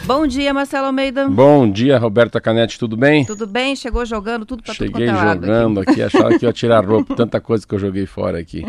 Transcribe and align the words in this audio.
Bom 0.10 0.26
dia, 0.26 0.52
Marcelo 0.52 0.88
Almeida. 0.88 1.30
Bom 1.30 1.70
dia, 1.70 2.00
Roberta 2.00 2.42
Canetti, 2.42 2.80
tudo 2.80 2.98
bem? 2.98 3.24
Tudo 3.26 3.46
bem? 3.46 3.76
Chegou 3.76 4.04
jogando 4.08 4.44
tudo 4.44 4.64
para 4.64 4.74
tudo 4.74 4.88
Cheguei 4.88 5.06
quanto 5.06 5.20
é 5.20 5.24
lado 5.24 5.46
jogando 5.46 5.80
aqui, 5.82 6.02
achava 6.02 6.36
que 6.36 6.48
ia 6.48 6.52
tirar 6.52 6.84
roupa, 6.84 7.16
tanta 7.16 7.40
coisa 7.40 7.68
que 7.68 7.76
eu 7.76 7.78
joguei 7.78 8.08
fora 8.08 8.40
aqui. 8.40 8.66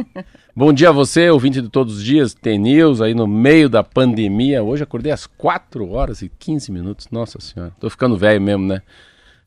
Bom 0.54 0.70
dia 0.70 0.90
a 0.90 0.92
você, 0.92 1.30
ouvinte 1.30 1.62
de 1.62 1.70
todos 1.70 1.96
os 1.96 2.04
dias, 2.04 2.34
tem 2.34 2.58
news 2.58 3.00
aí 3.00 3.14
no 3.14 3.26
meio 3.26 3.70
da 3.70 3.82
pandemia. 3.82 4.62
Hoje 4.62 4.82
acordei 4.82 5.12
às 5.12 5.26
4 5.26 5.90
horas 5.90 6.20
e 6.20 6.28
15 6.28 6.70
minutos, 6.70 7.08
nossa 7.10 7.40
senhora. 7.40 7.72
Tô 7.80 7.88
ficando 7.88 8.18
velho 8.18 8.38
mesmo, 8.38 8.66
né? 8.66 8.82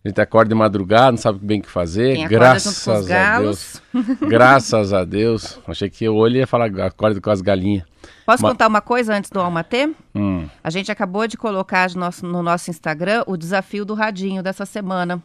A 0.04 0.10
gente 0.10 0.20
acorda 0.20 0.50
de 0.50 0.56
madrugada, 0.56 1.12
não 1.12 1.18
sabe 1.18 1.40
bem 1.42 1.60
o 1.60 1.64
que 1.64 1.70
fazer. 1.70 2.16
Quem 2.16 2.28
Graças 2.28 3.10
a 3.10 3.40
Deus. 3.40 3.82
Graças 4.20 4.92
a 4.92 5.06
Deus. 5.06 5.60
Achei 5.66 5.90
que 5.90 6.10
o 6.10 6.16
olho 6.16 6.38
ia 6.38 6.48
falar 6.48 6.66
acorda 6.82 7.22
com 7.22 7.30
as 7.30 7.40
galinhas. 7.40 7.86
Posso 8.26 8.44
Ma- 8.44 8.50
contar 8.50 8.68
uma 8.68 8.82
coisa 8.82 9.14
antes 9.16 9.30
do 9.30 9.40
Almatê? 9.40 9.90
Hum. 10.14 10.46
A 10.62 10.70
gente 10.70 10.92
acabou 10.92 11.26
de 11.26 11.38
colocar 11.38 11.90
no 11.92 12.02
nosso, 12.02 12.26
no 12.26 12.44
nosso 12.44 12.70
Instagram 12.70 13.24
o 13.28 13.38
desafio 13.38 13.86
do 13.86 13.94
radinho 13.94 14.44
dessa 14.44 14.66
semana. 14.66 15.24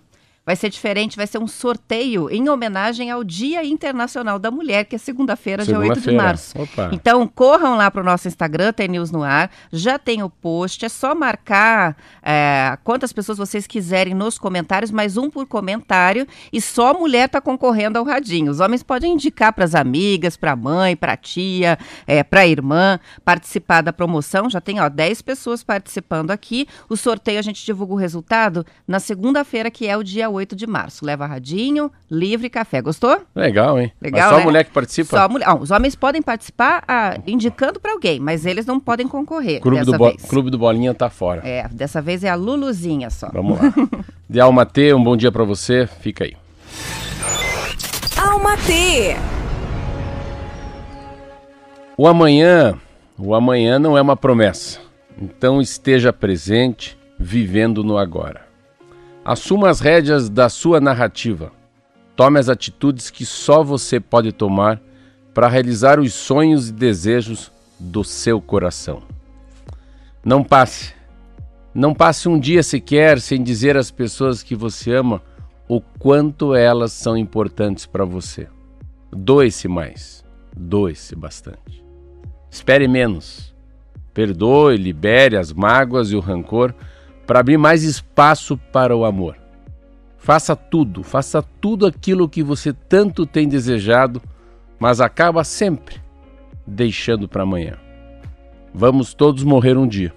Vai 0.48 0.56
ser 0.56 0.70
diferente, 0.70 1.14
vai 1.14 1.26
ser 1.26 1.36
um 1.36 1.46
sorteio 1.46 2.30
em 2.30 2.48
homenagem 2.48 3.10
ao 3.10 3.22
Dia 3.22 3.62
Internacional 3.66 4.38
da 4.38 4.50
Mulher, 4.50 4.86
que 4.86 4.96
é 4.96 4.98
segunda-feira, 4.98 5.62
dia 5.62 5.78
8 5.78 6.00
de 6.00 6.10
março. 6.12 6.58
Opa. 6.58 6.88
Então, 6.90 7.28
corram 7.28 7.76
lá 7.76 7.90
para 7.90 8.00
o 8.00 8.04
nosso 8.04 8.28
Instagram, 8.28 8.72
tem 8.72 8.88
News 8.88 9.10
no 9.10 9.22
ar. 9.22 9.50
Já 9.70 9.98
tem 9.98 10.22
o 10.22 10.30
post, 10.30 10.86
é 10.86 10.88
só 10.88 11.14
marcar 11.14 11.98
é, 12.22 12.78
quantas 12.82 13.12
pessoas 13.12 13.36
vocês 13.36 13.66
quiserem 13.66 14.14
nos 14.14 14.38
comentários, 14.38 14.90
mais 14.90 15.18
um 15.18 15.28
por 15.28 15.44
comentário. 15.46 16.26
E 16.50 16.62
só 16.62 16.92
a 16.92 16.94
mulher 16.94 17.26
está 17.26 17.42
concorrendo 17.42 17.98
ao 17.98 18.04
radinho. 18.06 18.50
Os 18.50 18.58
homens 18.58 18.82
podem 18.82 19.12
indicar 19.12 19.52
para 19.52 19.66
as 19.66 19.74
amigas, 19.74 20.34
para 20.34 20.52
a 20.52 20.56
mãe, 20.56 20.96
para 20.96 21.12
a 21.12 21.16
tia, 21.18 21.78
é, 22.06 22.24
para 22.24 22.40
a 22.40 22.46
irmã, 22.46 22.98
participar 23.22 23.82
da 23.82 23.92
promoção. 23.92 24.48
Já 24.48 24.62
tem 24.62 24.80
ó, 24.80 24.88
10 24.88 25.20
pessoas 25.20 25.62
participando 25.62 26.30
aqui. 26.30 26.66
O 26.88 26.96
sorteio 26.96 27.38
a 27.38 27.42
gente 27.42 27.62
divulga 27.66 27.92
o 27.92 27.96
resultado 27.96 28.64
na 28.86 28.98
segunda-feira, 28.98 29.70
que 29.70 29.86
é 29.86 29.94
o 29.94 30.02
dia 30.02 30.30
8 30.30 30.37
de 30.46 30.66
março. 30.66 31.04
Leva 31.04 31.26
radinho, 31.26 31.90
livre 32.10 32.46
e 32.46 32.50
café. 32.50 32.80
Gostou? 32.80 33.20
Legal, 33.34 33.80
hein? 33.80 33.92
Legal, 34.00 34.20
Mas 34.20 34.30
só 34.30 34.36
né? 34.36 34.42
a 34.42 34.44
mulher 34.44 34.64
que 34.64 34.70
participa? 34.70 35.16
Só 35.16 35.28
mulher. 35.28 35.48
Ó, 35.48 35.56
os 35.58 35.70
homens 35.70 35.94
podem 35.94 36.22
participar 36.22 36.82
ah, 36.86 37.18
indicando 37.26 37.80
para 37.80 37.92
alguém, 37.92 38.20
mas 38.20 38.46
eles 38.46 38.66
não 38.66 38.78
podem 38.78 39.06
concorrer 39.06 39.60
Clube 39.60 39.78
dessa 39.78 39.92
do, 39.92 39.98
Bo-. 39.98 40.16
Clube 40.28 40.50
do 40.50 40.58
Bolinha 40.58 40.94
tá 40.94 41.08
fora. 41.10 41.46
É, 41.46 41.68
dessa 41.68 42.00
vez 42.02 42.24
é 42.24 42.28
a 42.28 42.34
Luluzinha 42.34 43.10
só. 43.10 43.28
Vamos 43.32 43.58
lá. 43.58 43.72
De 44.28 44.40
Alma 44.40 44.66
T, 44.66 44.92
um 44.92 45.02
bom 45.02 45.16
dia 45.16 45.32
pra 45.32 45.44
você. 45.44 45.86
Fica 46.00 46.24
aí. 46.24 46.36
Alma 48.16 48.56
T. 48.58 49.16
O 51.96 52.06
amanhã, 52.06 52.78
o 53.18 53.34
amanhã 53.34 53.78
não 53.78 53.98
é 53.98 54.00
uma 54.00 54.16
promessa. 54.16 54.78
Então 55.20 55.60
esteja 55.60 56.12
presente, 56.12 56.96
vivendo 57.18 57.82
no 57.82 57.98
agora. 57.98 58.47
Assuma 59.28 59.68
as 59.68 59.78
rédeas 59.78 60.30
da 60.30 60.48
sua 60.48 60.80
narrativa. 60.80 61.52
Tome 62.16 62.40
as 62.40 62.48
atitudes 62.48 63.10
que 63.10 63.26
só 63.26 63.62
você 63.62 64.00
pode 64.00 64.32
tomar 64.32 64.80
para 65.34 65.48
realizar 65.48 66.00
os 66.00 66.14
sonhos 66.14 66.70
e 66.70 66.72
desejos 66.72 67.52
do 67.78 68.02
seu 68.02 68.40
coração. 68.40 69.02
Não 70.24 70.42
passe, 70.42 70.94
não 71.74 71.92
passe 71.92 72.26
um 72.26 72.40
dia 72.40 72.62
sequer 72.62 73.20
sem 73.20 73.42
dizer 73.42 73.76
às 73.76 73.90
pessoas 73.90 74.42
que 74.42 74.56
você 74.56 74.94
ama 74.94 75.20
o 75.68 75.78
quanto 75.78 76.54
elas 76.54 76.92
são 76.92 77.14
importantes 77.14 77.84
para 77.84 78.06
você. 78.06 78.48
Doe-se 79.12 79.68
mais, 79.68 80.24
doe-se 80.56 81.14
bastante. 81.14 81.84
Espere 82.50 82.88
menos. 82.88 83.54
Perdoe, 84.14 84.78
libere 84.78 85.36
as 85.36 85.52
mágoas 85.52 86.12
e 86.12 86.16
o 86.16 86.20
rancor 86.20 86.74
para 87.28 87.40
abrir 87.40 87.58
mais 87.58 87.84
espaço 87.84 88.56
para 88.72 88.96
o 88.96 89.04
amor. 89.04 89.36
Faça 90.16 90.56
tudo, 90.56 91.02
faça 91.02 91.42
tudo 91.42 91.86
aquilo 91.86 92.26
que 92.26 92.42
você 92.42 92.72
tanto 92.72 93.26
tem 93.26 93.46
desejado, 93.46 94.22
mas 94.80 94.98
acaba 94.98 95.44
sempre 95.44 96.00
deixando 96.66 97.28
para 97.28 97.42
amanhã. 97.42 97.76
Vamos 98.72 99.12
todos 99.12 99.44
morrer 99.44 99.76
um 99.76 99.86
dia 99.86 100.14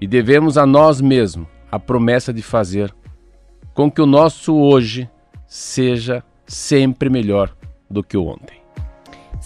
e 0.00 0.06
devemos 0.06 0.56
a 0.56 0.64
nós 0.64 1.00
mesmos 1.00 1.48
a 1.72 1.78
promessa 1.80 2.32
de 2.32 2.40
fazer 2.40 2.94
com 3.74 3.90
que 3.90 4.00
o 4.00 4.06
nosso 4.06 4.54
hoje 4.54 5.10
seja 5.44 6.22
sempre 6.46 7.10
melhor 7.10 7.52
do 7.90 8.04
que 8.04 8.16
o 8.16 8.24
ontem. 8.24 8.57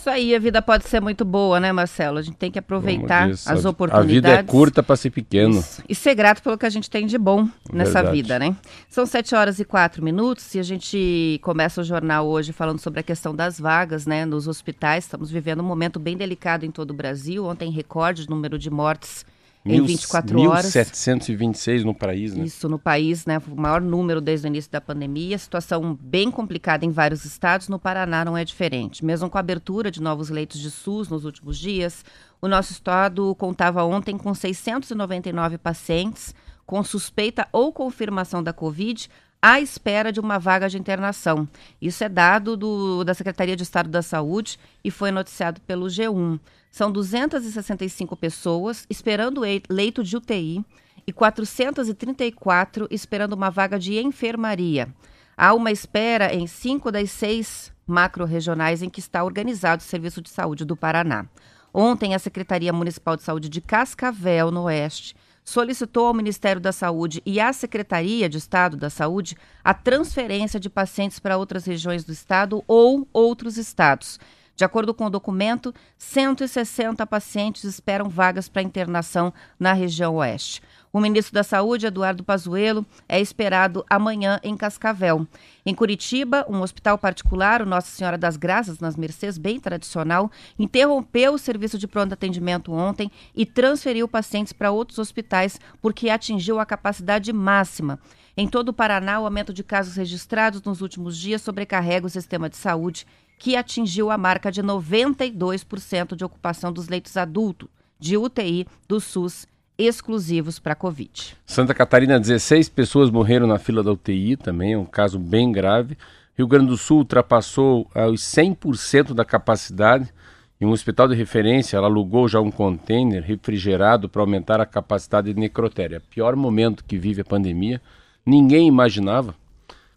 Isso 0.02 0.10
aí, 0.10 0.34
a 0.34 0.38
vida 0.40 0.60
pode 0.60 0.88
ser 0.88 1.00
muito 1.00 1.24
boa, 1.24 1.60
né, 1.60 1.70
Marcelo? 1.70 2.18
A 2.18 2.22
gente 2.22 2.36
tem 2.36 2.50
que 2.50 2.58
aproveitar 2.58 3.28
diz, 3.28 3.46
as 3.46 3.64
a- 3.64 3.70
oportunidades. 3.70 4.10
A 4.10 4.32
vida 4.32 4.40
é 4.40 4.42
curta 4.42 4.82
para 4.82 4.96
ser 4.96 5.10
pequeno. 5.10 5.60
Isso. 5.60 5.80
E 5.88 5.94
ser 5.94 6.16
grato 6.16 6.42
pelo 6.42 6.58
que 6.58 6.66
a 6.66 6.70
gente 6.70 6.90
tem 6.90 7.06
de 7.06 7.16
bom 7.16 7.48
nessa 7.72 8.02
Verdade. 8.02 8.16
vida, 8.16 8.36
né? 8.36 8.56
São 8.88 9.06
sete 9.06 9.32
horas 9.36 9.60
e 9.60 9.64
quatro 9.64 10.02
minutos 10.02 10.56
e 10.56 10.58
a 10.58 10.62
gente 10.64 11.38
começa 11.40 11.80
o 11.80 11.84
jornal 11.84 12.26
hoje 12.26 12.52
falando 12.52 12.80
sobre 12.80 12.98
a 12.98 13.02
questão 13.04 13.32
das 13.32 13.60
vagas, 13.60 14.04
né, 14.04 14.24
nos 14.24 14.48
hospitais. 14.48 15.04
Estamos 15.04 15.30
vivendo 15.30 15.60
um 15.60 15.66
momento 15.66 16.00
bem 16.00 16.16
delicado 16.16 16.66
em 16.66 16.70
todo 16.72 16.90
o 16.90 16.94
Brasil. 16.94 17.44
Ontem, 17.44 17.70
recorde 17.70 18.24
de 18.24 18.30
número 18.30 18.58
de 18.58 18.70
mortes 18.70 19.24
em 19.64 19.72
Mil- 19.72 19.84
24 19.86 20.40
horas. 20.40 20.64
1726 20.74 21.84
no 21.84 21.94
país, 21.94 22.34
né? 22.34 22.44
Isso 22.44 22.68
no 22.68 22.78
país, 22.78 23.24
né? 23.26 23.38
O 23.50 23.60
maior 23.60 23.80
número 23.80 24.20
desde 24.20 24.46
o 24.46 24.48
início 24.48 24.70
da 24.70 24.80
pandemia. 24.80 25.38
Situação 25.38 25.96
bem 26.00 26.30
complicada 26.30 26.84
em 26.84 26.90
vários 26.90 27.24
estados. 27.24 27.68
No 27.68 27.78
Paraná 27.78 28.24
não 28.24 28.36
é 28.36 28.44
diferente. 28.44 29.04
Mesmo 29.04 29.30
com 29.30 29.38
a 29.38 29.40
abertura 29.40 29.90
de 29.90 30.02
novos 30.02 30.30
leitos 30.30 30.58
de 30.60 30.70
SUS 30.70 31.08
nos 31.08 31.24
últimos 31.24 31.58
dias, 31.58 32.04
o 32.40 32.48
nosso 32.48 32.72
estado 32.72 33.34
contava 33.36 33.84
ontem 33.84 34.18
com 34.18 34.34
699 34.34 35.58
pacientes 35.58 36.34
com 36.66 36.82
suspeita 36.82 37.46
ou 37.52 37.72
confirmação 37.72 38.42
da 38.42 38.52
Covid 38.52 39.08
à 39.42 39.60
espera 39.60 40.12
de 40.12 40.20
uma 40.20 40.38
vaga 40.38 40.68
de 40.68 40.78
internação. 40.78 41.48
Isso 41.80 42.04
é 42.04 42.08
dado 42.08 42.56
do- 42.56 43.02
da 43.02 43.12
Secretaria 43.12 43.56
de 43.56 43.64
Estado 43.64 43.88
da 43.90 44.00
Saúde 44.00 44.56
e 44.84 44.90
foi 44.90 45.10
noticiado 45.10 45.60
pelo 45.62 45.86
G1. 45.88 46.38
São 46.70 46.90
265 46.92 48.16
pessoas 48.16 48.86
esperando 48.88 49.44
ei- 49.44 49.60
leito 49.68 50.04
de 50.04 50.16
UTI 50.16 50.64
e 51.06 51.12
434 51.12 52.86
esperando 52.90 53.32
uma 53.32 53.50
vaga 53.50 53.78
de 53.78 53.98
enfermaria. 53.98 54.88
Há 55.36 55.54
uma 55.54 55.70
espera 55.72 56.32
em 56.34 56.46
cinco 56.46 56.92
das 56.92 57.10
seis 57.10 57.72
macro-regionais 57.86 58.80
em 58.82 58.88
que 58.88 59.00
está 59.00 59.24
organizado 59.24 59.80
o 59.82 59.84
Serviço 59.84 60.22
de 60.22 60.30
Saúde 60.30 60.64
do 60.64 60.76
Paraná. 60.76 61.26
Ontem, 61.74 62.14
a 62.14 62.18
Secretaria 62.18 62.72
Municipal 62.72 63.16
de 63.16 63.22
Saúde 63.22 63.48
de 63.48 63.60
Cascavel, 63.60 64.50
no 64.50 64.62
Oeste, 64.64 65.16
solicitou 65.44 66.06
ao 66.06 66.14
Ministério 66.14 66.60
da 66.60 66.72
Saúde 66.72 67.22
e 67.26 67.40
à 67.40 67.52
Secretaria 67.52 68.28
de 68.28 68.38
Estado 68.38 68.76
da 68.76 68.88
Saúde 68.88 69.36
a 69.64 69.74
transferência 69.74 70.60
de 70.60 70.70
pacientes 70.70 71.18
para 71.18 71.36
outras 71.36 71.64
regiões 71.64 72.04
do 72.04 72.12
estado 72.12 72.62
ou 72.66 73.08
outros 73.12 73.56
estados. 73.56 74.18
De 74.54 74.64
acordo 74.64 74.94
com 74.94 75.06
o 75.06 75.10
documento, 75.10 75.74
160 75.98 77.06
pacientes 77.06 77.64
esperam 77.64 78.08
vagas 78.08 78.48
para 78.48 78.62
internação 78.62 79.32
na 79.58 79.72
região 79.72 80.16
oeste. 80.16 80.62
O 80.92 81.00
ministro 81.00 81.32
da 81.32 81.42
Saúde, 81.42 81.86
Eduardo 81.86 82.22
Pazuello, 82.22 82.84
é 83.08 83.18
esperado 83.18 83.82
amanhã 83.88 84.38
em 84.42 84.54
Cascavel. 84.54 85.26
Em 85.64 85.74
Curitiba, 85.74 86.44
um 86.46 86.60
hospital 86.60 86.98
particular, 86.98 87.62
o 87.62 87.66
Nossa 87.66 87.88
Senhora 87.88 88.18
das 88.18 88.36
Graças, 88.36 88.78
nas 88.78 88.94
Mercês, 88.94 89.38
bem 89.38 89.58
tradicional, 89.58 90.30
interrompeu 90.58 91.32
o 91.32 91.38
serviço 91.38 91.78
de 91.78 91.88
pronto 91.88 92.12
atendimento 92.12 92.74
ontem 92.74 93.10
e 93.34 93.46
transferiu 93.46 94.06
pacientes 94.06 94.52
para 94.52 94.70
outros 94.70 94.98
hospitais 94.98 95.58
porque 95.80 96.10
atingiu 96.10 96.60
a 96.60 96.66
capacidade 96.66 97.32
máxima. 97.32 97.98
Em 98.36 98.46
todo 98.46 98.68
o 98.68 98.74
Paraná, 98.74 99.18
o 99.18 99.24
aumento 99.24 99.54
de 99.54 99.64
casos 99.64 99.96
registrados 99.96 100.60
nos 100.60 100.82
últimos 100.82 101.16
dias 101.16 101.40
sobrecarrega 101.40 102.06
o 102.06 102.10
sistema 102.10 102.50
de 102.50 102.58
saúde, 102.58 103.06
que 103.38 103.56
atingiu 103.56 104.10
a 104.10 104.18
marca 104.18 104.52
de 104.52 104.62
92% 104.62 106.14
de 106.14 106.22
ocupação 106.22 106.70
dos 106.70 106.88
leitos 106.88 107.16
adultos 107.16 107.70
de 107.98 108.18
UTI 108.18 108.66
do 108.86 109.00
SUS 109.00 109.46
exclusivos 109.78 110.58
para 110.58 110.74
Covid. 110.74 111.36
Santa 111.46 111.74
Catarina, 111.74 112.20
16 112.20 112.68
pessoas 112.68 113.10
morreram 113.10 113.46
na 113.46 113.58
fila 113.58 113.82
da 113.82 113.92
UTI, 113.92 114.36
também 114.36 114.74
é 114.74 114.78
um 114.78 114.84
caso 114.84 115.18
bem 115.18 115.50
grave. 115.50 115.96
Rio 116.36 116.46
Grande 116.46 116.66
do 116.66 116.76
Sul 116.76 116.98
ultrapassou 116.98 117.90
uh, 117.94 118.06
os 118.06 118.22
100% 118.22 119.12
da 119.14 119.24
capacidade. 119.24 120.12
Em 120.60 120.64
um 120.64 120.70
hospital 120.70 121.08
de 121.08 121.14
referência, 121.14 121.76
ela 121.76 121.88
alugou 121.88 122.28
já 122.28 122.40
um 122.40 122.50
container 122.50 123.22
refrigerado 123.22 124.08
para 124.08 124.22
aumentar 124.22 124.60
a 124.60 124.66
capacidade 124.66 125.32
de 125.32 125.38
necrotério. 125.38 125.96
É 125.96 126.00
pior 126.00 126.36
momento 126.36 126.84
que 126.84 126.96
vive 126.96 127.20
a 127.20 127.24
pandemia. 127.24 127.82
Ninguém 128.24 128.68
imaginava, 128.68 129.34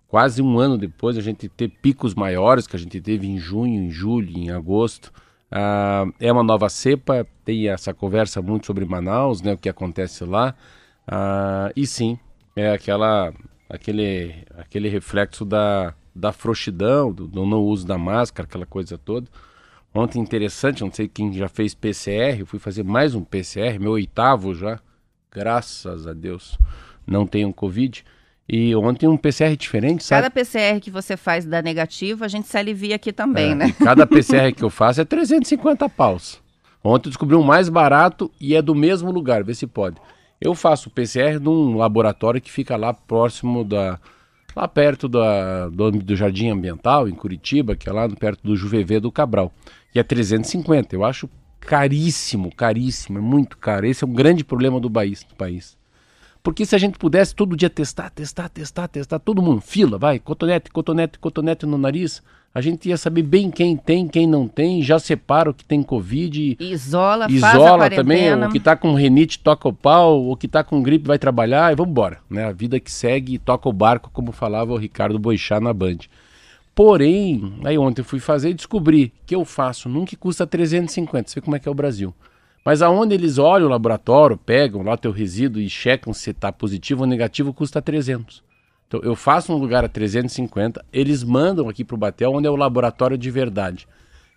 quase 0.07 0.41
um 0.41 0.57
ano 0.59 0.77
depois, 0.77 1.17
a 1.17 1.21
gente 1.21 1.47
ter 1.47 1.69
picos 1.69 2.15
maiores 2.15 2.65
que 2.65 2.75
a 2.75 2.79
gente 2.79 2.99
teve 2.99 3.27
em 3.27 3.37
junho, 3.37 3.79
em 3.79 3.91
julho, 3.91 4.35
em 4.35 4.49
agosto. 4.49 5.13
Uh, 5.51 6.13
é 6.19 6.31
uma 6.31 6.43
nova 6.43 6.67
cepa, 6.69 7.25
tem 7.43 7.69
essa 7.69 7.93
conversa 7.93 8.41
muito 8.41 8.65
sobre 8.65 8.85
Manaus, 8.85 9.41
né, 9.41 9.53
o 9.53 9.57
que 9.57 9.69
acontece 9.69 10.25
lá. 10.25 10.55
Uh, 11.07 11.71
e 11.75 11.85
sim, 11.85 12.17
é 12.55 12.71
aquela, 12.71 13.33
aquele, 13.69 14.43
aquele 14.57 14.89
reflexo 14.89 15.45
da, 15.45 15.93
da 16.13 16.31
frouxidão, 16.31 17.11
do, 17.11 17.27
do 17.27 17.45
não 17.45 17.61
uso 17.61 17.85
da 17.85 17.97
máscara, 17.97 18.47
aquela 18.47 18.65
coisa 18.65 18.97
toda. 18.97 19.27
Ontem 19.93 20.19
interessante, 20.19 20.83
não 20.83 20.91
sei 20.91 21.07
quem 21.07 21.31
já 21.31 21.47
fez 21.47 21.73
PCR, 21.73 22.43
fui 22.45 22.59
fazer 22.59 22.83
mais 22.83 23.15
um 23.15 23.23
PCR, 23.23 23.79
meu 23.79 23.91
oitavo 23.91 24.53
já, 24.53 24.79
graças 25.31 26.05
a 26.05 26.13
Deus, 26.13 26.57
não 27.07 27.25
tenho 27.25 27.53
Covid. 27.53 28.03
E 28.47 28.75
ontem 28.75 29.07
um 29.07 29.17
PCR 29.17 29.55
diferente, 29.57 30.03
sabe? 30.03 30.21
Cada 30.21 30.31
PCR 30.31 30.79
que 30.79 30.91
você 30.91 31.17
faz 31.17 31.45
da 31.45 31.61
negativa, 31.63 32.25
a 32.25 32.27
gente 32.27 32.47
se 32.47 32.57
alivia 32.57 32.95
aqui 32.95 33.11
também, 33.11 33.51
é, 33.51 33.55
né? 33.55 33.75
Cada 33.83 34.05
PCR 34.05 34.53
que 34.53 34.63
eu 34.63 34.69
faço 34.69 35.01
é 35.01 35.05
350 35.05 35.89
paus. 35.89 36.39
Ontem 36.83 37.07
eu 37.07 37.11
descobri 37.11 37.35
um 37.35 37.41
mais 37.41 37.69
barato 37.69 38.31
e 38.39 38.53
é 38.53 38.61
do 38.61 38.75
mesmo 38.75 39.11
lugar, 39.11 39.43
vê 39.43 39.55
se 39.55 39.65
pode. 39.65 39.97
Eu 40.39 40.53
faço 40.53 40.91
PCR 40.91 41.39
num 41.39 41.75
laboratório 41.75 42.39
que 42.39 42.51
fica 42.51 42.75
lá 42.75 42.93
próximo 42.93 43.63
da. 43.63 43.99
lá 44.55 44.67
perto 44.67 45.09
da, 45.09 45.67
do, 45.69 45.91
do 45.91 46.15
Jardim 46.15 46.49
Ambiental, 46.49 47.09
em 47.09 47.15
Curitiba, 47.15 47.75
que 47.75 47.89
é 47.89 47.91
lá 47.91 48.07
perto 48.07 48.43
do 48.43 48.55
Juvevê 48.55 48.99
do 48.99 49.11
Cabral. 49.11 49.51
E 49.95 49.99
é 49.99 50.03
350. 50.03 50.95
Eu 50.95 51.03
acho 51.03 51.27
caríssimo, 51.59 52.53
caríssimo, 52.55 53.17
é 53.17 53.21
muito 53.21 53.57
caro. 53.57 53.87
Esse 53.87 54.03
é 54.03 54.07
um 54.07 54.13
grande 54.13 54.43
problema 54.43 54.79
do 54.79 54.91
país. 54.91 55.23
Do 55.23 55.33
país. 55.33 55.75
Porque 56.45 56.63
se 56.63 56.75
a 56.75 56.77
gente 56.77 56.99
pudesse 56.99 57.33
todo 57.33 57.57
dia 57.57 57.71
testar, 57.71 58.11
testar, 58.11 58.47
testar, 58.49 58.87
testar, 58.87 59.17
todo 59.17 59.41
mundo, 59.41 59.61
fila, 59.61 59.97
vai, 59.97 60.19
cotonete, 60.19 60.69
cotonete, 60.69 61.17
cotonete 61.17 61.65
no 61.65 61.75
nariz, 61.75 62.21
a 62.53 62.61
gente 62.61 62.87
ia 62.87 62.97
saber 62.97 63.23
bem 63.23 63.49
quem 63.49 63.75
tem, 63.75 64.07
quem 64.07 64.27
não 64.27 64.47
tem, 64.47 64.83
já 64.83 64.99
separa 64.99 65.49
o 65.49 65.53
que 65.55 65.65
tem 65.65 65.81
Covid. 65.81 66.55
Isola, 66.59 67.25
isola 67.31 67.89
também, 67.89 68.31
o 68.31 68.49
que 68.51 68.59
tá 68.59 68.75
com 68.75 68.93
renite 68.93 69.39
toca 69.39 69.67
o 69.67 69.73
pau, 69.73 70.29
o 70.29 70.37
que 70.37 70.47
tá 70.47 70.63
com 70.63 70.83
gripe 70.83 71.07
vai 71.07 71.17
trabalhar 71.17 71.73
e 71.73 71.75
vamos 71.75 71.89
embora, 71.89 72.19
né? 72.29 72.45
A 72.45 72.51
vida 72.51 72.79
que 72.79 72.91
segue 72.91 73.39
toca 73.39 73.67
o 73.67 73.73
barco, 73.73 74.11
como 74.13 74.31
falava 74.31 74.71
o 74.71 74.77
Ricardo 74.77 75.17
Boixá 75.17 75.59
na 75.59 75.73
Band. 75.73 75.97
Porém, 76.75 77.55
aí 77.63 77.75
ontem 77.75 78.01
eu 78.01 78.05
fui 78.05 78.19
fazer 78.19 78.51
e 78.51 78.53
descobri 78.53 79.11
que 79.25 79.33
eu 79.33 79.43
faço 79.45 79.89
num 79.89 80.05
que 80.05 80.15
custa 80.15 80.45
350, 80.45 81.27
você 81.27 81.39
vê 81.39 81.43
como 81.43 81.55
é 81.55 81.59
que 81.59 81.67
é 81.67 81.71
o 81.71 81.75
Brasil. 81.75 82.13
Mas 82.65 82.81
aonde 82.81 83.13
eles 83.13 83.37
olham 83.37 83.67
o 83.67 83.69
laboratório, 83.69 84.35
pegam 84.35 84.81
lá 84.81 84.97
teu 84.97 85.11
resíduo 85.11 85.61
e 85.61 85.69
checam 85.69 86.11
se 86.11 86.31
está 86.31 86.51
positivo 86.51 87.01
ou 87.01 87.07
negativo, 87.07 87.53
custa 87.53 87.79
300. 87.79 88.43
Então 88.87 88.99
eu 89.03 89.15
faço 89.15 89.53
um 89.53 89.57
lugar 89.57 89.85
a 89.85 89.87
350, 89.87 90.83
eles 90.91 91.23
mandam 91.23 91.69
aqui 91.69 91.83
para 91.83 91.93
o 91.93 91.97
Batel, 91.97 92.33
onde 92.33 92.47
é 92.47 92.49
o 92.49 92.55
laboratório 92.55 93.19
de 93.19 93.29
verdade. 93.29 93.87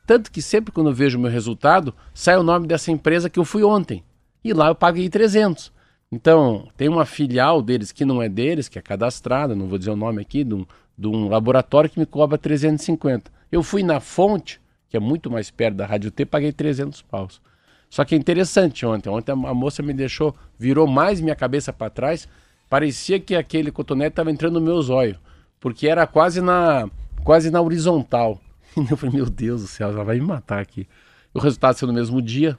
Tanto 0.07 0.31
que 0.31 0.43
sempre 0.43 0.73
quando 0.73 0.91
eu 0.91 0.95
vejo 0.95 1.17
o 1.17 1.21
meu 1.21 1.31
resultado, 1.31 1.95
sai 2.13 2.37
o 2.37 2.43
nome 2.43 2.67
dessa 2.67 2.91
empresa 2.91 3.31
que 3.31 3.39
eu 3.39 3.47
fui 3.47 3.65
ontem. 3.65 4.05
E 4.45 4.53
lá 4.53 4.69
eu 4.69 4.75
paguei 4.75 5.09
300. 5.09 5.73
Então, 6.13 6.69
tem 6.77 6.89
uma 6.89 7.07
filial 7.07 7.63
deles 7.63 7.93
que 7.93 8.05
não 8.05 8.23
é 8.23 8.29
deles, 8.29 8.69
que 8.69 8.79
é 8.79 8.83
cadastrada, 8.83 9.55
não 9.55 9.69
vou 9.69 9.79
dizer 9.79 9.91
o 9.91 9.97
nome 9.97 10.21
aqui, 10.21 10.45
de 10.45 10.55
um, 10.55 10.67
de 10.97 11.07
um 11.07 11.29
laboratório 11.29 11.89
que 11.89 11.99
me 11.99 12.07
cobra 12.07 12.39
350. 12.39 13.31
Eu 13.51 13.63
fui 13.63 13.83
na 13.83 14.01
fonte, 14.01 14.61
que 14.89 14.97
é 14.97 15.01
muito 15.01 15.31
mais 15.31 15.51
perto 15.51 15.77
da 15.77 15.87
Rádio 15.87 16.11
T, 16.11 16.25
paguei 16.25 16.53
300 16.53 17.03
paus. 17.03 17.41
Só 17.91 18.05
que 18.05 18.15
é 18.15 18.19
interessante 18.19 18.85
ontem. 18.85 19.09
Ontem 19.09 19.33
a 19.33 19.55
moça 19.55 19.83
me 19.83 19.93
deixou, 19.93 20.35
virou 20.59 20.87
mais 20.87 21.21
minha 21.21 21.35
cabeça 21.35 21.73
para 21.73 21.91
trás. 21.91 22.29
Parecia 22.69 23.19
que 23.19 23.35
aquele 23.35 23.71
cotonete 23.71 24.11
estava 24.11 24.31
entrando 24.31 24.61
no 24.61 24.67
meu 24.67 24.81
zóio, 24.83 25.19
porque 25.59 25.89
era 25.89 26.07
quase 26.07 26.41
na, 26.41 26.89
quase 27.25 27.51
na 27.51 27.61
horizontal. 27.61 28.41
Eu 28.77 28.97
falei, 28.97 29.17
meu 29.17 29.31
Deus 29.31 29.63
do 29.63 29.69
céu, 29.69 29.91
ela 29.91 30.05
vai 30.05 30.17
me 30.17 30.27
matar 30.27 30.61
aqui. 30.61 30.87
O 31.33 31.39
resultado 31.39 31.77
saiu 31.77 31.89
no 31.89 31.95
mesmo 31.95 32.21
dia. 32.21 32.59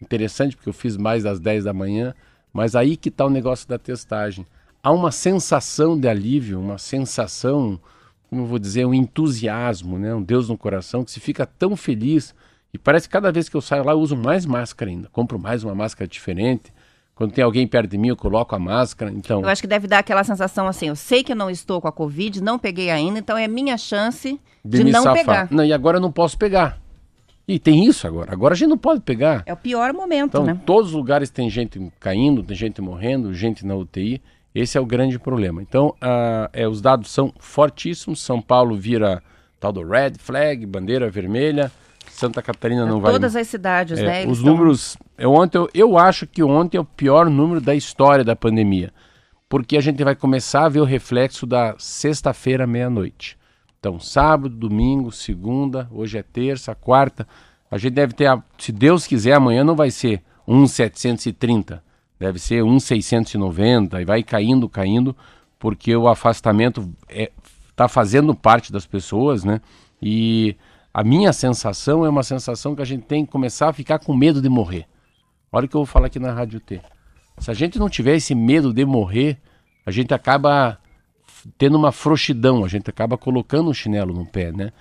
Interessante, 0.00 0.56
porque 0.56 0.68
eu 0.68 0.72
fiz 0.72 0.96
mais 0.96 1.24
das 1.24 1.38
10 1.38 1.64
da 1.64 1.72
manhã. 1.72 2.14
Mas 2.52 2.74
aí 2.74 2.96
que 2.96 3.08
está 3.08 3.26
o 3.26 3.30
negócio 3.30 3.68
da 3.68 3.78
testagem. 3.78 4.46
Há 4.82 4.90
uma 4.90 5.12
sensação 5.12 5.98
de 5.98 6.08
alívio, 6.08 6.58
uma 6.58 6.78
sensação, 6.78 7.78
como 8.28 8.42
eu 8.42 8.46
vou 8.46 8.58
dizer, 8.58 8.86
um 8.86 8.94
entusiasmo, 8.94 9.98
né? 9.98 10.14
um 10.14 10.22
Deus 10.22 10.48
no 10.48 10.56
coração, 10.56 11.04
que 11.04 11.10
se 11.10 11.20
fica 11.20 11.44
tão 11.44 11.76
feliz 11.76 12.34
e 12.72 12.78
parece 12.78 13.08
que 13.08 13.12
cada 13.12 13.32
vez 13.32 13.48
que 13.48 13.56
eu 13.56 13.60
saio 13.60 13.84
lá 13.84 13.92
eu 13.92 13.98
uso 13.98 14.16
mais 14.16 14.46
máscara 14.46 14.90
ainda. 14.90 15.08
Compro 15.10 15.38
mais 15.38 15.64
uma 15.64 15.74
máscara 15.74 16.08
diferente. 16.08 16.72
Quando 17.14 17.32
tem 17.32 17.44
alguém 17.44 17.66
perto 17.66 17.90
de 17.90 17.98
mim, 17.98 18.08
eu 18.08 18.16
coloco 18.16 18.54
a 18.54 18.58
máscara. 18.58 19.10
Então. 19.10 19.42
Eu 19.42 19.48
acho 19.48 19.60
que 19.60 19.68
deve 19.68 19.86
dar 19.86 19.98
aquela 19.98 20.24
sensação 20.24 20.66
assim: 20.66 20.88
eu 20.88 20.96
sei 20.96 21.22
que 21.22 21.32
eu 21.32 21.36
não 21.36 21.50
estou 21.50 21.80
com 21.80 21.88
a 21.88 21.92
Covid, 21.92 22.42
não 22.42 22.58
peguei 22.58 22.90
ainda, 22.90 23.18
então 23.18 23.36
é 23.36 23.46
minha 23.46 23.76
chance 23.76 24.40
de, 24.64 24.84
de 24.84 24.90
não 24.90 25.02
safar. 25.02 25.18
pegar. 25.18 25.48
Não, 25.50 25.64
e 25.64 25.72
agora 25.72 25.98
eu 25.98 26.00
não 26.00 26.10
posso 26.10 26.38
pegar. 26.38 26.78
E 27.46 27.58
tem 27.58 27.84
isso 27.84 28.06
agora. 28.06 28.32
Agora 28.32 28.54
a 28.54 28.56
gente 28.56 28.68
não 28.68 28.78
pode 28.78 29.00
pegar. 29.00 29.42
É 29.44 29.52
o 29.52 29.56
pior 29.56 29.92
momento, 29.92 30.28
então, 30.28 30.44
né? 30.44 30.58
Todos 30.64 30.90
os 30.90 30.96
lugares 30.96 31.30
tem 31.30 31.50
gente 31.50 31.92
caindo, 31.98 32.42
tem 32.42 32.56
gente 32.56 32.80
morrendo, 32.80 33.34
gente 33.34 33.66
na 33.66 33.74
UTI. 33.74 34.22
Esse 34.54 34.78
é 34.78 34.80
o 34.80 34.86
grande 34.86 35.18
problema. 35.18 35.60
Então, 35.60 35.88
uh, 35.88 36.48
é, 36.52 36.66
os 36.66 36.80
dados 36.80 37.10
são 37.10 37.32
fortíssimos. 37.38 38.22
São 38.22 38.40
Paulo 38.40 38.76
vira 38.76 39.22
tal 39.58 39.72
do 39.72 39.86
red 39.86 40.12
flag, 40.18 40.64
bandeira 40.64 41.10
vermelha. 41.10 41.70
Santa 42.20 42.42
Catarina 42.42 42.84
não 42.84 43.00
vai. 43.00 43.12
Todas 43.12 43.34
as 43.34 43.48
cidades, 43.48 43.98
é, 43.98 44.04
né? 44.04 44.26
Os 44.26 44.38
estão... 44.38 44.52
números. 44.52 44.96
Eu, 45.16 45.32
ontem, 45.32 45.56
eu, 45.56 45.70
eu 45.72 45.98
acho 45.98 46.26
que 46.26 46.42
ontem 46.42 46.76
é 46.76 46.80
o 46.80 46.84
pior 46.84 47.30
número 47.30 47.60
da 47.60 47.74
história 47.74 48.22
da 48.22 48.36
pandemia. 48.36 48.92
Porque 49.48 49.76
a 49.76 49.80
gente 49.80 50.04
vai 50.04 50.14
começar 50.14 50.66
a 50.66 50.68
ver 50.68 50.80
o 50.80 50.84
reflexo 50.84 51.46
da 51.46 51.74
sexta-feira, 51.78 52.66
meia-noite. 52.66 53.38
Então, 53.80 53.98
sábado, 53.98 54.54
domingo, 54.54 55.10
segunda, 55.10 55.88
hoje 55.90 56.18
é 56.18 56.22
terça, 56.22 56.74
quarta. 56.74 57.26
A 57.70 57.78
gente 57.78 57.94
deve 57.94 58.12
ter, 58.12 58.30
se 58.58 58.70
Deus 58.70 59.06
quiser, 59.06 59.32
amanhã 59.32 59.64
não 59.64 59.74
vai 59.74 59.90
ser 59.90 60.22
1,730. 60.46 61.82
Deve 62.18 62.38
ser 62.38 62.62
1,690 62.62 64.02
e 64.02 64.04
vai 64.04 64.22
caindo, 64.22 64.68
caindo, 64.68 65.16
porque 65.58 65.96
o 65.96 66.06
afastamento 66.06 66.92
está 67.08 67.22
é, 67.22 67.30
tá 67.74 67.88
fazendo 67.88 68.34
parte 68.34 68.70
das 68.70 68.86
pessoas, 68.86 69.42
né? 69.42 69.60
E 70.02 70.54
a 70.92 71.04
minha 71.04 71.32
sensação 71.32 72.04
é 72.04 72.08
uma 72.08 72.24
sensação 72.24 72.74
que 72.74 72.82
a 72.82 72.84
gente 72.84 73.04
tem 73.04 73.24
que 73.24 73.30
começar 73.30 73.68
a 73.68 73.72
ficar 73.72 74.00
com 74.00 74.14
medo 74.14 74.42
de 74.42 74.48
morrer. 74.48 74.86
Olha 75.52 75.66
o 75.66 75.68
que 75.68 75.76
eu 75.76 75.80
vou 75.80 75.86
falar 75.86 76.06
aqui 76.06 76.18
na 76.18 76.32
Rádio 76.32 76.58
T. 76.58 76.80
Se 77.38 77.50
a 77.50 77.54
gente 77.54 77.78
não 77.78 77.88
tiver 77.88 78.16
esse 78.16 78.34
medo 78.34 78.72
de 78.72 78.84
morrer, 78.84 79.38
a 79.86 79.90
gente 79.90 80.12
acaba 80.12 80.78
tendo 81.56 81.76
uma 81.76 81.92
frouxidão, 81.92 82.64
a 82.64 82.68
gente 82.68 82.90
acaba 82.90 83.16
colocando 83.16 83.70
um 83.70 83.74
chinelo 83.74 84.12
no 84.12 84.26
pé, 84.26 84.52
né? 84.52 84.72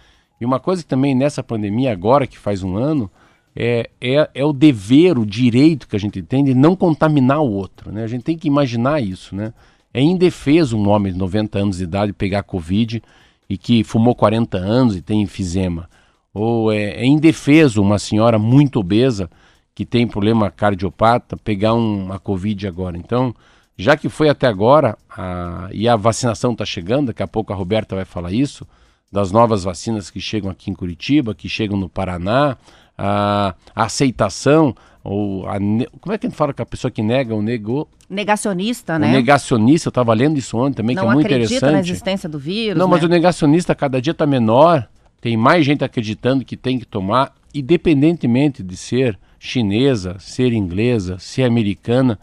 E 0.42 0.46
uma 0.46 0.60
coisa 0.60 0.82
que 0.82 0.90
também 0.90 1.14
nessa 1.14 1.44
pandemia, 1.44 1.92
agora 1.92 2.26
que 2.26 2.38
faz 2.38 2.64
um 2.64 2.76
ano, 2.76 3.10
é, 3.56 3.90
é, 4.02 4.30
é 4.34 4.46
o 4.46 4.52
dever, 4.52 5.18
o 5.18 5.26
direito 5.26 5.88
que 5.88 5.96
a 5.96 6.00
gente 6.00 6.22
tem 6.22 6.44
de 6.44 6.54
não 6.54 6.76
contaminar 6.76 7.42
o 7.42 7.52
outro, 7.52 7.92
né? 7.92 8.04
A 8.04 8.08
gente 8.08 8.24
tem 8.24 8.38
que 8.38 8.48
imaginar 8.48 9.02
isso, 9.02 9.36
né? 9.36 9.54
É 9.94 10.02
indefeso 10.02 10.78
um 10.78 10.90
homem 10.90 11.14
de 11.14 11.20
90 11.20 11.60
anos 11.60 11.78
de 11.78 11.84
idade 11.84 12.14
pegar 12.14 12.44
Covid 12.44 13.02
e 13.50 13.58
que 13.58 13.84
fumou 13.84 14.16
40 14.16 14.58
anos 14.58 14.96
e 14.96 15.02
tem 15.02 15.22
enfisema 15.22 15.88
ou 16.34 16.72
é, 16.72 16.92
é 16.92 17.06
indefeso 17.06 17.82
uma 17.82 18.00
senhora 18.00 18.38
muito 18.38 18.80
obesa 18.80 19.30
que 19.74 19.86
tem 19.86 20.08
problema 20.08 20.52
cardiopata 20.52 21.38
pegar 21.38 21.74
um, 21.74 22.06
uma 22.06 22.20
Covid 22.20 22.68
agora. 22.68 22.98
Então, 22.98 23.34
já 23.78 23.96
que 23.96 24.10
foi 24.10 24.28
até 24.28 24.46
agora 24.46 24.98
a, 25.10 25.70
e 25.72 25.88
a 25.88 25.96
vacinação 25.96 26.52
está 26.52 26.66
chegando, 26.66 27.08
daqui 27.08 27.24
a 27.24 27.28
pouco 27.28 27.54
a 27.54 27.56
Roberta 27.56 27.96
vai 27.96 28.06
falar 28.06 28.34
isso, 28.34 28.68
das 29.12 29.32
novas 29.32 29.64
vacinas 29.64 30.10
que 30.10 30.20
chegam 30.20 30.52
aqui 30.52 30.70
em 30.70 30.74
Curitiba, 30.74 31.34
que 31.34 31.50
chegam 31.50 31.78
no 31.78 31.90
Paraná, 31.90 32.58
a, 32.98 33.56
a 33.74 33.84
aceitação, 33.86 34.76
ou 35.02 35.48
a, 35.48 35.58
como 36.02 36.14
é 36.14 36.18
que 36.18 36.28
a 36.28 36.30
gente 36.30 36.38
fala 36.38 36.54
com 36.54 36.62
a 36.62 36.66
pessoa 36.66 36.92
que 36.92 37.02
nega 37.02 37.34
o 37.34 37.42
nego? 37.42 37.88
Negacionista, 38.10 38.96
o 38.96 39.00
né? 39.00 39.12
negacionista, 39.12 39.88
eu 39.88 39.92
estava 39.92 40.14
lendo 40.14 40.38
isso 40.38 40.58
ontem 40.58 40.76
também, 40.76 40.96
não 40.96 41.04
que 41.04 41.10
é 41.10 41.14
muito 41.14 41.26
interessante. 41.26 41.52
Não 41.52 41.58
acredita 41.58 41.72
na 41.72 41.80
existência 41.80 42.28
do 42.28 42.38
vírus, 42.38 42.78
Não, 42.78 42.88
né? 42.88 42.92
mas 42.92 43.04
o 43.04 43.08
negacionista 43.08 43.74
cada 43.74 44.02
dia 44.02 44.12
está 44.12 44.26
menor, 44.28 44.88
tem 45.22 45.36
mais 45.36 45.66
gente 45.66 45.84
acreditando 45.84 46.46
que 46.46 46.56
tem 46.56 46.80
que 46.80 46.86
tomar, 46.86 47.34
independentemente 47.54 48.64
de 48.64 48.78
ser 48.78 49.18
chinesa, 49.40 50.18
ser 50.20 50.54
inglesa, 50.54 51.18
ser 51.20 51.44
americana. 51.44 52.20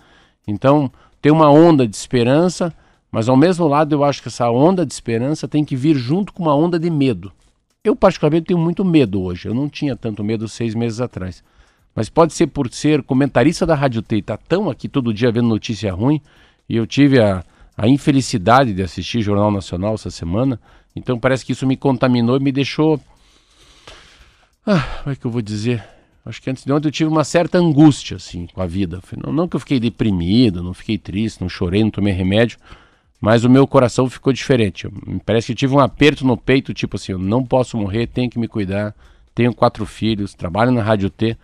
Então, 0.47 0.91
tem 1.21 1.33
uma 1.33 1.51
onda 1.51 1.87
de 1.87 1.97
esperança, 1.97 2.73
mas 3.11 3.29
ao 3.29 3.37
mesmo 3.37 3.67
lado 3.67 3.95
eu 3.95 4.05
acho 4.05 4.23
que 4.23 4.29
essa 4.29 4.51
onda 4.51 4.85
de 4.85 4.93
esperança 4.93 5.49
tem 5.49 5.65
que 5.65 5.77
vir 5.77 5.97
junto 5.97 6.33
com 6.33 6.43
uma 6.43 6.55
onda 6.55 6.79
de 6.79 6.91
medo. 6.91 7.33
Eu, 7.83 7.95
particularmente, 7.95 8.47
tenho 8.47 8.59
muito 8.59 8.85
medo 8.85 9.23
hoje. 9.23 9.49
Eu 9.49 9.55
não 9.55 9.69
tinha 9.69 9.95
tanto 9.95 10.25
medo 10.25 10.49
seis 10.49 10.75
meses 10.75 11.01
atrás. 11.01 11.43
Mas 11.95 12.11
pode 12.11 12.35
ser 12.35 12.49
por 12.49 12.71
ser 12.71 13.03
comentarista 13.03 13.65
da 13.65 13.75
Rádio 13.75 14.03
T 14.03 14.21
tá 14.21 14.37
tão 14.37 14.69
aqui 14.69 14.89
todo 14.89 15.15
dia 15.15 15.33
vendo 15.33 15.49
notícia 15.49 15.93
ruim, 15.95 16.21
e 16.69 16.77
eu 16.77 16.87
tive 16.87 17.21
a, 17.21 17.43
a 17.77 17.89
infelicidade 17.89 18.75
de 18.75 18.83
assistir 18.83 19.23
Jornal 19.23 19.51
Nacional 19.51 19.95
essa 19.95 20.11
semana, 20.11 20.61
então 20.97 21.19
parece 21.19 21.45
que 21.45 21.53
isso 21.53 21.67
me 21.67 21.77
contaminou 21.77 22.37
e 22.39 22.41
me 22.41 22.51
deixou. 22.51 22.99
Ah, 24.67 24.81
como 25.03 25.13
é 25.13 25.17
que 25.17 25.25
eu 25.25 25.31
vou 25.31 25.43
dizer? 25.43 25.85
Acho 26.25 26.43
que 26.43 26.51
antes 26.51 26.65
de 26.65 26.73
ontem 26.73 26.89
eu 26.89 26.93
tive 26.93 27.09
uma 27.09 27.23
certa 27.23 27.59
angústia, 27.59 28.17
assim, 28.17 28.49
com 28.49 28.61
a 28.61 28.67
vida. 28.67 29.01
Não, 29.25 29.33
não 29.33 29.47
que 29.47 29.55
eu 29.55 29.61
fiquei 29.61 29.79
deprimido, 29.79 30.63
não 30.63 30.75
fiquei 30.75 30.99
triste, 30.99 31.41
não 31.41 31.49
chorei, 31.49 31.85
não 31.85 31.91
tomei 31.91 32.13
remédio, 32.13 32.59
mas 33.21 33.45
o 33.45 33.51
meu 33.51 33.65
coração 33.67 34.11
ficou 34.11 34.33
diferente. 34.33 34.89
Parece 35.25 35.49
que 35.49 35.55
tive 35.55 35.75
um 35.75 35.79
aperto 35.79 36.27
no 36.27 36.37
peito, 36.37 36.75
tipo 36.75 36.97
assim, 36.97 37.13
eu 37.13 37.19
não 37.19 37.45
posso 37.45 37.77
morrer, 37.77 38.09
tenho 38.09 38.29
que 38.29 38.41
me 38.41 38.49
cuidar. 38.49 38.93
Tenho 39.37 39.55
quatro 39.55 39.85
filhos, 39.85 40.35
trabalho 40.35 40.73
na 40.73 40.83
Rádio 40.83 41.11
T. 41.11 41.37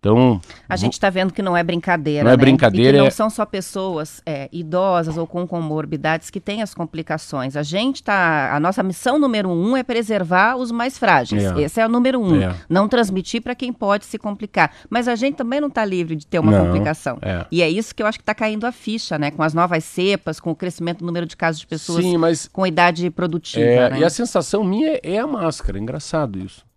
Então, 0.00 0.40
a 0.66 0.76
gente 0.76 0.94
está 0.94 1.10
vendo 1.10 1.30
que 1.30 1.42
não 1.42 1.54
é 1.54 1.62
brincadeira. 1.62 2.24
Não 2.24 2.30
é 2.30 2.36
né? 2.36 2.40
brincadeira. 2.40 2.96
E 2.96 3.00
não 3.00 3.08
é... 3.08 3.10
são 3.10 3.28
só 3.28 3.44
pessoas 3.44 4.22
é, 4.24 4.48
idosas 4.50 5.18
ou 5.18 5.26
com 5.26 5.46
comorbidades 5.46 6.30
que 6.30 6.40
têm 6.40 6.62
as 6.62 6.72
complicações. 6.72 7.54
A 7.54 7.62
gente 7.62 8.02
tá. 8.02 8.54
A 8.54 8.58
nossa 8.58 8.82
missão 8.82 9.18
número 9.18 9.50
um 9.50 9.76
é 9.76 9.82
preservar 9.82 10.56
os 10.56 10.72
mais 10.72 10.96
frágeis. 10.96 11.44
É. 11.44 11.60
Esse 11.60 11.82
é 11.82 11.86
o 11.86 11.88
número 11.88 12.18
um. 12.18 12.40
É. 12.42 12.56
Não 12.66 12.88
transmitir 12.88 13.42
para 13.42 13.54
quem 13.54 13.74
pode 13.74 14.06
se 14.06 14.16
complicar. 14.16 14.72
Mas 14.88 15.06
a 15.06 15.14
gente 15.14 15.34
também 15.34 15.60
não 15.60 15.68
está 15.68 15.84
livre 15.84 16.16
de 16.16 16.26
ter 16.26 16.38
uma 16.38 16.50
Não, 16.50 16.64
complicação. 16.64 17.18
é. 17.20 17.44
E 17.52 17.60
é 17.60 17.68
isso 17.68 17.94
que 17.94 18.02
eu 18.02 18.06
acho 18.06 18.16
que 18.16 18.22
está 18.22 18.34
caindo 18.34 18.66
a 18.66 18.72
ficha, 18.72 19.18
né? 19.18 19.30
Com 19.30 19.42
as 19.42 19.52
novas 19.52 19.84
cepas, 19.84 20.40
com 20.40 20.50
o 20.50 20.56
crescimento 20.56 21.00
do 21.00 21.06
número 21.06 21.26
de 21.26 21.36
casos 21.36 21.60
de 21.60 21.66
pessoas 21.66 22.02
Sim, 22.02 22.16
mas 22.16 22.48
com 22.48 22.66
idade 22.66 23.10
produtiva. 23.10 23.64
É, 23.66 23.90
né? 23.90 23.98
E 24.00 24.04
a 24.04 24.08
sensação 24.08 24.64
minha 24.64 24.98
é 25.02 25.18
a 25.18 25.26
máscara, 25.26 25.78
engraçado 25.78 26.38
isso. 26.38 26.69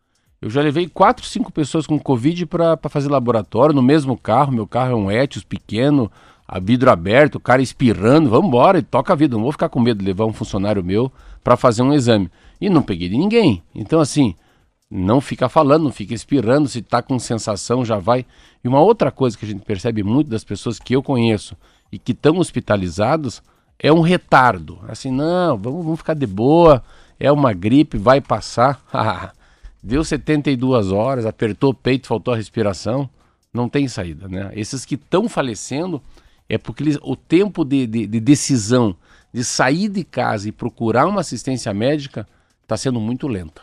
Eu 0.44 0.50
já 0.50 0.62
levei 0.62 0.90
quatro, 0.90 1.26
cinco 1.26 1.54
pessoas 1.54 1.88
com 1.88 1.98
Covid 1.98 2.46
para 2.48 2.78
fazer 2.90 3.08
laboratório 3.08 3.74
no 3.74 3.82
mesmo 3.82 4.18
carro. 4.18 4.52
Meu 4.52 4.68
carro 4.68 4.92
é 4.92 4.96
um 4.96 5.10
Etios 5.10 5.46
pequeno, 5.46 6.12
a 6.46 6.60
vidro 6.60 6.92
aberto, 6.92 7.36
o 7.36 7.40
cara 7.40 7.62
espirrando. 7.62 8.30
Vamos 8.30 8.48
embora, 8.48 8.78
e 8.78 8.82
toca 8.82 9.14
a 9.14 9.16
vida. 9.16 9.38
Não 9.38 9.44
vou 9.44 9.54
ficar 9.54 9.70
com 9.70 9.80
medo 9.80 10.00
de 10.00 10.06
levar 10.06 10.26
um 10.26 10.34
funcionário 10.34 10.84
meu 10.84 11.10
para 11.42 11.56
fazer 11.56 11.82
um 11.82 11.94
exame. 11.94 12.30
E 12.60 12.70
não 12.70 12.82
peguei 12.82 13.08
de 13.08 13.18
ninguém. 13.18 13.64
Então, 13.74 14.02
assim, 14.02 14.36
não 14.92 15.22
fica 15.22 15.48
falando, 15.48 15.84
não 15.84 15.94
fica 15.94 16.14
espirrando. 16.14 16.68
Se 16.68 16.82
tá 16.82 17.02
com 17.02 17.18
sensação, 17.20 17.86
já 17.86 17.98
vai. 17.98 18.26
E 18.62 18.68
uma 18.68 18.82
outra 18.82 19.12
coisa 19.12 19.38
que 19.38 19.46
a 19.46 19.48
gente 19.48 19.64
percebe 19.64 20.04
muito 20.04 20.30
das 20.30 20.44
pessoas 20.44 20.78
que 20.78 20.94
eu 20.94 21.02
conheço 21.02 21.56
e 21.90 21.98
que 21.98 22.12
estão 22.12 22.38
hospitalizados 22.38 23.42
é 23.80 23.94
um 23.94 24.02
retardo. 24.02 24.78
Assim, 24.90 25.10
não, 25.10 25.58
vamos, 25.58 25.86
vamos 25.86 26.00
ficar 26.00 26.16
de 26.16 26.28
boa. 26.28 26.84
É 27.18 27.32
uma 27.32 27.54
gripe, 27.54 27.98
vai 27.98 28.20
passar. 28.20 28.84
Deu 29.84 30.04
72 30.04 30.92
horas, 30.92 31.26
apertou 31.26 31.72
o 31.72 31.74
peito, 31.74 32.08
faltou 32.08 32.34
a 32.34 32.38
respiração, 32.38 33.10
não 33.54 33.68
tem 33.68 33.88
saída, 33.88 34.30
né? 34.30 34.50
Esses 34.56 34.86
que 34.86 34.96
estão 34.96 35.28
falecendo 35.28 36.02
é 36.48 36.58
porque 36.58 36.84
eles, 36.84 36.98
o 37.02 37.16
tempo 37.16 37.66
de, 37.66 37.86
de, 37.86 38.08
de, 38.08 38.20
decisão 38.20 38.96
de 39.34 39.44
sair 39.44 39.90
de 39.90 40.04
casa 40.04 40.48
e 40.48 40.52
procurar 40.52 41.06
uma 41.06 41.22
assistência 41.22 41.74
médica 41.74 42.26
está 42.62 42.78
sendo 42.78 43.00
muito 43.00 43.28
lenta. 43.28 43.62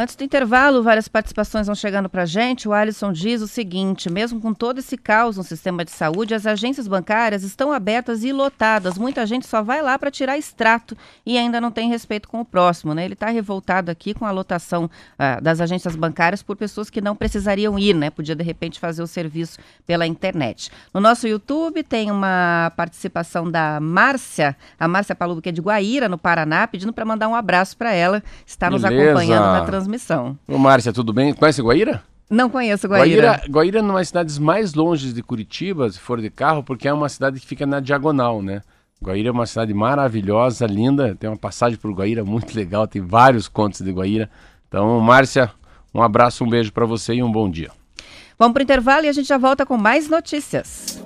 Antes 0.00 0.14
do 0.14 0.22
intervalo, 0.22 0.80
várias 0.80 1.08
participações 1.08 1.66
vão 1.66 1.74
chegando 1.74 2.08
para 2.08 2.22
a 2.22 2.24
gente. 2.24 2.68
O 2.68 2.72
Alisson 2.72 3.12
diz 3.12 3.42
o 3.42 3.48
seguinte: 3.48 4.08
mesmo 4.08 4.40
com 4.40 4.54
todo 4.54 4.78
esse 4.78 4.96
caos 4.96 5.36
no 5.36 5.42
sistema 5.42 5.84
de 5.84 5.90
saúde, 5.90 6.34
as 6.34 6.46
agências 6.46 6.86
bancárias 6.86 7.42
estão 7.42 7.72
abertas 7.72 8.22
e 8.22 8.32
lotadas. 8.32 8.96
Muita 8.96 9.26
gente 9.26 9.44
só 9.48 9.60
vai 9.60 9.82
lá 9.82 9.98
para 9.98 10.08
tirar 10.08 10.38
extrato 10.38 10.96
e 11.26 11.36
ainda 11.36 11.60
não 11.60 11.72
tem 11.72 11.88
respeito 11.88 12.28
com 12.28 12.40
o 12.40 12.44
próximo. 12.44 12.94
Né? 12.94 13.06
Ele 13.06 13.14
está 13.14 13.28
revoltado 13.28 13.90
aqui 13.90 14.14
com 14.14 14.24
a 14.24 14.30
lotação 14.30 14.88
ah, 15.18 15.40
das 15.40 15.60
agências 15.60 15.96
bancárias 15.96 16.44
por 16.44 16.56
pessoas 16.56 16.88
que 16.88 17.00
não 17.00 17.16
precisariam 17.16 17.76
ir, 17.76 17.96
né? 17.96 18.08
Podia 18.08 18.36
de 18.36 18.44
repente 18.44 18.78
fazer 18.78 19.02
o 19.02 19.06
serviço 19.08 19.58
pela 19.84 20.06
internet. 20.06 20.70
No 20.94 21.00
nosso 21.00 21.26
YouTube 21.26 21.82
tem 21.82 22.08
uma 22.08 22.72
participação 22.76 23.50
da 23.50 23.80
Márcia, 23.80 24.56
a 24.78 24.86
Márcia 24.86 25.16
Palubo, 25.16 25.42
que 25.42 25.48
é 25.48 25.52
de 25.52 25.60
Guaíra, 25.60 26.08
no 26.08 26.16
Paraná, 26.16 26.68
pedindo 26.68 26.92
para 26.92 27.04
mandar 27.04 27.26
um 27.26 27.34
abraço 27.34 27.76
para 27.76 27.92
ela. 27.92 28.22
Está 28.46 28.70
nos 28.70 28.82
Beleza. 28.82 29.02
acompanhando 29.02 29.42
na 29.42 29.64
transmissão 29.64 29.87
transmissão. 29.88 30.38
Ô 30.46 30.58
Márcia, 30.58 30.92
tudo 30.92 31.12
bem? 31.12 31.32
Conhece 31.32 31.62
Guaíra? 31.62 32.02
Não 32.30 32.50
conheço 32.50 32.86
Guaíra. 32.86 33.22
Guaíra, 33.22 33.42
Guaíra 33.48 33.78
é 33.78 33.82
uma 33.82 33.94
das 33.94 34.08
cidades 34.08 34.38
mais 34.38 34.74
longe 34.74 35.12
de 35.14 35.22
Curitiba, 35.22 35.90
se 35.90 35.98
for 35.98 36.20
de 36.20 36.28
carro, 36.28 36.62
porque 36.62 36.86
é 36.86 36.92
uma 36.92 37.08
cidade 37.08 37.40
que 37.40 37.46
fica 37.46 37.66
na 37.66 37.80
diagonal, 37.80 38.42
né? 38.42 38.60
Guaíra 39.02 39.28
é 39.28 39.32
uma 39.32 39.46
cidade 39.46 39.72
maravilhosa, 39.72 40.66
linda, 40.66 41.16
tem 41.18 41.30
uma 41.30 41.36
passagem 41.36 41.78
por 41.78 41.90
Guaíra 41.92 42.24
muito 42.24 42.54
legal, 42.54 42.86
tem 42.86 43.00
vários 43.00 43.48
contos 43.48 43.80
de 43.80 43.90
Guaíra. 43.90 44.28
Então, 44.68 45.00
Márcia, 45.00 45.50
um 45.94 46.02
abraço, 46.02 46.44
um 46.44 46.48
beijo 46.50 46.72
para 46.72 46.84
você 46.84 47.14
e 47.14 47.22
um 47.22 47.32
bom 47.32 47.50
dia. 47.50 47.70
Vamos 48.38 48.52
para 48.52 48.60
o 48.60 48.64
intervalo 48.64 49.06
e 49.06 49.08
a 49.08 49.12
gente 49.12 49.26
já 49.26 49.38
volta 49.38 49.64
com 49.64 49.76
mais 49.76 50.08
notícias. 50.08 51.02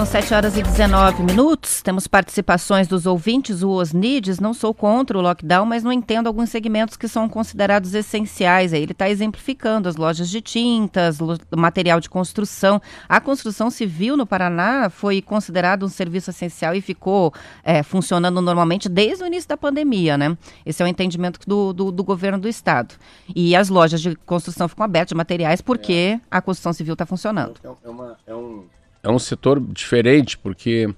São 0.00 0.06
7 0.06 0.32
horas 0.32 0.56
e 0.56 0.62
19 0.62 1.22
minutos. 1.24 1.82
Temos 1.82 2.06
participações 2.06 2.88
dos 2.88 3.04
ouvintes. 3.04 3.62
O 3.62 3.72
Osnides, 3.72 4.40
não 4.40 4.54
sou 4.54 4.72
contra 4.72 5.18
o 5.18 5.20
lockdown, 5.20 5.66
mas 5.66 5.82
não 5.82 5.92
entendo 5.92 6.26
alguns 6.26 6.48
segmentos 6.48 6.96
que 6.96 7.06
são 7.06 7.28
considerados 7.28 7.92
essenciais. 7.92 8.72
Aí 8.72 8.82
ele 8.82 8.92
está 8.92 9.10
exemplificando 9.10 9.90
as 9.90 9.96
lojas 9.96 10.30
de 10.30 10.40
tintas, 10.40 11.18
material 11.54 12.00
de 12.00 12.08
construção. 12.08 12.80
A 13.06 13.20
construção 13.20 13.68
civil 13.68 14.16
no 14.16 14.26
Paraná 14.26 14.88
foi 14.88 15.20
considerado 15.20 15.84
um 15.84 15.88
serviço 15.90 16.30
essencial 16.30 16.74
e 16.74 16.80
ficou 16.80 17.34
é, 17.62 17.82
funcionando 17.82 18.40
normalmente 18.40 18.88
desde 18.88 19.22
o 19.22 19.26
início 19.26 19.50
da 19.50 19.56
pandemia, 19.58 20.16
né? 20.16 20.34
Esse 20.64 20.82
é 20.82 20.86
o 20.86 20.88
entendimento 20.88 21.40
do, 21.46 21.74
do, 21.74 21.92
do 21.92 22.02
governo 22.02 22.38
do 22.38 22.48
estado. 22.48 22.94
E 23.36 23.54
as 23.54 23.68
lojas 23.68 24.00
de 24.00 24.16
construção 24.16 24.66
ficam 24.66 24.82
abertas 24.82 25.10
de 25.10 25.14
materiais 25.14 25.60
porque 25.60 26.18
é. 26.18 26.20
a 26.30 26.40
construção 26.40 26.72
civil 26.72 26.94
está 26.94 27.04
funcionando. 27.04 27.60
É, 27.62 27.88
uma, 27.90 28.16
é 28.26 28.34
um 28.34 28.64
é 29.02 29.10
um 29.10 29.18
setor 29.18 29.60
diferente, 29.60 30.36
porque 30.36 30.88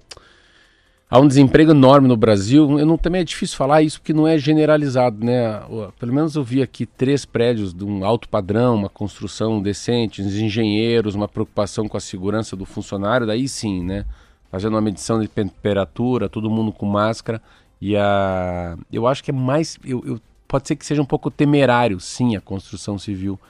há 1.08 1.20
um 1.20 1.28
desemprego 1.28 1.70
enorme 1.70 2.08
no 2.08 2.16
Brasil. 2.16 2.78
Eu 2.78 2.86
não, 2.86 2.96
também 2.96 3.20
é 3.20 3.24
difícil 3.24 3.56
falar 3.56 3.82
isso 3.82 4.00
porque 4.00 4.12
não 4.12 4.26
é 4.26 4.38
generalizado, 4.38 5.24
né? 5.24 5.62
Pelo 5.98 6.12
menos 6.12 6.34
eu 6.34 6.42
vi 6.42 6.62
aqui 6.62 6.86
três 6.86 7.24
prédios 7.24 7.72
de 7.72 7.84
um 7.84 8.04
alto 8.04 8.28
padrão, 8.28 8.74
uma 8.74 8.88
construção 8.88 9.60
decente, 9.60 10.22
os 10.22 10.36
engenheiros, 10.36 11.14
uma 11.14 11.28
preocupação 11.28 11.88
com 11.88 11.96
a 11.96 12.00
segurança 12.00 12.56
do 12.56 12.64
funcionário, 12.64 13.26
daí 13.26 13.46
sim, 13.48 13.84
né? 13.84 14.04
Fazendo 14.50 14.74
uma 14.74 14.80
medição 14.80 15.20
de 15.20 15.28
temperatura, 15.28 16.28
todo 16.28 16.50
mundo 16.50 16.72
com 16.72 16.86
máscara. 16.86 17.40
E 17.80 17.96
a... 17.96 18.76
eu 18.92 19.06
acho 19.06 19.22
que 19.22 19.30
é 19.30 19.34
mais. 19.34 19.78
Eu, 19.84 20.02
eu... 20.06 20.20
Pode 20.46 20.68
ser 20.68 20.76
que 20.76 20.84
seja 20.84 21.00
um 21.00 21.06
pouco 21.06 21.30
temerário, 21.30 21.98
sim, 21.98 22.36
a 22.36 22.40
construção 22.40 22.98
civil 22.98 23.40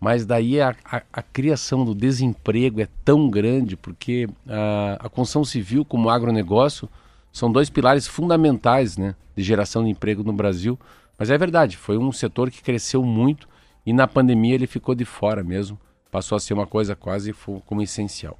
mas 0.00 0.26
daí 0.26 0.60
a, 0.60 0.74
a, 0.84 1.02
a, 1.12 1.22
criação 1.22 1.84
do 1.84 1.94
desemprego 1.94 2.80
é 2.80 2.88
tão 3.04 3.30
grande 3.30 3.76
porque 3.76 4.28
a, 4.46 5.06
a 5.06 5.08
construção 5.08 5.44
civil 5.44 5.84
como 5.84 6.10
agronegócio 6.10 6.88
são 7.32 7.50
dois 7.50 7.70
pilares 7.70 8.06
fundamentais 8.06 8.96
né, 8.96 9.14
de 9.34 9.42
geração 9.42 9.84
de 9.84 9.90
emprego 9.90 10.22
no 10.22 10.32
Brasil. 10.32 10.78
Mas 11.18 11.30
é 11.30 11.38
verdade, 11.38 11.76
foi 11.76 11.96
um 11.96 12.12
setor 12.12 12.50
que 12.50 12.62
cresceu 12.62 13.02
muito 13.02 13.48
e 13.84 13.92
na 13.92 14.06
pandemia 14.06 14.54
ele 14.54 14.66
ficou 14.66 14.94
de 14.94 15.04
fora 15.04 15.42
mesmo, 15.42 15.78
passou 16.10 16.36
a 16.36 16.40
ser 16.40 16.54
uma 16.54 16.66
coisa 16.66 16.94
quase 16.94 17.34
como 17.64 17.82
essencial. 17.82 18.38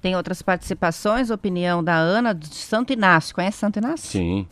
Tem 0.00 0.16
outras 0.16 0.42
participações, 0.42 1.30
opinião 1.30 1.84
da 1.84 1.94
Ana 1.94 2.32
de 2.34 2.48
Santo 2.48 2.92
Inácio. 2.92 3.34
Conhece 3.34 3.58
Santo 3.58 3.78
Inácio? 3.78 4.08
Sim. 4.08 4.48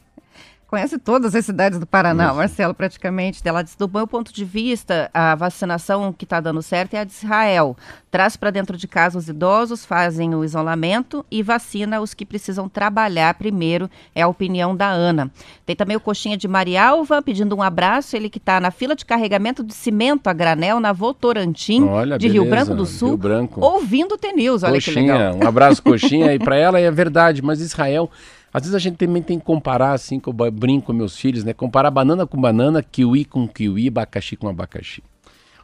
Conhece 0.68 0.98
todas 0.98 1.34
as 1.34 1.46
cidades 1.46 1.78
do 1.78 1.87
Paraná, 1.87 2.34
Marcelo, 2.34 2.75
praticamente. 2.75 3.40
Ela 3.42 3.62
do 3.62 3.88
meu 3.88 4.06
ponto 4.06 4.30
de 4.30 4.44
vista, 4.44 5.10
a 5.14 5.34
vacinação 5.34 6.12
que 6.12 6.26
está 6.26 6.40
dando 6.40 6.60
certo 6.60 6.92
é 6.92 7.00
a 7.00 7.04
de 7.04 7.12
Israel. 7.12 7.75
Traz 8.10 8.37
para 8.37 8.50
dentro 8.50 8.76
de 8.76 8.87
casa 8.87 9.18
os 9.18 9.30
idosos, 9.30 9.87
fazem 9.87 10.34
o 10.34 10.44
isolamento 10.44 11.25
e 11.30 11.42
vacina 11.42 12.02
os 12.02 12.12
que 12.12 12.26
precisam 12.26 12.68
trabalhar 12.68 13.32
primeiro, 13.34 13.88
é 14.14 14.20
a 14.20 14.28
opinião 14.28 14.76
da 14.76 14.90
Ana. 14.90 15.30
Tem 15.64 15.75
também 15.75 15.96
o 15.96 16.00
Coxinha 16.00 16.37
de 16.37 16.46
Marialva, 16.46 17.22
pedindo 17.22 17.56
um 17.56 17.62
abraço, 17.62 18.14
ele 18.14 18.28
que 18.28 18.38
está 18.38 18.60
na 18.60 18.70
fila 18.70 18.94
de 18.94 19.06
carregamento 19.06 19.64
de 19.64 19.72
cimento 19.72 20.28
a 20.28 20.34
granel 20.34 20.80
na 20.80 20.92
Votorantim, 20.92 21.84
Olha, 21.84 22.18
de 22.18 22.28
beleza, 22.28 22.42
Rio 22.42 22.50
Branco 22.50 22.75
do 22.75 22.84
Sul, 22.84 23.16
Branco. 23.16 23.58
ouvindo 23.64 24.16
o 24.16 24.18
T-News, 24.18 24.62
olha 24.62 24.78
que 24.78 24.84
Coxinha, 24.84 25.14
legal. 25.14 25.37
um 25.37 25.48
abraço, 25.48 25.82
Coxinha, 25.82 26.34
e 26.34 26.38
para 26.38 26.56
ela 26.56 26.78
é 26.78 26.90
verdade, 26.90 27.40
mas 27.40 27.58
Israel, 27.62 28.10
às 28.52 28.62
vezes 28.62 28.74
a 28.74 28.78
gente 28.78 28.96
também 28.96 29.22
tem 29.22 29.38
que 29.38 29.44
comparar, 29.44 29.92
assim, 29.92 30.18
que 30.18 30.28
eu 30.28 30.32
brinco 30.32 30.86
com 30.86 30.92
meus 30.92 31.16
filhos, 31.16 31.44
né? 31.44 31.52
Comparar 31.52 31.90
banana 31.90 32.26
com 32.26 32.40
banana, 32.40 32.82
kiwi 32.82 33.24
com 33.24 33.46
kiwi, 33.46 33.88
abacaxi 33.88 34.36
com 34.36 34.48
abacaxi. 34.48 35.02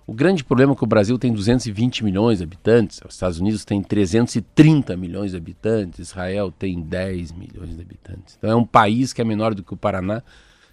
O 0.06 0.12
grande 0.12 0.44
problema 0.44 0.74
é 0.74 0.76
que 0.76 0.84
o 0.84 0.86
Brasil 0.86 1.18
tem 1.18 1.32
220 1.32 2.04
milhões 2.04 2.38
de 2.38 2.44
habitantes, 2.44 3.00
os 3.08 3.14
Estados 3.14 3.40
Unidos 3.40 3.64
tem 3.64 3.82
330 3.82 4.94
milhões 4.98 5.30
de 5.30 5.36
habitantes, 5.38 5.98
Israel 5.98 6.52
tem 6.52 6.78
10 6.82 7.32
milhões 7.32 7.74
de 7.74 7.80
habitantes. 7.80 8.36
Então 8.36 8.50
é 8.50 8.54
um 8.54 8.66
país 8.66 9.14
que 9.14 9.22
é 9.22 9.24
menor 9.24 9.54
do 9.54 9.62
que 9.62 9.72
o 9.72 9.76
Paraná, 9.78 10.22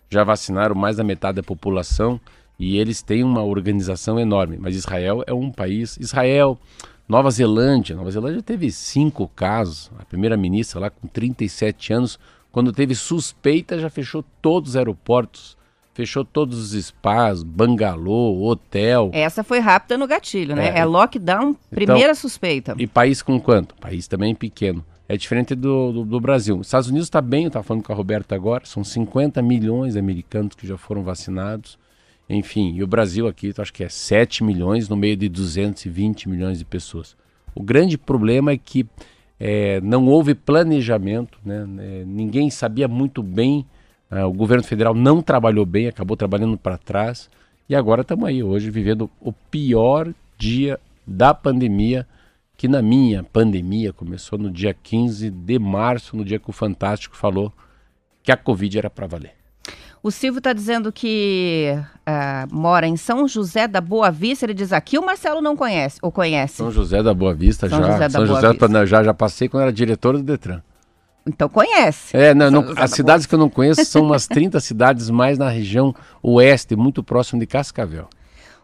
já 0.09 0.25
vacinaram 0.25 0.75
mais 0.75 0.97
da 0.97 1.03
metade 1.05 1.37
da 1.37 1.43
população 1.43 2.19
e 2.59 2.77
eles 2.77 3.01
têm 3.01 3.23
uma 3.23 3.41
organização 3.41 4.19
enorme. 4.19 4.57
Mas 4.59 4.75
Israel 4.75 5.23
é 5.25 5.33
um 5.33 5.49
país. 5.49 5.97
Israel, 5.97 6.59
Nova 7.11 7.29
Zelândia. 7.29 7.93
Nova 7.93 8.09
Zelândia 8.09 8.41
teve 8.41 8.71
cinco 8.71 9.29
casos. 9.35 9.91
A 9.99 10.05
primeira-ministra 10.05 10.79
lá 10.79 10.89
com 10.89 11.09
37 11.09 11.91
anos, 11.91 12.17
quando 12.53 12.71
teve 12.71 12.95
suspeita, 12.95 13.77
já 13.77 13.89
fechou 13.89 14.23
todos 14.41 14.69
os 14.69 14.75
aeroportos, 14.77 15.57
fechou 15.93 16.23
todos 16.23 16.73
os 16.73 16.85
spas, 16.85 17.43
bangalô, 17.43 18.41
hotel. 18.47 19.09
Essa 19.11 19.43
foi 19.43 19.59
rápida 19.59 19.97
no 19.97 20.07
gatilho, 20.07 20.55
né? 20.55 20.69
É. 20.69 20.79
É, 20.79 20.85
lockdown, 20.85 21.53
primeira 21.69 22.15
suspeita. 22.15 22.75
E 22.79 22.87
país 22.87 23.21
com 23.21 23.37
quanto? 23.41 23.75
País 23.75 24.07
também 24.07 24.33
pequeno. 24.33 24.85
É 25.09 25.17
diferente 25.17 25.53
do, 25.53 25.91
do, 25.91 26.05
do 26.05 26.19
Brasil. 26.21 26.59
Os 26.59 26.67
Estados 26.67 26.87
Unidos 26.87 27.07
está 27.07 27.19
bem, 27.19 27.43
eu 27.43 27.47
estava 27.47 27.63
falando 27.63 27.83
com 27.83 27.91
a 27.91 27.95
Roberta 27.95 28.35
agora, 28.35 28.65
são 28.65 28.85
50 28.85 29.41
milhões 29.41 29.95
de 29.95 29.99
americanos 29.99 30.55
que 30.55 30.65
já 30.65 30.77
foram 30.77 31.03
vacinados. 31.03 31.77
Enfim, 32.29 32.73
e 32.75 32.83
o 32.83 32.87
Brasil 32.87 33.27
aqui, 33.27 33.53
acho 33.57 33.73
que 33.73 33.83
é 33.83 33.89
7 33.89 34.43
milhões 34.43 34.87
no 34.87 34.95
meio 34.95 35.17
de 35.17 35.27
220 35.27 36.29
milhões 36.29 36.59
de 36.59 36.65
pessoas. 36.65 37.15
O 37.53 37.61
grande 37.61 37.97
problema 37.97 38.51
é 38.51 38.57
que 38.57 38.85
é, 39.39 39.81
não 39.81 40.07
houve 40.07 40.33
planejamento, 40.35 41.39
né? 41.43 41.67
É, 41.79 42.03
ninguém 42.05 42.49
sabia 42.49 42.87
muito 42.87 43.21
bem, 43.21 43.65
ah, 44.09 44.27
o 44.27 44.33
governo 44.33 44.63
federal 44.63 44.93
não 44.93 45.21
trabalhou 45.21 45.65
bem, 45.65 45.87
acabou 45.87 46.15
trabalhando 46.15 46.57
para 46.57 46.77
trás. 46.77 47.29
E 47.67 47.75
agora 47.75 48.01
estamos 48.01 48.25
aí, 48.27 48.43
hoje, 48.43 48.69
vivendo 48.69 49.09
o 49.19 49.31
pior 49.31 50.13
dia 50.37 50.79
da 51.07 51.33
pandemia, 51.33 52.05
que 52.57 52.67
na 52.67 52.81
minha 52.81 53.23
pandemia 53.23 53.91
começou 53.91 54.37
no 54.37 54.51
dia 54.51 54.73
15 54.73 55.29
de 55.29 55.57
março, 55.57 56.15
no 56.15 56.23
dia 56.23 56.37
que 56.37 56.49
o 56.49 56.53
Fantástico 56.53 57.15
falou 57.15 57.51
que 58.21 58.31
a 58.31 58.37
Covid 58.37 58.77
era 58.77 58.89
para 58.89 59.07
valer. 59.07 59.40
O 60.03 60.10
Silvio 60.10 60.39
está 60.39 60.51
dizendo 60.51 60.91
que 60.91 61.77
ah, 62.05 62.48
mora 62.51 62.88
em 62.88 62.98
São 62.98 63.27
José 63.27 63.67
da 63.67 63.79
Boa 63.79 64.10
Vista. 64.10 64.46
Ele 64.46 64.53
diz 64.53 64.74
aqui, 64.74 64.98
o 64.98 65.05
Marcelo 65.05 65.41
não 65.41 65.55
conhece, 65.55 66.00
ou 66.01 66.12
conhece. 66.12 66.55
São 66.55 66.72
José 66.72 67.03
da 67.03 67.13
Boa 67.13 67.34
Vista 67.36 67.70
São 67.70 67.79
já. 67.79 67.91
José 67.91 68.00
da 68.00 68.10
São 68.10 68.25
Boa 68.25 68.36
José 68.41 68.50
Vista. 68.53 68.86
já, 68.88 69.03
já 69.03 69.13
passei 69.13 69.48
quando 69.48 69.63
era 69.63 69.72
diretor 69.74 70.17
do 70.17 70.24
Detran. 70.24 70.62
Então 71.27 71.48
conhece. 71.48 72.17
É, 72.17 72.34
não, 72.34 72.50
não- 72.50 72.70
as 72.72 72.75
da 72.75 72.88
cidades 72.88 73.27
que 73.27 73.36
eu 73.36 73.39
não 73.39 73.50
conheço 73.50 73.86
são 73.86 74.01
umas 74.01 74.25
30 74.27 74.60
cidades 74.60 75.10
mais 75.12 75.38
na 75.38 75.50
região 75.50 75.93
oeste, 76.24 76.75
muito 76.75 77.03
próximo 77.03 77.39
de 77.39 77.46
Cascavel. 77.46 78.08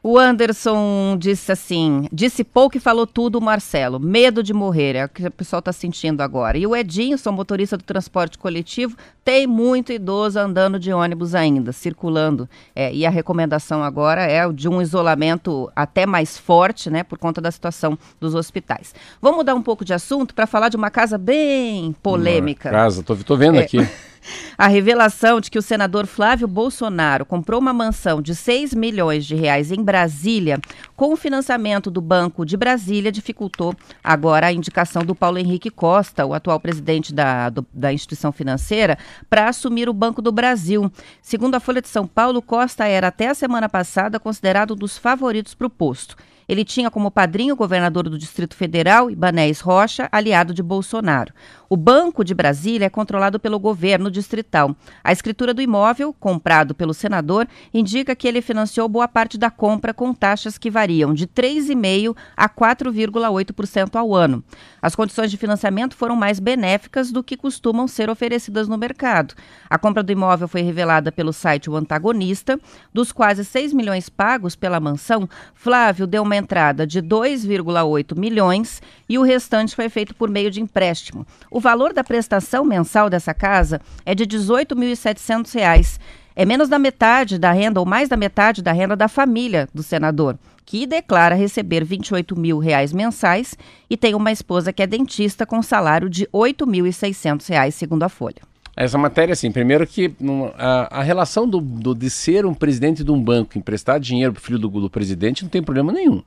O 0.03 0.17
Anderson 0.17 1.17
disse 1.19 1.51
assim: 1.51 2.07
disse 2.13 2.43
pouco 2.43 2.77
e 2.77 2.79
falou 2.79 3.05
tudo, 3.07 3.41
Marcelo. 3.41 3.99
Medo 3.99 4.41
de 4.43 4.53
morrer, 4.53 4.95
é 4.95 5.05
o 5.05 5.09
que 5.09 5.25
o 5.25 5.31
pessoal 5.31 5.59
está 5.59 5.73
sentindo 5.73 6.21
agora. 6.21 6.57
E 6.57 6.65
o 6.65 6.75
Edinho, 6.75 7.17
sou 7.17 7.33
motorista 7.33 7.75
do 7.77 7.83
transporte 7.83 8.37
coletivo, 8.37 8.95
tem 9.25 9.45
muito 9.47 9.91
idoso 9.91 10.39
andando 10.39 10.79
de 10.79 10.93
ônibus 10.93 11.35
ainda, 11.35 11.73
circulando. 11.73 12.47
É, 12.75 12.93
e 12.93 13.05
a 13.05 13.09
recomendação 13.09 13.83
agora 13.83 14.21
é 14.23 14.45
o 14.45 14.53
de 14.53 14.69
um 14.69 14.81
isolamento 14.81 15.69
até 15.75 16.05
mais 16.05 16.37
forte, 16.37 16.89
né, 16.89 17.03
por 17.03 17.17
conta 17.17 17.41
da 17.41 17.51
situação 17.51 17.97
dos 18.19 18.35
hospitais. 18.35 18.93
Vamos 19.21 19.38
mudar 19.38 19.55
um 19.55 19.62
pouco 19.62 19.83
de 19.83 19.93
assunto 19.93 20.33
para 20.33 20.47
falar 20.47 20.69
de 20.69 20.77
uma 20.77 20.89
casa 20.89 21.17
bem 21.17 21.93
polêmica. 22.01 22.69
Uma 22.69 22.77
Casa, 22.77 23.03
tô, 23.03 23.15
tô 23.15 23.36
vendo 23.36 23.57
É. 23.57 23.63
aqui. 23.63 23.79
A 24.57 24.67
revelação 24.67 25.39
de 25.39 25.49
que 25.51 25.59
o 25.59 25.61
senador 25.61 26.05
Flávio 26.07 26.47
Bolsonaro 26.47 27.25
comprou 27.25 27.59
uma 27.59 27.73
mansão 27.73 28.21
de 28.21 28.33
6 28.35 28.73
milhões 28.73 29.25
de 29.25 29.35
reais 29.35 29.71
em 29.71 29.83
Brasília 29.83 30.59
com 30.95 31.13
o 31.13 31.15
financiamento 31.15 31.91
do 31.91 32.01
Banco 32.01 32.45
de 32.45 32.57
Brasília 32.57 33.11
dificultou 33.11 33.73
agora 34.03 34.47
a 34.47 34.51
indicação 34.53 35.03
do 35.05 35.13
Paulo 35.15 35.37
Henrique 35.37 35.69
Costa, 35.69 36.25
o 36.25 36.33
atual 36.33 36.59
presidente 36.59 37.13
da, 37.13 37.49
do- 37.49 37.65
da 37.73 37.93
instituição 37.93 38.31
financeira, 38.31 38.97
para 39.29 39.47
assumir 39.49 39.87
o 39.89 39.93
Banco 39.93 40.21
do 40.21 40.31
Brasil. 40.31 40.91
Segundo 41.21 41.55
a 41.55 41.59
Folha 41.59 41.81
de 41.81 41.87
São 41.87 42.07
Paulo, 42.07 42.41
Costa 42.41 42.85
era 42.85 43.07
até 43.07 43.27
a 43.29 43.35
semana 43.35 43.69
passada 43.69 44.19
considerado 44.19 44.71
um 44.71 44.75
dos 44.75 44.97
favoritos 44.97 45.53
para 45.53 45.67
o 45.67 45.69
posto. 45.69 46.15
Ele 46.49 46.63
tinha 46.63 46.89
como 46.89 47.11
padrinho 47.11 47.53
o 47.55 47.57
governador 47.57 48.07
do 48.09 48.17
Distrito 48.17 48.55
Federal, 48.55 49.11
Ibanez 49.11 49.59
Rocha, 49.59 50.07
aliado 50.09 50.53
de 50.53 50.63
Bolsonaro. 50.63 51.33
O 51.69 51.75
Banco 51.75 52.23
de 52.23 52.34
Brasília 52.34 52.86
é 52.86 52.89
controlado 52.89 53.39
pelo 53.39 53.60
governo 53.60 54.10
distrital. 54.10 54.73
A 55.03 55.12
escritura 55.12 55.53
do 55.53 55.62
imóvel, 55.62 56.13
comprado 56.13 56.73
pelo 56.73 56.93
senador, 56.93 57.45
indica 57.73 58.15
que 58.15 58.27
ele 58.27 58.41
financiou 58.41 58.88
boa 58.88 59.08
parte 59.08 59.38
da 59.38 59.51
compra 59.51 59.93
com 59.93 60.13
taxas 60.13 60.58
que 60.58 60.71
variam 60.71 61.13
de 61.13 61.27
3,5% 61.27 62.15
a 62.38 62.47
4,8% 62.47 63.95
ao 63.95 64.15
ano. 64.15 64.41
As 64.82 64.95
condições 64.95 65.30
de 65.30 65.36
financiamento 65.36 65.95
foram 65.95 66.15
mais 66.15 66.39
benéficas 66.39 67.12
do 67.12 67.21
que 67.21 67.36
costumam 67.36 67.86
ser 67.86 68.10
oferecidas 68.10 68.69
no 68.69 68.77
mercado. 68.77 69.34
A 69.69 69.77
compra 69.77 70.01
do 70.01 70.12
imóvel 70.12 70.47
foi 70.47 70.62
revelada 70.62 71.12
pelo 71.12 71.34
site 71.34 71.69
O 71.69 71.75
Antagonista. 71.75 72.58
Dos 72.93 73.12
quase 73.12 73.43
6 73.43 73.73
milhões 73.73 74.08
pagos 74.08 74.56
pela 74.56 74.80
mansão, 74.80 75.27
Flávio 75.53 76.08
deu 76.08 76.23
uma 76.23 76.36
entrada 76.36 76.88
de 76.88 77.01
2,8 77.01 78.17
milhões 78.17 78.82
e 79.10 79.17
o 79.17 79.24
restante 79.24 79.76
foi 79.76 79.89
feito 79.89 80.13
por 80.15 80.30
meio 80.30 80.50
de 80.52 80.62
empréstimo. 80.62 81.26
O 81.50 81.60
valor 81.60 81.93
da 81.93 82.04
prestação 82.04 82.63
mensal 82.65 83.10
dessa 83.10 83.34
casa 83.34 83.80
é 84.06 84.13
de 84.15 84.26
18.700 84.26 85.54
reais. 85.54 86.00
É 86.36 86.46
menos 86.46 86.70
da 86.70 86.78
metade 86.78 87.39
da 87.39 87.52
renda, 87.52 87.80
ou 87.80 87.86
mais 87.86 88.10
da 88.10 88.15
metade 88.17 88.62
da 88.62 88.72
renda 88.72 88.96
da 88.96 89.08
família 89.08 89.67
do 89.74 89.82
senador, 89.82 90.38
que 90.65 90.86
declara 90.86 91.34
receber 91.34 91.84
28 91.84 92.38
mil 92.38 92.60
reais 92.60 92.93
mensais 92.93 93.56
e 93.89 93.98
tem 93.98 94.13
uma 94.13 94.32
esposa 94.32 94.72
que 94.72 94.84
é 94.84 94.88
dentista 94.88 95.46
com 95.46 95.62
salário 95.63 96.10
de 96.10 96.28
8.600 96.28 97.48
reais, 97.50 97.74
segundo 97.76 98.04
a 98.04 98.10
Folha. 98.10 98.41
Essa 98.76 98.98
matéria, 99.00 99.34
assim, 99.34 99.52
primeiro 99.52 99.88
que 99.88 100.13
a, 100.56 101.00
a 101.00 101.02
relação 101.02 101.50
do, 101.50 101.60
do- 101.60 101.96
de 101.96 102.12
ser 102.12 102.46
um 102.46 102.54
presidente 102.54 103.04
de 103.04 103.10
um 103.10 103.20
banco, 103.20 103.58
emprestar 103.58 104.00
dinheiro 104.00 104.34
para 104.34 104.39
o 104.39 104.43
filho 104.43 104.60
do, 104.60 104.70
do 104.70 104.89
presidente, 104.89 105.41
não 105.43 105.50
tem 105.50 105.63
problema 105.63 105.91
nenhum. 105.91 106.22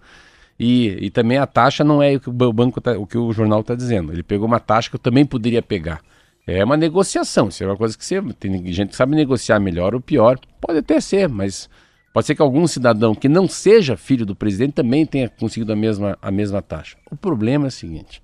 E, 0.62 1.07
e 1.07 1.11
também 1.11 1.38
a 1.38 1.46
taxa 1.46 1.83
não 1.83 2.03
é 2.03 2.16
o 2.16 2.20
que 2.20 2.29
o 2.29 2.33
ba- 2.33 2.53
banco 2.53 2.83
tá- 2.83 2.99
o 2.99 3.07
que 3.07 3.16
o 3.16 3.33
jornal 3.33 3.61
está 3.62 3.75
dizendo. 3.75 4.12
Ele 4.12 4.23
pegou 4.23 4.46
uma 4.46 4.61
taxa 4.61 4.90
que 4.90 4.96
eu 4.96 5.01
também 5.01 5.25
poderia 5.25 5.62
pegar. 5.62 6.03
É 6.46 6.62
uma 6.62 6.77
negociação, 6.77 7.49
isso 7.49 7.64
é 7.64 7.66
uma 7.66 7.79
coisa 7.79 7.96
que 7.96 8.05
você. 8.05 8.20
Tem 8.38 8.70
gente 8.70 8.90
que 8.90 8.96
sabe 8.96 9.16
negociar 9.16 9.59
melhor 9.59 9.94
ou 9.94 10.03
pior. 10.03 10.38
Pode 10.61 10.81
até 10.81 11.01
ser, 11.01 11.31
mas 11.31 11.70
pode 12.12 12.27
ser 12.27 12.35
que 12.35 12.42
algum 12.42 12.66
cidadão 12.66 13.14
que 13.14 13.27
não 13.27 13.49
seja 13.49 13.96
filho 13.96 14.27
do 14.27 14.37
presidente 14.37 14.73
também 14.75 15.07
tenha 15.07 15.31
conseguido 15.31 15.73
a 15.73 15.77
mesma, 15.77 16.18
a 16.20 16.31
mesma 16.31 16.61
taxa. 16.61 16.99
O 17.11 17.16
problema 17.16 17.66
é 17.66 17.68
o 17.68 17.70
seguinte: 17.70 18.23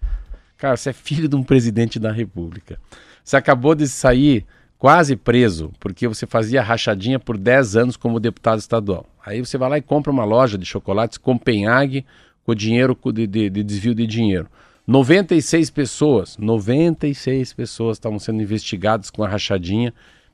Cara, 0.59 0.77
você 0.77 0.90
é 0.90 0.92
filho 0.92 1.29
de 1.29 1.37
um 1.37 1.42
presidente 1.42 1.99
da 1.99 2.12
República. 2.12 2.79
Você 3.25 3.38
acabou 3.38 3.75
de 3.75 3.88
sair 3.88 4.44
quase 4.77 5.16
preso 5.16 5.72
porque 5.81 6.07
você 6.07 6.27
fazia 6.27 6.62
rachadinha 6.62 7.18
por 7.18 7.38
10 7.38 7.77
anos 7.77 7.96
como 7.96 8.20
deputado 8.20 8.59
estadual. 8.59 9.07
Aí 9.25 9.40
você 9.40 9.57
vai 9.57 9.70
lá 9.70 9.79
e 9.79 9.83
compra 9.83 10.12
uma 10.12 10.25
loja 10.25 10.59
de 10.59 10.66
chocolates 10.66 11.16
Copenhague 11.16 12.05
com 12.46 12.54
dinheiro 12.54 12.96
de, 13.12 13.26
de- 13.26 13.50
de 13.50 13.62
desvio 13.64 13.94
de 13.94 14.06
dinheiro. 14.06 14.46
96 14.87 15.68
pessoas, 15.70 16.38
96 16.38 17.52
pessoas 17.52 17.96
estavam 17.96 18.20
sendo 18.20 18.40
investigadas 18.40 19.11
com 19.11 19.24
a 19.24 19.28
rachadinha. 19.28 19.92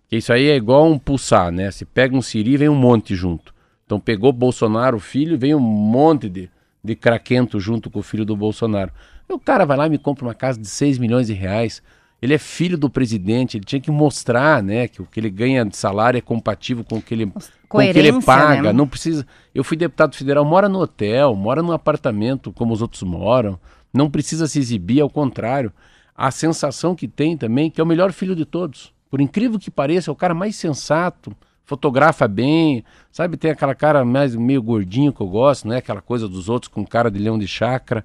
Que 0.09 0.17
isso 0.19 0.31
aí 0.31 0.51
é 0.51 0.57
igual 0.57 0.87
um 0.87 0.99
pulsar, 0.99 1.51
né? 1.51 1.71
Se 1.71 1.87
pega 1.87 2.15
um 2.15 2.21
siri, 2.21 2.59
vem 2.59 2.69
um 2.69 2.75
monte 2.75 3.15
junto. 3.15 3.55
Então 3.87 3.99
pegou 3.99 4.31
Bolsonaro, 4.31 4.99
o 4.99 5.01
filho, 5.01 5.39
vem 5.39 5.55
um 5.55 5.59
monte 5.61 6.29
de, 6.29 6.51
de 6.85 6.95
craquento 6.95 7.59
junto 7.59 7.91
com 7.91 8.01
o 8.01 8.03
filho 8.03 8.27
do 8.27 8.37
Bolsonaro. 8.37 8.93
E 9.27 9.33
o 9.33 9.39
cara 9.39 9.65
vai 9.65 9.79
lá 9.79 9.87
e 9.87 9.91
me 9.91 9.99
compra 9.99 10.27
uma 10.27 10.35
casa 10.35 10.61
de 10.61 10.69
6 10.69 10.99
milhões 10.99 11.29
de 11.29 11.33
reais. 11.33 11.83
Ele 12.23 12.35
é 12.35 12.39
filho 12.39 12.79
do 12.79 12.89
presidente, 12.89 13.57
ele 13.57 13.65
tinha 13.65 13.81
que 13.81 13.91
mostrar, 13.91 14.63
né, 14.63 14.87
que 14.87 15.03
o 15.03 15.05
que 15.05 15.19
ele 15.19 15.29
ganha 15.29 15.65
de 15.65 15.77
salário 15.77 16.17
é 16.17 16.21
compatível 16.21 16.85
com 16.85 16.99
o 16.99 17.03
que 17.03 17.13
ele, 17.13 17.27
com 17.69 17.79
o 17.79 17.81
que 17.81 17.87
ele 17.89 18.13
Coerência, 18.13 18.23
paga. 18.23 18.63
né? 18.63 18.73
Não 18.73 18.87
precisa. 18.87 19.27
Eu 19.53 19.65
fui 19.65 19.77
deputado 19.77 20.15
federal, 20.15 20.45
mora 20.45 20.69
no 20.69 20.79
hotel, 20.79 21.35
mora 21.35 21.61
num 21.61 21.73
apartamento 21.73 22.53
como 22.53 22.73
os 22.73 22.81
outros 22.81 23.03
moram. 23.03 23.59
Não 23.93 24.09
precisa 24.09 24.47
se 24.47 24.61
exibir, 24.61 25.01
ao 25.01 25.11
contrário. 25.11 25.73
A 26.15 26.31
sensação 26.31 26.95
que 26.95 27.09
tem 27.09 27.37
também 27.37 27.67
é 27.67 27.71
que 27.71 27.81
é 27.81 27.85
o 27.85 27.87
melhor 27.87 28.13
filho 28.13 28.37
de 28.37 28.45
todos. 28.45 28.93
Por 29.11 29.21
incrível 29.21 29.59
que 29.59 29.71
pareça, 29.71 30.11
é 30.11 30.13
o 30.13 30.17
cara 30.17 30.33
mais 30.33 30.55
sensato, 30.55 31.35
fotografa 31.65 32.29
bem, 32.29 32.85
sabe? 33.11 33.37
Tem 33.37 33.51
aquela 33.51 33.75
cara 33.75 34.05
mais 34.05 34.37
meio 34.37 34.63
gordinho 34.63 35.13
que 35.13 35.21
eu 35.21 35.27
gosto, 35.27 35.67
não 35.67 35.75
é 35.75 35.79
aquela 35.79 36.01
coisa 36.01 36.29
dos 36.29 36.49
outros 36.49 36.69
com 36.69 36.87
cara 36.87 37.11
de 37.11 37.19
leão 37.19 37.39
de 37.39 37.49
chácara, 37.49 38.03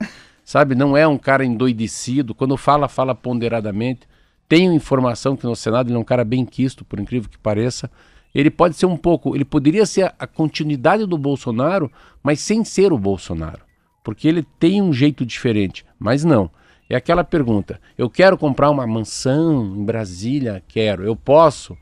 sabe? 0.47 0.75
Não 0.75 0.95
é 0.95 1.05
um 1.05 1.17
cara 1.17 1.43
endoidecido. 1.43 2.33
Quando 2.33 2.55
fala, 2.55 2.87
fala 2.87 3.13
ponderadamente. 3.13 4.07
Tenho 4.47 4.71
informação 4.71 5.35
que 5.35 5.45
no 5.45 5.57
Senado 5.57 5.89
ele 5.89 5.97
é 5.97 5.99
um 5.99 6.05
cara 6.05 6.23
bem 6.23 6.45
quisto, 6.45 6.85
por 6.85 7.01
incrível 7.01 7.29
que 7.29 7.37
pareça. 7.37 7.91
Ele 8.33 8.49
pode 8.49 8.77
ser 8.77 8.85
um 8.85 8.95
pouco, 8.95 9.35
ele 9.35 9.43
poderia 9.43 9.85
ser 9.85 10.13
a, 10.17 10.25
continuidade 10.25 11.05
do 11.05 11.17
Bolsonaro, 11.17 11.91
mas 12.23 12.39
sem 12.39 12.63
ser 12.63 12.93
o 12.93 12.97
Bolsonaro, 12.97 13.59
porque 14.01 14.25
ele 14.25 14.41
tem 14.57 14.81
um 14.81 14.93
jeito 14.93 15.25
diferente. 15.25 15.85
Mas 15.99 16.23
não. 16.23 16.49
É 16.89 16.95
aquela 16.95 17.25
pergunta: 17.25 17.81
eu 17.97 18.09
quero 18.09 18.37
comprar 18.37 18.69
uma 18.69 18.87
mansão 18.87 19.75
em 19.75 19.83
Brasília? 19.83 20.63
Quero. 20.65 21.03
Eu 21.03 21.15
posso? 21.15 21.77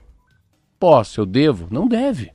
Posso. 0.80 1.22
Eu 1.22 1.28
devo? 1.28 1.68
Não 1.70 1.88
deve. 1.88 2.32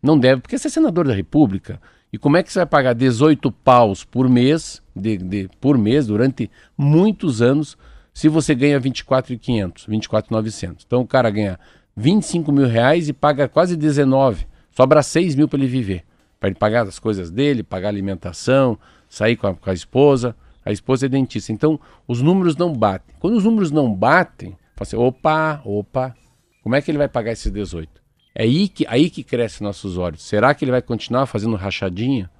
Não 0.00 0.16
deve, 0.16 0.42
porque 0.42 0.56
você 0.56 0.68
é 0.68 0.70
senador 0.70 1.08
da 1.08 1.14
República. 1.14 1.80
E 2.12 2.18
como 2.18 2.36
é 2.36 2.42
que 2.42 2.52
você 2.52 2.58
vai 2.58 2.66
pagar 2.66 2.92
18 2.92 3.50
paus 3.50 4.04
por 4.04 4.28
mês, 4.28 4.82
de, 4.94 5.16
de, 5.16 5.50
por 5.58 5.78
mês, 5.78 6.06
durante 6.06 6.50
muitos 6.76 7.40
anos, 7.40 7.78
se 8.12 8.28
você 8.28 8.54
ganha 8.54 8.78
24.500, 8.78 9.88
24.900? 9.88 10.82
Então 10.86 11.00
o 11.00 11.06
cara 11.06 11.30
ganha 11.30 11.58
25 11.96 12.52
mil 12.52 12.66
reais 12.66 13.08
e 13.08 13.14
paga 13.14 13.48
quase 13.48 13.76
19. 13.76 14.46
Sobra 14.70 15.02
6 15.02 15.36
mil 15.36 15.48
para 15.48 15.58
ele 15.58 15.66
viver. 15.66 16.04
Para 16.38 16.50
ele 16.50 16.58
pagar 16.58 16.86
as 16.86 16.98
coisas 16.98 17.30
dele, 17.30 17.62
pagar 17.62 17.88
alimentação, 17.88 18.78
sair 19.08 19.36
com 19.36 19.46
a, 19.46 19.54
com 19.54 19.70
a 19.70 19.72
esposa. 19.72 20.36
A 20.64 20.70
esposa 20.70 21.06
é 21.06 21.08
dentista. 21.08 21.50
Então, 21.50 21.80
os 22.06 22.20
números 22.20 22.56
não 22.56 22.74
batem. 22.74 23.16
Quando 23.20 23.38
os 23.38 23.44
números 23.44 23.70
não 23.70 23.92
batem, 23.92 24.50
fala 24.76 24.82
assim, 24.82 24.96
opa, 24.96 25.62
opa, 25.64 26.14
como 26.62 26.74
é 26.74 26.82
que 26.82 26.90
ele 26.90 26.98
vai 26.98 27.08
pagar 27.08 27.32
esses 27.32 27.50
18? 27.50 28.01
É 28.34 28.44
aí 28.44 28.68
que, 28.68 28.86
aí 28.88 29.10
que 29.10 29.22
cresce 29.22 29.62
nossos 29.62 29.98
olhos. 29.98 30.22
Será 30.22 30.54
que 30.54 30.64
ele 30.64 30.72
vai 30.72 30.82
continuar 30.82 31.26
fazendo 31.26 31.56
rachadinha 31.56 32.30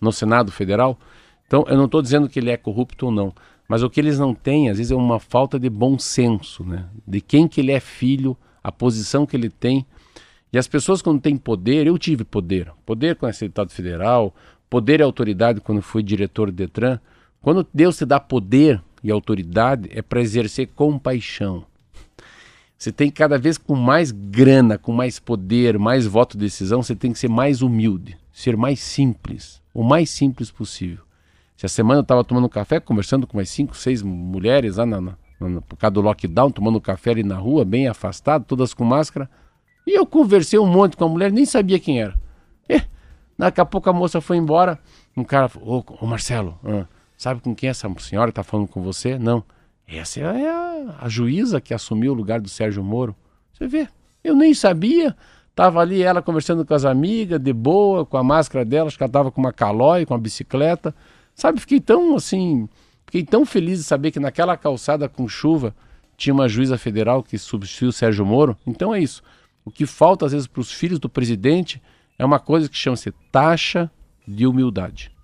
no 0.00 0.12
Senado 0.12 0.50
Federal? 0.50 0.98
Então, 1.46 1.64
eu 1.68 1.76
não 1.76 1.84
estou 1.84 2.02
dizendo 2.02 2.28
que 2.28 2.38
ele 2.38 2.50
é 2.50 2.56
corrupto 2.56 3.06
ou 3.06 3.12
não, 3.12 3.32
mas 3.68 3.82
o 3.82 3.90
que 3.90 4.00
eles 4.00 4.18
não 4.18 4.34
têm, 4.34 4.68
às 4.68 4.78
vezes, 4.78 4.92
é 4.92 4.96
uma 4.96 5.20
falta 5.20 5.58
de 5.58 5.70
bom 5.70 5.98
senso, 5.98 6.64
né? 6.64 6.86
De 7.06 7.20
quem 7.20 7.46
que 7.46 7.60
ele 7.60 7.72
é 7.72 7.80
filho, 7.80 8.36
a 8.62 8.72
posição 8.72 9.24
que 9.24 9.36
ele 9.36 9.48
tem. 9.48 9.86
E 10.52 10.58
as 10.58 10.66
pessoas, 10.66 11.00
quando 11.00 11.20
têm 11.20 11.36
poder, 11.36 11.86
eu 11.86 11.96
tive 11.98 12.24
poder, 12.24 12.72
poder 12.84 13.16
com 13.16 13.28
esse 13.28 13.44
deputado 13.44 13.70
federal, 13.70 14.34
poder 14.68 15.00
e 15.00 15.02
autoridade 15.02 15.60
quando 15.60 15.82
fui 15.82 16.02
diretor 16.02 16.50
do 16.50 16.56
Detran, 16.56 16.98
quando 17.40 17.66
Deus 17.72 17.96
te 17.96 18.04
dá 18.04 18.18
poder 18.18 18.82
e 19.02 19.10
autoridade, 19.10 19.88
é 19.92 20.02
para 20.02 20.20
exercer 20.20 20.68
compaixão. 20.68 21.64
Você 22.78 22.92
tem 22.92 23.10
cada 23.10 23.38
vez 23.38 23.56
com 23.56 23.74
mais 23.74 24.10
grana, 24.10 24.76
com 24.76 24.92
mais 24.92 25.18
poder, 25.18 25.78
mais 25.78 26.06
voto 26.06 26.36
de 26.36 26.44
decisão, 26.44 26.82
você 26.82 26.94
tem 26.94 27.12
que 27.12 27.18
ser 27.18 27.28
mais 27.28 27.62
humilde, 27.62 28.18
ser 28.32 28.56
mais 28.56 28.80
simples, 28.80 29.62
o 29.72 29.82
mais 29.82 30.10
simples 30.10 30.50
possível. 30.50 31.04
Essa 31.56 31.68
semana 31.68 32.00
eu 32.00 32.02
estava 32.02 32.22
tomando 32.22 32.48
café, 32.48 32.78
conversando 32.78 33.26
com 33.26 33.38
mais 33.38 33.48
cinco, 33.48 33.74
seis 33.74 34.02
mulheres 34.02 34.76
lá 34.76 34.84
na, 34.84 35.00
na, 35.00 35.16
na, 35.40 35.60
por 35.62 35.76
causa 35.76 35.92
do 35.92 36.02
lockdown, 36.02 36.50
tomando 36.50 36.80
café 36.80 37.12
ali 37.12 37.22
na 37.22 37.36
rua, 37.36 37.64
bem 37.64 37.88
afastado, 37.88 38.44
todas 38.44 38.74
com 38.74 38.84
máscara. 38.84 39.28
E 39.86 39.98
eu 39.98 40.04
conversei 40.04 40.58
um 40.58 40.66
monte 40.66 40.98
com 40.98 41.04
a 41.04 41.08
mulher, 41.08 41.32
nem 41.32 41.46
sabia 41.46 41.80
quem 41.80 42.02
era. 42.02 42.14
E, 42.68 42.82
daqui 43.38 43.60
a 43.60 43.64
pouco 43.64 43.88
a 43.88 43.92
moça 43.92 44.20
foi 44.20 44.36
embora. 44.36 44.78
Um 45.16 45.24
cara 45.24 45.48
falou: 45.48 45.82
Ô, 45.88 46.04
ô 46.04 46.06
Marcelo, 46.06 46.58
Sabe 47.16 47.40
com 47.40 47.54
quem 47.54 47.70
essa 47.70 47.90
senhora 47.98 48.28
está 48.28 48.42
falando 48.42 48.68
com 48.68 48.82
você? 48.82 49.18
Não. 49.18 49.42
Essa 49.86 50.20
é 50.20 50.50
a, 50.50 50.96
a, 51.00 51.08
juíza 51.08 51.60
que 51.60 51.72
assumiu 51.72 52.12
o 52.12 52.14
lugar 52.14 52.40
do 52.40 52.48
Sérgio 52.48 52.82
Moro. 52.82 53.14
Você 53.52 53.68
vê, 53.68 53.88
eu 54.24 54.34
nem 54.34 54.52
sabia. 54.52 55.16
Tava 55.54 55.80
ali 55.80 56.02
ela 56.02 56.20
conversando 56.20 56.66
com 56.66 56.74
as 56.74 56.84
amigas, 56.84 57.40
de 57.40 57.52
boa, 57.52 58.04
com 58.04 58.16
a 58.16 58.24
máscara 58.24 58.64
dela, 58.64 58.88
acho 58.88 58.96
que 58.96 59.02
ela 59.02 59.12
tava 59.12 59.30
com 59.30 59.40
uma 59.40 59.52
calói, 59.52 60.04
com 60.04 60.12
uma 60.12 60.20
bicicleta. 60.20 60.94
Sabe, 61.34 61.60
fiquei 61.60 61.80
tão 61.80 62.16
assim, 62.16 62.68
fiquei 63.06 63.24
tão 63.24 63.46
feliz 63.46 63.78
de 63.78 63.84
saber 63.84 64.10
que 64.10 64.20
naquela 64.20 64.56
calçada 64.56 65.08
com 65.08 65.28
chuva 65.28 65.74
tinha 66.16 66.34
uma 66.34 66.48
juíza 66.48 66.76
federal 66.76 67.22
que 67.22 67.38
substituiu 67.38 67.90
o 67.90 67.92
Sérgio 67.92 68.26
Moro. 68.26 68.56
Então 68.66 68.94
é 68.94 69.00
isso. 69.00 69.22
O 69.64 69.70
que 69.70 69.86
falta 69.86 70.26
às 70.26 70.32
vezes 70.32 70.46
para 70.46 70.60
os 70.60 70.72
filhos 70.72 70.98
do 70.98 71.08
presidente 71.08 71.80
é 72.18 72.24
uma 72.24 72.38
coisa 72.38 72.68
que 72.68 72.76
chama-se 72.76 73.12
taxa 73.30 73.90
de 74.26 74.46
humildade. 74.46 75.15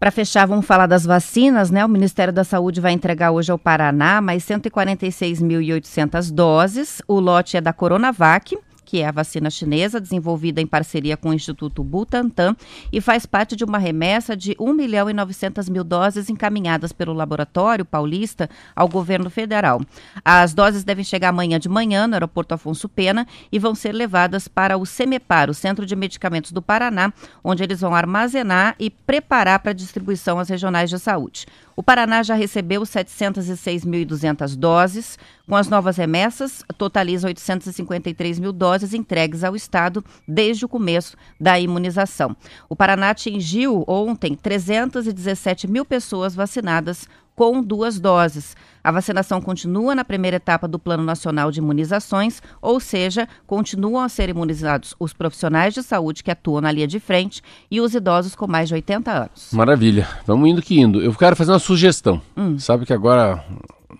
Para 0.00 0.10
fechar, 0.10 0.46
vamos 0.46 0.64
falar 0.64 0.86
das 0.86 1.04
vacinas, 1.04 1.70
né? 1.70 1.84
O 1.84 1.88
Ministério 1.88 2.32
da 2.32 2.42
Saúde 2.42 2.80
vai 2.80 2.92
entregar 2.92 3.32
hoje 3.32 3.52
ao 3.52 3.58
Paraná 3.58 4.22
mais 4.22 4.42
146.800 4.44 6.32
doses. 6.32 7.02
O 7.06 7.20
lote 7.20 7.58
é 7.58 7.60
da 7.60 7.74
Coronavac 7.74 8.56
que 8.90 9.02
é 9.02 9.06
a 9.06 9.12
vacina 9.12 9.48
chinesa, 9.48 10.00
desenvolvida 10.00 10.60
em 10.60 10.66
parceria 10.66 11.16
com 11.16 11.28
o 11.28 11.32
Instituto 11.32 11.84
Butantan 11.84 12.56
e 12.92 13.00
faz 13.00 13.24
parte 13.24 13.54
de 13.54 13.62
uma 13.62 13.78
remessa 13.78 14.36
de 14.36 14.56
1 14.58 14.72
milhão 14.72 15.08
e 15.08 15.12
900 15.12 15.68
mil 15.68 15.84
doses 15.84 16.28
encaminhadas 16.28 16.90
pelo 16.90 17.12
laboratório 17.12 17.84
paulista 17.84 18.50
ao 18.74 18.88
governo 18.88 19.30
federal. 19.30 19.80
As 20.24 20.52
doses 20.52 20.82
devem 20.82 21.04
chegar 21.04 21.28
amanhã 21.28 21.60
de 21.60 21.68
manhã 21.68 22.08
no 22.08 22.14
aeroporto 22.14 22.52
Afonso 22.52 22.88
Pena 22.88 23.28
e 23.52 23.60
vão 23.60 23.76
ser 23.76 23.92
levadas 23.92 24.48
para 24.48 24.76
o 24.76 24.84
CEMEPAR, 24.84 25.48
o 25.48 25.54
Centro 25.54 25.86
de 25.86 25.94
Medicamentos 25.94 26.50
do 26.50 26.60
Paraná, 26.60 27.12
onde 27.44 27.62
eles 27.62 27.80
vão 27.80 27.94
armazenar 27.94 28.74
e 28.76 28.90
preparar 28.90 29.60
para 29.60 29.72
distribuição 29.72 30.36
às 30.36 30.48
regionais 30.48 30.90
de 30.90 30.98
saúde. 30.98 31.46
O 31.76 31.82
Paraná 31.82 32.22
já 32.22 32.34
recebeu 32.34 32.82
706.200 32.82 34.56
doses. 34.56 35.18
Com 35.48 35.56
as 35.56 35.68
novas 35.68 35.96
remessas, 35.96 36.62
totaliza 36.76 37.28
853 37.28 38.38
mil 38.38 38.52
doses 38.52 38.94
entregues 38.94 39.44
ao 39.44 39.56
Estado 39.56 40.04
desde 40.26 40.64
o 40.64 40.68
começo 40.68 41.16
da 41.40 41.58
imunização. 41.58 42.36
O 42.68 42.76
Paraná 42.76 43.10
atingiu 43.10 43.84
ontem 43.86 44.34
317 44.34 45.66
mil 45.66 45.84
pessoas 45.84 46.34
vacinadas 46.34 47.08
com 47.34 47.62
duas 47.62 47.98
doses. 47.98 48.54
A 48.82 48.90
vacinação 48.90 49.40
continua 49.40 49.94
na 49.94 50.04
primeira 50.04 50.38
etapa 50.38 50.66
do 50.66 50.78
Plano 50.78 51.02
Nacional 51.02 51.50
de 51.50 51.60
Imunizações, 51.60 52.42
ou 52.62 52.80
seja, 52.80 53.28
continuam 53.46 54.02
a 54.02 54.08
ser 54.08 54.28
imunizados 54.28 54.94
os 54.98 55.12
profissionais 55.12 55.74
de 55.74 55.82
saúde 55.82 56.24
que 56.24 56.30
atuam 56.30 56.60
na 56.60 56.72
linha 56.72 56.86
de 56.86 56.98
frente 56.98 57.42
e 57.70 57.80
os 57.80 57.94
idosos 57.94 58.34
com 58.34 58.46
mais 58.46 58.68
de 58.68 58.74
80 58.74 59.10
anos. 59.10 59.50
Maravilha. 59.52 60.08
Vamos 60.26 60.48
indo 60.48 60.62
que 60.62 60.80
indo. 60.80 61.02
Eu 61.02 61.14
quero 61.14 61.36
fazer 61.36 61.52
uma 61.52 61.58
sugestão. 61.58 62.20
Hum. 62.36 62.58
Sabe 62.58 62.86
que 62.86 62.92
agora 62.92 63.44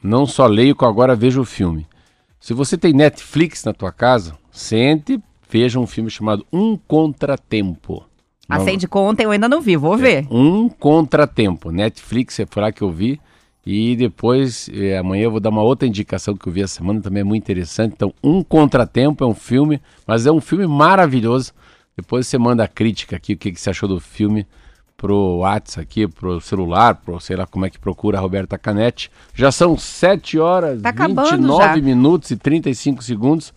não 0.03 0.27
só 0.27 0.47
leio, 0.47 0.75
que 0.75 0.85
agora 0.85 1.15
vejo 1.15 1.43
o 1.43 1.45
filme. 1.45 1.87
Se 2.39 2.55
você 2.55 2.79
tem 2.79 2.95
Netflix 2.95 3.65
na 3.65 3.75
tua 3.75 3.93
casa, 3.93 4.35
sente, 4.51 5.21
veja 5.51 5.79
um 5.79 5.87
filme 5.87 6.09
chamado 6.09 6.47
Um 6.51 6.77
Contratempo. 6.77 8.05
Acende 8.49 8.89
conta, 8.89 9.23
eu 9.23 9.31
ainda 9.31 9.49
não 9.49 9.61
vi, 9.61 9.77
vou 9.77 9.95
é, 9.95 9.99
ver. 9.99 10.27
Um 10.31 10.69
Contratempo. 10.69 11.71
Netflix, 11.71 12.41
é 12.41 12.47
por 12.47 12.61
lá 12.61 12.73
que 12.73 12.83
eu 12.83 12.91
vi. 12.91 13.21
E 13.65 13.95
depois, 13.95 14.71
eh, 14.73 14.97
amanhã 14.97 15.25
eu 15.25 15.31
vou 15.31 15.41
dar 15.41 15.51
uma 15.51 15.63
outra 15.63 15.87
indicação 15.87 16.35
que 16.35 16.49
eu 16.49 16.53
vi 16.53 16.63
essa 16.63 16.77
semana, 16.77 17.01
também 17.01 17.21
é 17.21 17.25
muito 17.25 17.43
interessante. 17.43 17.93
Então, 17.95 18.13
Um 18.23 18.43
Contratempo 18.43 19.23
é 19.23 19.27
um 19.27 19.35
filme, 19.35 19.81
mas 20.07 20.27
é 20.27 20.33
um 20.33 20.41
filme 20.41 20.67
maravilhoso. 20.67 21.53
Depois 21.97 22.27
você 22.27 22.39
manda 22.39 22.65
a 22.65 22.69
crítica 22.69 23.17
aqui, 23.17 23.35
o 23.35 23.37
que, 23.37 23.53
que 23.53 23.61
você 23.61 23.71
achou 23.71 23.89
do 23.89 24.01
filme, 24.01 24.47
pro 24.97 25.39
WhatsApp 25.39 25.81
aqui, 25.83 26.07
pro 26.07 26.41
celular, 26.43 26.97
pro 26.97 27.19
sei 27.21 27.35
lá 27.35 27.47
como 27.47 27.65
é 27.65 27.71
que 27.71 27.79
procura 27.79 28.19
a 28.19 28.21
Roberta 28.21 28.59
Canetti. 28.59 29.11
Já 29.35 29.51
são 29.51 29.77
7 29.77 30.39
horas, 30.39 30.83
tá 30.83 30.91
29 30.91 31.81
minutos 31.81 32.31
e 32.31 32.37
35 32.37 33.03
segundos. 33.03 33.53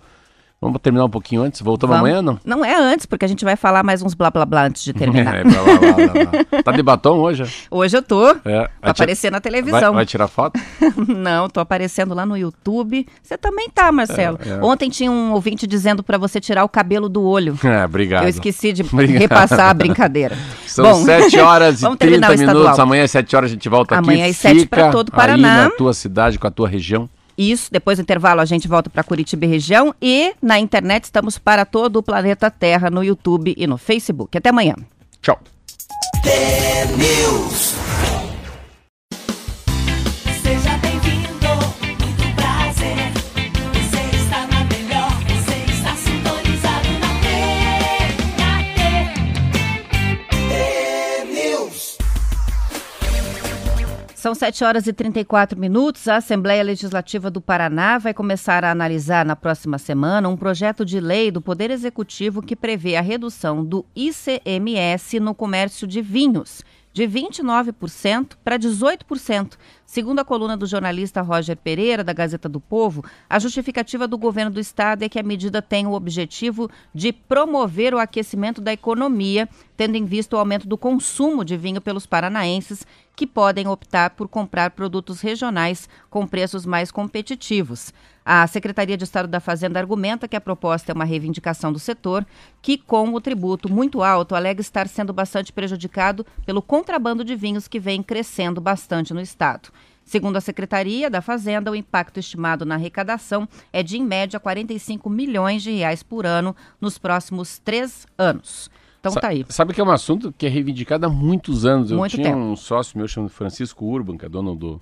Vamos 0.63 0.81
terminar 0.81 1.05
um 1.05 1.09
pouquinho 1.09 1.41
antes? 1.43 1.61
Voltamos 1.61 1.95
Vamos. 1.95 2.09
amanhã, 2.09 2.21
não? 2.21 2.39
Não 2.45 2.63
é 2.63 2.75
antes, 2.75 3.05
porque 3.05 3.25
a 3.25 3.27
gente 3.27 3.43
vai 3.43 3.55
falar 3.55 3.83
mais 3.83 4.01
uns 4.01 4.13
blá 4.13 4.31
blá 4.31 4.45
blá 4.45 4.65
antes 4.65 4.83
de 4.83 4.93
terminar. 4.93 5.35
é, 5.35 5.43
blá, 5.43 5.63
blá, 5.63 5.77
blá, 5.93 6.25
blá. 6.25 6.63
Tá 6.63 6.71
de 6.71 6.81
batom 6.81 7.17
hoje? 7.19 7.43
Hoje 7.69 7.97
eu 7.97 8.01
tô. 8.01 8.29
É, 8.45 8.69
tá 8.81 8.91
aparecendo 8.91 9.33
na 9.33 9.41
televisão. 9.41 9.79
Vai, 9.79 9.91
vai 9.91 10.05
tirar 10.05 10.27
foto? 10.27 10.59
não, 11.07 11.49
tô 11.49 11.59
aparecendo 11.59 12.13
lá 12.13 12.25
no 12.25 12.37
YouTube. 12.37 13.05
Você 13.21 13.37
também 13.37 13.69
tá, 13.69 13.91
Marcelo. 13.91 14.39
É, 14.45 14.49
é. 14.49 14.63
Ontem 14.63 14.89
tinha 14.89 15.11
um 15.11 15.33
ouvinte 15.33 15.67
dizendo 15.67 16.01
para 16.01 16.17
você 16.17 16.39
tirar 16.39 16.63
o 16.63 16.69
cabelo 16.69 17.09
do 17.09 17.23
olho. 17.23 17.59
É, 17.63 17.83
obrigado. 17.83 18.23
Eu 18.23 18.29
esqueci 18.29 18.71
de 18.71 18.83
obrigado. 18.89 19.19
repassar 19.19 19.69
a 19.69 19.73
brincadeira. 19.73 20.37
São 20.65 20.85
Bom, 20.85 21.03
7 21.03 21.39
horas 21.39 21.83
e 21.83 21.95
30 21.97 22.37
minutos. 22.37 22.79
Amanhã 22.79 23.03
às 23.03 23.11
7 23.11 23.35
horas 23.35 23.51
a 23.51 23.53
gente 23.53 23.67
volta 23.67 23.95
Amanhã 23.97 24.13
aqui. 24.13 24.13
Amanhã 24.21 24.31
às 24.31 24.37
7 24.37 24.65
para 24.67 24.91
todo 24.91 25.09
o 25.09 25.11
Paraná. 25.11 25.55
Aí 25.55 25.63
na 25.65 25.69
tua 25.71 25.93
cidade, 25.93 26.39
com 26.39 26.47
a 26.47 26.51
tua 26.51 26.67
região. 26.69 27.09
Isso, 27.37 27.71
depois 27.71 27.97
do 27.97 28.01
intervalo 28.01 28.41
a 28.41 28.45
gente 28.45 28.67
volta 28.67 28.89
para 28.89 29.03
Curitiba 29.03 29.45
e 29.45 29.47
região 29.47 29.93
e 30.01 30.33
na 30.41 30.59
internet 30.59 31.05
estamos 31.05 31.37
para 31.37 31.65
todo 31.65 31.97
o 31.97 32.03
planeta 32.03 32.51
Terra 32.51 32.89
no 32.89 33.03
YouTube 33.03 33.53
e 33.57 33.67
no 33.67 33.77
Facebook. 33.77 34.37
Até 34.37 34.49
amanhã. 34.49 34.75
Tchau. 35.21 35.39
São 54.23 54.33
7 54.33 54.63
horas 54.63 54.87
e 54.87 54.93
34 54.93 55.59
minutos. 55.59 56.07
A 56.07 56.15
Assembleia 56.15 56.63
Legislativa 56.63 57.29
do 57.29 57.41
Paraná 57.41 57.97
vai 57.97 58.13
começar 58.13 58.63
a 58.63 58.71
analisar 58.71 59.25
na 59.25 59.35
próxima 59.35 59.77
semana 59.77 60.29
um 60.29 60.37
projeto 60.37 60.85
de 60.85 60.97
lei 60.97 61.29
do 61.29 61.41
Poder 61.41 61.69
Executivo 61.69 62.41
que 62.41 62.55
prevê 62.55 62.95
a 62.95 63.01
redução 63.01 63.65
do 63.65 63.85
ICMS 63.93 65.19
no 65.19 65.35
comércio 65.35 65.85
de 65.85 66.01
vinhos 66.01 66.63
de 66.93 67.07
29% 67.07 68.33
para 68.43 68.59
18%. 68.59 69.57
Segundo 69.85 70.19
a 70.19 70.25
coluna 70.25 70.55
do 70.55 70.65
jornalista 70.65 71.21
Roger 71.21 71.57
Pereira, 71.57 72.03
da 72.03 72.13
Gazeta 72.13 72.47
do 72.47 72.59
Povo, 72.59 73.03
a 73.29 73.39
justificativa 73.39 74.07
do 74.07 74.17
governo 74.17 74.51
do 74.51 74.59
estado 74.59 75.03
é 75.03 75.09
que 75.09 75.19
a 75.19 75.23
medida 75.23 75.61
tem 75.61 75.87
o 75.87 75.93
objetivo 75.93 76.69
de 76.93 77.11
promover 77.11 77.93
o 77.93 77.99
aquecimento 77.99 78.61
da 78.61 78.71
economia, 78.71 79.49
tendo 79.75 79.95
em 79.95 80.05
vista 80.05 80.35
o 80.35 80.39
aumento 80.39 80.67
do 80.67 80.77
consumo 80.77 81.43
de 81.43 81.57
vinho 81.57 81.81
pelos 81.81 82.05
paranaenses, 82.05 82.85
que 83.15 83.27
podem 83.27 83.67
optar 83.67 84.11
por 84.11 84.27
comprar 84.27 84.71
produtos 84.71 85.21
regionais 85.21 85.89
com 86.09 86.25
preços 86.25 86.65
mais 86.65 86.91
competitivos. 86.91 87.93
A 88.25 88.47
Secretaria 88.47 88.95
de 88.95 89.03
Estado 89.03 89.27
da 89.27 89.39
Fazenda 89.39 89.79
argumenta 89.79 90.27
que 90.27 90.35
a 90.35 90.41
proposta 90.41 90.91
é 90.91 90.95
uma 90.95 91.03
reivindicação 91.03 91.73
do 91.73 91.79
setor, 91.79 92.25
que, 92.61 92.77
com 92.77 93.13
o 93.13 93.19
tributo 93.19 93.71
muito 93.71 94.01
alto, 94.01 94.33
alega 94.33 94.61
estar 94.61 94.87
sendo 94.87 95.11
bastante 95.11 95.51
prejudicado 95.51 96.25
pelo 96.45 96.61
contrabando 96.61 97.25
de 97.25 97.35
vinhos 97.35 97.67
que 97.67 97.79
vem 97.79 98.01
crescendo 98.01 98.61
bastante 98.61 99.13
no 99.13 99.19
estado. 99.19 99.69
Segundo 100.05 100.37
a 100.37 100.41
Secretaria 100.41 101.09
da 101.09 101.21
Fazenda, 101.21 101.71
o 101.71 101.75
impacto 101.75 102.19
estimado 102.19 102.65
na 102.65 102.75
arrecadação 102.75 103.47
é 103.71 103.81
de, 103.83 103.97
em 103.97 104.03
média, 104.03 104.39
45 104.39 105.09
milhões 105.09 105.63
de 105.63 105.71
reais 105.71 106.03
por 106.03 106.25
ano 106.25 106.55
nos 106.79 106.97
próximos 106.97 107.57
três 107.59 108.05
anos. 108.17 108.69
Então 108.99 109.11
Sa 109.11 109.19
tá 109.19 109.27
aí. 109.29 109.45
Sabe 109.49 109.73
que 109.73 109.81
é 109.81 109.83
um 109.83 109.91
assunto 109.91 110.33
que 110.37 110.45
é 110.45 110.49
reivindicado 110.49 111.05
há 111.05 111.09
muitos 111.09 111.65
anos. 111.65 111.91
Muito 111.91 112.13
Eu 112.15 112.21
tinha 112.21 112.33
tempo. 112.33 112.39
um 112.39 112.55
sócio 112.55 112.97
meu 112.97 113.07
chamado 113.07 113.29
Francisco 113.31 113.85
Urban, 113.85 114.17
que 114.17 114.25
é 114.25 114.29
dono 114.29 114.55
do, 114.55 114.81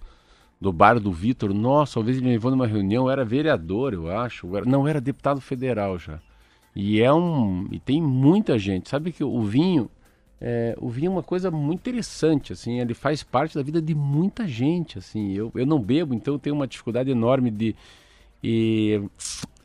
do 0.62 0.72
bar 0.72 1.00
do 1.00 1.12
Vitor. 1.12 1.54
Nossa, 1.54 2.00
uma 2.00 2.06
vez 2.06 2.18
ele 2.18 2.28
me 2.28 2.34
levou 2.34 2.52
numa 2.52 2.68
reunião, 2.68 3.06
eu 3.06 3.12
era 3.12 3.26
vereador, 3.26 3.94
eu 3.94 4.10
acho. 4.16 4.48
eu 4.48 4.58
era- 4.58 4.66
não, 4.66 4.88
era 4.88 5.02
deputado 5.02 5.42
federal 5.42 5.98
já. 5.98 6.20
E 6.76 7.02
é 7.02 7.12
um. 7.12 7.68
E 7.72 7.80
tem 7.80 8.02
muita 8.02 8.58
gente. 8.60 8.88
Sabe 8.90 9.12
que 9.12 9.24
o 9.24 9.42
vinho. 9.42 9.90
é, 10.40 10.76
o 10.80 10.90
vinho 10.90 11.08
é 11.08 11.10
uma 11.12 11.24
coisa 11.24 11.52
muito 11.52 11.80
interessante, 11.82 12.54
assim, 12.54 12.80
ele 12.80 12.94
faz 12.96 13.22
parte 13.24 13.56
da 13.56 13.62
vida 13.64 13.82
de 13.82 13.94
muita 13.96 14.48
gente, 14.48 14.98
assim. 14.98 15.34
Eu, 15.34 15.52
eu 15.56 15.66
não 15.66 15.80
bebo, 15.80 16.14
então 16.16 16.34
eu 16.36 16.40
tenho 16.40 16.56
uma 16.56 16.68
dificuldade 16.68 17.12
enorme 17.12 17.52
de, 17.52 17.76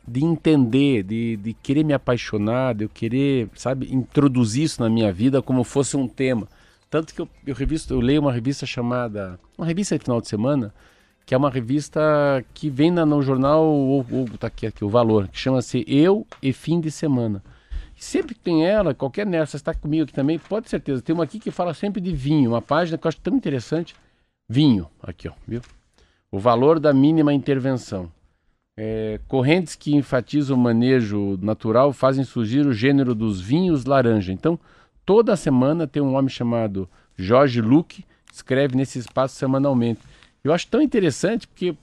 de 0.07 0.23
entender, 0.23 1.03
de, 1.03 1.35
de 1.37 1.53
querer 1.53 1.83
me 1.83 1.93
apaixonar, 1.93 2.73
de 2.75 2.85
eu 2.85 2.89
querer, 2.89 3.49
sabe, 3.55 3.93
introduzir 3.93 4.63
isso 4.63 4.81
na 4.81 4.89
minha 4.89 5.11
vida 5.11 5.41
como 5.41 5.63
fosse 5.63 5.97
um 5.97 6.07
tema. 6.07 6.47
Tanto 6.89 7.13
que 7.13 7.21
eu, 7.21 7.29
eu, 7.45 7.53
revisto, 7.53 7.93
eu 7.93 7.99
leio 7.99 8.21
uma 8.21 8.31
revista 8.31 8.65
chamada. 8.65 9.39
Uma 9.57 9.67
revista 9.67 9.97
de 9.97 10.03
final 10.03 10.21
de 10.21 10.27
semana, 10.27 10.73
que 11.25 11.33
é 11.33 11.37
uma 11.37 11.49
revista 11.49 12.01
que 12.53 12.69
vem 12.69 12.89
na, 12.91 13.05
no 13.05 13.21
jornal, 13.21 13.65
ou, 13.65 14.05
ou 14.11 14.27
tá 14.37 14.47
aqui, 14.47 14.65
aqui, 14.65 14.85
o 14.85 14.89
Valor, 14.89 15.27
que 15.27 15.37
chama-se 15.37 15.83
Eu 15.87 16.25
e 16.41 16.53
Fim 16.53 16.79
de 16.79 16.89
Semana. 16.89 17.43
E 17.97 18.03
sempre 18.03 18.35
que 18.35 18.39
tem 18.39 18.65
ela, 18.65 18.93
qualquer 18.93 19.25
nessa, 19.25 19.57
está 19.57 19.73
comigo 19.73 20.03
aqui 20.03 20.13
também, 20.13 20.37
pode 20.37 20.69
certeza. 20.69 21.01
Tem 21.01 21.13
uma 21.13 21.23
aqui 21.23 21.39
que 21.39 21.51
fala 21.51 21.73
sempre 21.73 21.99
de 21.99 22.13
vinho, 22.13 22.51
uma 22.51 22.61
página 22.61 22.97
que 22.97 23.05
eu 23.05 23.09
acho 23.09 23.19
tão 23.19 23.35
interessante. 23.35 23.95
Vinho, 24.47 24.87
aqui 25.01 25.27
ó, 25.27 25.33
viu? 25.47 25.61
O 26.31 26.39
valor 26.39 26.79
da 26.79 26.93
mínima 26.93 27.33
intervenção. 27.33 28.11
É, 28.79 29.19
correntes 29.27 29.75
que 29.75 29.95
enfatizam 29.95 30.55
o 30.55 30.59
manejo 30.59 31.37
natural 31.41 31.91
fazem 31.91 32.23
surgir 32.23 32.65
o 32.67 32.71
gênero 32.71 33.15
dos 33.15 33.41
vinhos 33.41 33.85
laranja. 33.85 34.31
Então, 34.31 34.59
toda 35.07 35.37
semana 35.37 35.87
tem 35.87 36.03
um 36.03 36.15
homem 36.15 36.27
chamado 36.27 36.87
Jorge 37.15 37.61
Luque, 37.61 38.03
escreve 38.31 38.75
nesse 38.75 38.99
espaço 38.99 39.37
semanalmente. 39.37 40.01
Eu 40.43 40.53
acho 40.53 40.67
tão 40.67 40.81
interessante 40.81 41.47
porque 41.47 41.73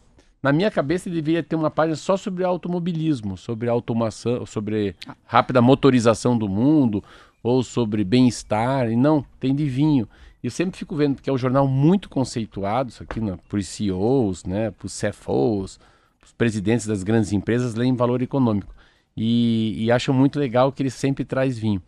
na 0.43 0.53
minha 0.53 0.71
cabeça 0.71 1.09
deveria 1.09 1.43
ter 1.43 1.57
uma 1.57 1.71
página 1.71 1.97
só 1.97 2.19
sobre 2.19 2.45
automobilismo, 2.45 3.39
sobre 3.39 3.71
automação, 3.71 4.45
sobre 4.45 4.95
rápida 5.25 5.63
motorização 5.63 6.37
do 6.37 6.47
mundo 6.47 7.03
ou 7.43 7.63
sobre 7.63 8.05
bem-estar. 8.05 8.91
E 8.91 8.95
não, 8.95 9.25
tem 9.41 9.55
de 9.55 9.65
vinho. 9.65 10.07
Eu 10.43 10.51
sempre 10.51 10.79
fico 10.79 10.95
vendo 10.95 11.23
que 11.23 11.31
é 11.31 11.33
um 11.33 11.39
jornal 11.39 11.67
muito 11.67 12.11
conceituado, 12.11 12.91
isso 12.91 13.03
aqui 13.03 13.23
né, 13.23 13.39
por 13.49 13.63
CEOs, 13.63 14.45
né, 14.45 14.71
por 14.73 14.91
CFOs, 14.91 15.81
os 16.23 16.33
presidentes 16.37 16.87
das 16.87 17.03
grandes 17.03 17.33
empresas 17.33 17.75
leem 17.75 17.97
valor 17.97 18.21
econômico. 18.21 18.75
E, 19.17 19.77
e 19.79 19.93
acham 19.93 20.13
muito 20.13 20.39
legal 20.39 20.73
que 20.73 20.83
ele 20.83 20.91
sempre 20.91 21.25
traz 21.25 21.57
vinho. 21.57 21.81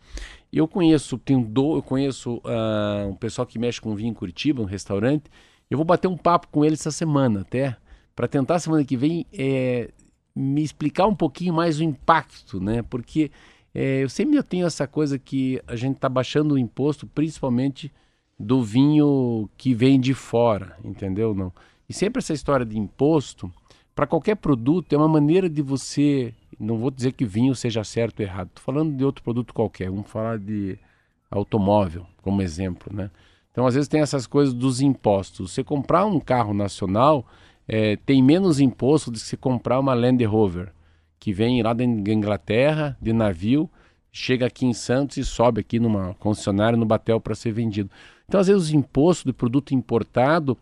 Eu 0.57 0.67
conheço, 0.67 1.19
tenho 1.19 1.45
do, 1.45 1.75
eu 1.75 1.83
conheço 1.83 2.41
ah, 2.43 3.05
um 3.07 3.15
pessoal 3.15 3.45
que 3.45 3.59
mexe 3.59 3.79
com 3.79 3.93
vinho 3.93 4.09
em 4.09 4.13
Curitiba, 4.13 4.59
um 4.59 4.65
restaurante. 4.65 5.25
Eu 5.69 5.77
vou 5.77 5.85
bater 5.85 6.07
um 6.07 6.17
papo 6.17 6.47
com 6.47 6.65
ele 6.65 6.73
essa 6.73 6.89
semana 6.89 7.41
até, 7.41 7.77
para 8.15 8.27
tentar 8.27 8.57
semana 8.57 8.83
que 8.83 8.97
vem 8.97 9.27
é, 9.31 9.91
me 10.35 10.63
explicar 10.63 11.05
um 11.05 11.13
pouquinho 11.13 11.53
mais 11.53 11.79
o 11.79 11.83
impacto, 11.83 12.59
né? 12.59 12.81
Porque 12.81 13.29
é, 13.71 14.03
eu 14.03 14.09
sempre 14.09 14.35
eu 14.35 14.43
tenho 14.43 14.65
essa 14.65 14.87
coisa 14.87 15.19
que 15.19 15.61
a 15.67 15.75
gente 15.75 15.97
está 15.97 16.09
baixando 16.09 16.55
o 16.55 16.57
imposto, 16.57 17.05
principalmente 17.05 17.91
do 18.39 18.63
vinho 18.63 19.47
que 19.55 19.75
vem 19.75 19.99
de 19.99 20.15
fora, 20.15 20.75
entendeu? 20.83 21.35
Não. 21.35 21.53
E 21.87 21.93
sempre 21.93 22.17
essa 22.17 22.33
história 22.33 22.65
de 22.65 22.79
imposto, 22.79 23.51
para 23.97 24.05
qualquer 24.05 24.35
produto, 24.35 24.93
é 24.93 24.97
uma 24.97 25.07
maneira 25.07 25.49
de 25.49 25.59
você. 25.59 26.31
Não 26.59 26.77
vou 26.77 26.91
dizer 26.91 27.13
que 27.13 27.25
vinho 27.25 27.55
seja 27.55 27.83
certo 27.83 28.19
ou 28.19 28.25
errado, 28.27 28.49
estou 28.49 28.63
falando 28.63 28.95
de 28.95 29.03
outro 29.03 29.23
produto 29.23 29.55
qualquer, 29.55 29.89
vamos 29.89 30.07
falar 30.07 30.37
de 30.37 30.77
automóvel, 31.31 32.05
como 32.21 32.43
exemplo, 32.43 32.95
né? 32.95 33.09
Então, 33.51 33.65
às 33.65 33.73
vezes, 33.73 33.87
tem 33.87 33.99
essas 33.99 34.27
coisas 34.27 34.53
dos 34.53 34.81
impostos. 34.81 35.51
Você 35.51 35.63
comprar 35.63 36.05
um 36.05 36.19
carro 36.19 36.53
nacional 36.53 37.25
é, 37.67 37.95
tem 37.95 38.21
menos 38.21 38.59
imposto 38.59 39.09
do 39.09 39.17
que 39.17 39.25
você 39.25 39.35
comprar 39.35 39.79
uma 39.79 39.95
Land 39.95 40.23
Rover, 40.25 40.71
que 41.19 41.33
vem 41.33 41.63
lá 41.63 41.73
da 41.73 41.83
Inglaterra, 41.83 42.95
de 43.01 43.11
navio, 43.11 43.67
chega 44.11 44.45
aqui 44.45 44.67
em 44.67 44.73
Santos 44.73 45.17
e 45.17 45.25
sobe 45.25 45.61
aqui 45.61 45.79
numa 45.79 46.13
concessionária 46.19 46.77
no 46.77 46.85
Batel 46.85 47.19
para 47.19 47.33
ser 47.33 47.51
vendido. 47.51 47.89
Então, 48.27 48.39
às 48.39 48.45
vezes, 48.45 48.61
os 48.61 48.71
impostos 48.71 49.25
do 49.25 49.33
produto 49.33 49.73
importado 49.73 50.55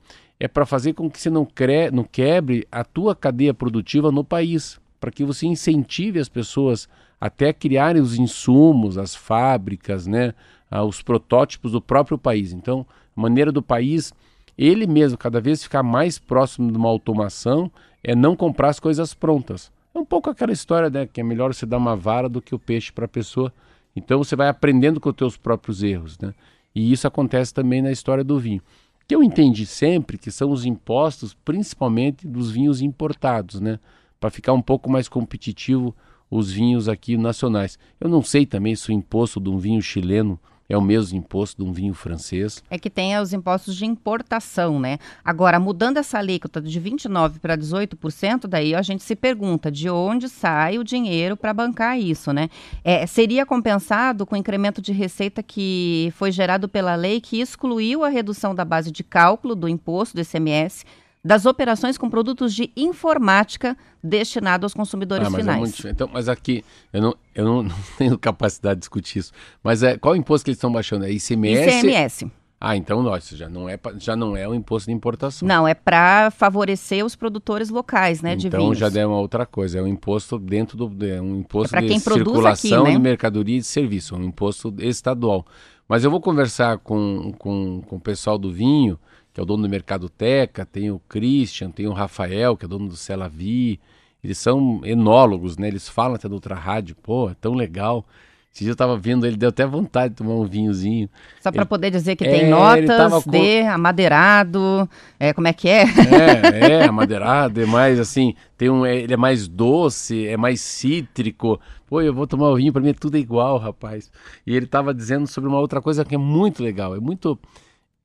é 0.45 0.47
para 0.47 0.63
fazer 0.63 0.93
com 0.93 1.09
que 1.09 1.19
você 1.19 1.29
não, 1.29 1.43
cre... 1.43 1.89
não 1.89 2.03
quebre 2.03 2.67
a 2.71 2.83
tua 2.83 3.15
cadeia 3.15 3.51
produtiva 3.51 4.11
no 4.11 4.23
país, 4.23 4.79
para 4.99 5.09
que 5.09 5.25
você 5.25 5.47
incentive 5.47 6.19
as 6.19 6.29
pessoas 6.29 6.87
até 7.19 7.51
criarem 7.51 7.99
os 7.99 8.19
insumos, 8.19 8.95
as 8.95 9.15
fábricas, 9.15 10.05
né, 10.05 10.35
ah, 10.69 10.83
os 10.83 11.01
protótipos 11.01 11.71
do 11.71 11.81
próprio 11.81 12.15
país. 12.15 12.53
Então, 12.53 12.85
maneira 13.15 13.51
do 13.51 13.61
país, 13.61 14.13
ele 14.55 14.85
mesmo, 14.85 15.17
cada 15.17 15.41
vez 15.41 15.63
ficar 15.63 15.81
mais 15.81 16.19
próximo 16.19 16.71
de 16.71 16.77
uma 16.77 16.89
automação, 16.89 17.71
é 18.03 18.13
não 18.15 18.35
comprar 18.35 18.69
as 18.69 18.79
coisas 18.79 19.15
prontas. 19.15 19.71
É 19.95 19.97
um 19.97 20.05
pouco 20.05 20.29
aquela 20.29 20.51
história, 20.51 20.91
né, 20.91 21.07
que 21.11 21.19
é 21.19 21.23
melhor 21.23 21.55
você 21.55 21.65
dar 21.65 21.77
uma 21.77 21.95
vara 21.95 22.29
do 22.29 22.39
que 22.39 22.53
o 22.53 22.59
peixe 22.59 22.91
para 22.91 23.05
a 23.05 23.07
pessoa. 23.07 23.51
Então, 23.95 24.23
você 24.23 24.35
vai 24.35 24.47
aprendendo 24.47 24.99
com 24.99 25.09
os 25.09 25.15
teus 25.15 25.37
próprios 25.37 25.81
erros, 25.81 26.19
né? 26.19 26.35
E 26.75 26.91
isso 26.91 27.07
acontece 27.07 27.53
também 27.53 27.81
na 27.81 27.89
história 27.89 28.23
do 28.23 28.37
vinho. 28.37 28.61
Que 29.07 29.15
eu 29.15 29.23
entendi 29.23 29.65
sempre 29.65 30.17
que 30.17 30.31
são 30.31 30.51
os 30.51 30.65
impostos, 30.65 31.33
principalmente 31.33 32.27
dos 32.27 32.49
vinhos 32.49 32.81
importados, 32.81 33.61
né? 33.61 33.79
Para 34.19 34.31
ficar 34.31 34.53
um 34.53 34.61
pouco 34.61 34.89
mais 34.89 35.07
competitivo 35.07 35.95
os 36.29 36.51
vinhos 36.51 36.89
aqui 36.89 37.15
nacionais. 37.15 37.77
Eu 37.99 38.09
não 38.09 38.23
sei 38.23 38.45
também 38.45 38.75
se 38.75 38.89
o 38.89 38.93
imposto 38.93 39.39
de 39.39 39.49
um 39.49 39.57
vinho 39.57 39.81
chileno 39.81 40.39
é 40.67 40.77
o 40.77 40.81
mesmo 40.81 41.17
imposto 41.17 41.63
de 41.63 41.69
um 41.69 41.71
vinho 41.71 41.93
francês. 41.93 42.63
É 42.69 42.77
que 42.77 42.89
tem 42.89 43.17
os 43.19 43.33
impostos 43.33 43.75
de 43.75 43.85
importação, 43.85 44.79
né? 44.79 44.97
Agora, 45.23 45.59
mudando 45.59 45.97
essa 45.97 46.17
alíquota 46.17 46.61
de 46.61 46.81
29% 46.81 47.39
para 47.39 47.57
18%, 47.57 48.47
daí 48.47 48.73
a 48.73 48.81
gente 48.81 49.03
se 49.03 49.15
pergunta 49.15 49.71
de 49.71 49.89
onde 49.89 50.27
sai 50.27 50.77
o 50.77 50.83
dinheiro 50.83 51.37
para 51.37 51.53
bancar 51.53 51.99
isso, 51.99 52.33
né? 52.33 52.49
É, 52.83 53.05
seria 53.05 53.45
compensado 53.45 54.25
com 54.25 54.35
o 54.35 54.37
incremento 54.37 54.81
de 54.81 54.91
receita 54.91 55.43
que 55.43 56.11
foi 56.15 56.31
gerado 56.31 56.67
pela 56.67 56.95
lei 56.95 57.21
que 57.21 57.39
excluiu 57.39 58.03
a 58.03 58.09
redução 58.09 58.55
da 58.55 58.65
base 58.65 58.91
de 58.91 59.03
cálculo 59.03 59.55
do 59.55 59.69
imposto 59.69 60.15
do 60.15 60.21
ICMS 60.21 60.83
das 61.25 61.47
operações 61.47 61.97
com 61.97 62.07
produtos 62.07 62.53
de 62.53 62.71
informática 62.77 63.75
destinados 64.03 64.65
aos 64.65 64.73
consumidores 64.75 65.25
Ah, 65.25 65.29
mas 65.31 65.39
é 65.39 65.41
finais. 65.41 65.59
muito 65.59 65.75
diferente. 65.75 65.95
Então, 65.95 66.09
mas 66.13 66.29
aqui, 66.29 66.63
eu 66.93 67.01
não, 67.01 67.15
eu 67.33 67.43
não, 67.43 67.63
não 67.63 67.75
tenho 67.97 68.15
capacidade 68.19 68.75
de 68.75 68.79
discutir 68.81 69.17
isso. 69.19 69.31
Mas 69.63 69.81
é, 69.81 69.97
qual 69.97 70.15
imposto 70.15 70.45
que 70.45 70.51
eles 70.51 70.57
estão 70.57 70.71
baixando? 70.71 71.03
É 71.03 71.11
ICMS? 71.11 71.79
ICMS. 71.79 72.31
Ah, 72.61 72.77
então, 72.77 73.01
nossa, 73.03 73.35
já 73.35 73.49
não 73.49 73.67
é, 73.67 73.77
já 73.97 74.15
não 74.15 74.37
é 74.37 74.47
o 74.47 74.53
imposto 74.53 74.89
de 74.89 74.95
importação. 74.95 75.47
Não, 75.47 75.67
é 75.67 75.73
para 75.73 76.29
favorecer 76.31 77.03
os 77.03 77.15
produtores 77.15 77.69
locais, 77.69 78.21
né, 78.21 78.35
de 78.35 78.47
então 78.47 78.59
vinhos. 78.59 78.77
já 78.77 78.87
é 78.87 79.05
uma 79.05 79.17
outra 79.19 79.45
coisa, 79.45 79.79
é 79.79 79.81
um 79.81 79.87
imposto 79.87 80.37
dentro 80.39 80.77
do 80.77 81.05
é 81.05 81.19
um 81.21 81.39
imposto 81.39 81.75
É 81.75 81.81
de 81.81 81.99
circulação 81.99 82.81
aqui, 82.81 82.89
né? 82.89 82.91
de 82.95 82.99
mercadoria 82.99 83.57
e 83.57 83.59
de 83.59 83.65
serviço, 83.65 84.15
um 84.15 84.23
imposto 84.23 84.73
estadual. 84.79 85.45
Mas 85.87 86.03
eu 86.03 86.09
vou 86.09 86.21
conversar 86.21 86.77
com, 86.79 87.33
com, 87.37 87.81
com 87.85 87.95
o 87.97 87.99
pessoal 87.99 88.37
do 88.37 88.51
vinho, 88.51 88.97
que 89.35 89.39
é 89.41 89.43
o 89.43 89.45
dono 89.45 89.63
do 89.63 89.69
Mercado 89.69 90.07
Teca, 90.07 90.65
tem 90.65 90.89
o 90.89 90.97
Christian, 91.09 91.69
tem 91.69 91.87
o 91.87 91.91
Rafael, 91.91 92.55
que 92.55 92.63
é 92.63 92.67
dono 92.69 92.87
do 92.87 92.95
Celavi. 92.95 93.81
Eles 94.23 94.37
são 94.37 94.79
enólogos, 94.85 95.57
né? 95.57 95.67
Eles 95.67 95.89
falam 95.89 96.15
até 96.15 96.29
do 96.29 96.35
outra 96.35 96.55
rádio, 96.55 96.95
pô, 97.03 97.29
é 97.29 97.33
tão 97.33 97.53
legal. 97.53 98.05
Esse 98.53 98.63
dia 98.63 98.71
eu 98.71 98.77
tava 98.77 98.95
vendo 98.97 99.25
ele, 99.27 99.35
deu 99.35 99.49
até 99.49 99.65
vontade 99.65 100.11
de 100.13 100.15
tomar 100.19 100.35
um 100.35 100.45
vinhozinho. 100.45 101.09
Só 101.41 101.51
para 101.51 101.65
poder 101.65 101.91
dizer 101.91 102.15
que 102.15 102.23
É, 102.25 102.31
tem 102.31 102.49
notas 102.49 103.25
com- 103.25 103.29
de 103.29 103.59
amadeirado, 103.63 104.89
é, 105.19 105.33
como 105.33 105.49
é 105.49 105.51
que 105.53 105.67
é? 105.67 105.83
É, 105.83 106.71
é, 106.71 106.85
amadeirado, 106.85 107.61
é 107.61 107.65
mais 107.65 107.99
assim, 107.99 108.33
tem 108.57 108.69
um, 108.69 108.85
é- 108.85 108.95
ele 108.95 109.13
é 109.13 109.17
mais 109.17 109.49
doce, 109.49 110.25
é 110.27 110.37
mais 110.37 110.61
cítrico. 110.61 111.59
Pô, 111.85 112.01
eu 112.01 112.13
vou 112.13 112.25
tomar 112.25 112.49
o 112.51 112.55
vinho, 112.55 112.71
pra 112.71 112.81
mim 112.81 112.91
é 112.91 112.93
tudo 112.93 113.17
igual, 113.17 113.57
rapaz. 113.57 114.09
E 114.47 114.55
ele 114.55 114.65
tava 114.65 114.93
dizendo 114.93 115.27
sobre 115.27 115.49
uma 115.49 115.59
outra 115.59 115.81
coisa 115.81 116.05
que 116.05 116.15
é 116.15 116.17
muito 116.17 116.63
legal, 116.63 116.95
é 116.95 116.99
muito... 117.01 117.37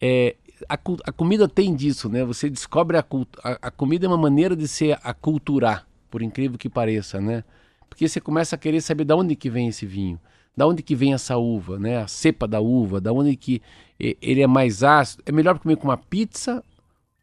É, 0.01 0.35
a, 0.69 0.75
a 0.75 1.13
comida 1.13 1.49
tem 1.49 1.75
disso, 1.75 2.09
né? 2.09 2.25
Você 2.25 2.49
descobre 2.51 2.97
a, 2.97 3.05
a, 3.45 3.59
a 3.63 3.71
comida 3.71 4.07
é 4.07 4.09
uma 4.09 4.17
maneira 4.17 4.57
de 4.57 4.67
se 4.69 4.93
aculturar, 5.03 5.87
por 6.11 6.23
incrível 6.23 6.59
que 6.59 6.69
pareça, 6.69 7.21
né? 7.21 7.45
Porque 7.89 8.09
você 8.09 8.21
começa 8.21 8.55
a 8.55 8.59
querer 8.59 8.81
saber 8.81 9.05
de 9.05 9.15
onde 9.15 9.35
que 9.35 9.51
vem 9.51 9.69
esse 9.69 9.85
vinho, 9.87 10.19
da 10.57 10.67
onde 10.67 10.83
que 10.83 10.95
vem 10.95 11.13
essa 11.13 11.37
uva, 11.37 11.79
né? 11.79 11.99
A 11.99 12.07
cepa 12.07 12.47
da 12.47 12.61
uva, 12.61 13.01
da 13.01 13.13
onde 13.13 13.37
que 13.37 13.61
ele 13.99 14.43
é 14.43 14.47
mais 14.47 14.83
ácido. 14.83 15.23
É 15.27 15.33
melhor 15.33 15.59
comer 15.59 15.77
com 15.77 15.89
uma 15.89 15.97
pizza 15.97 16.63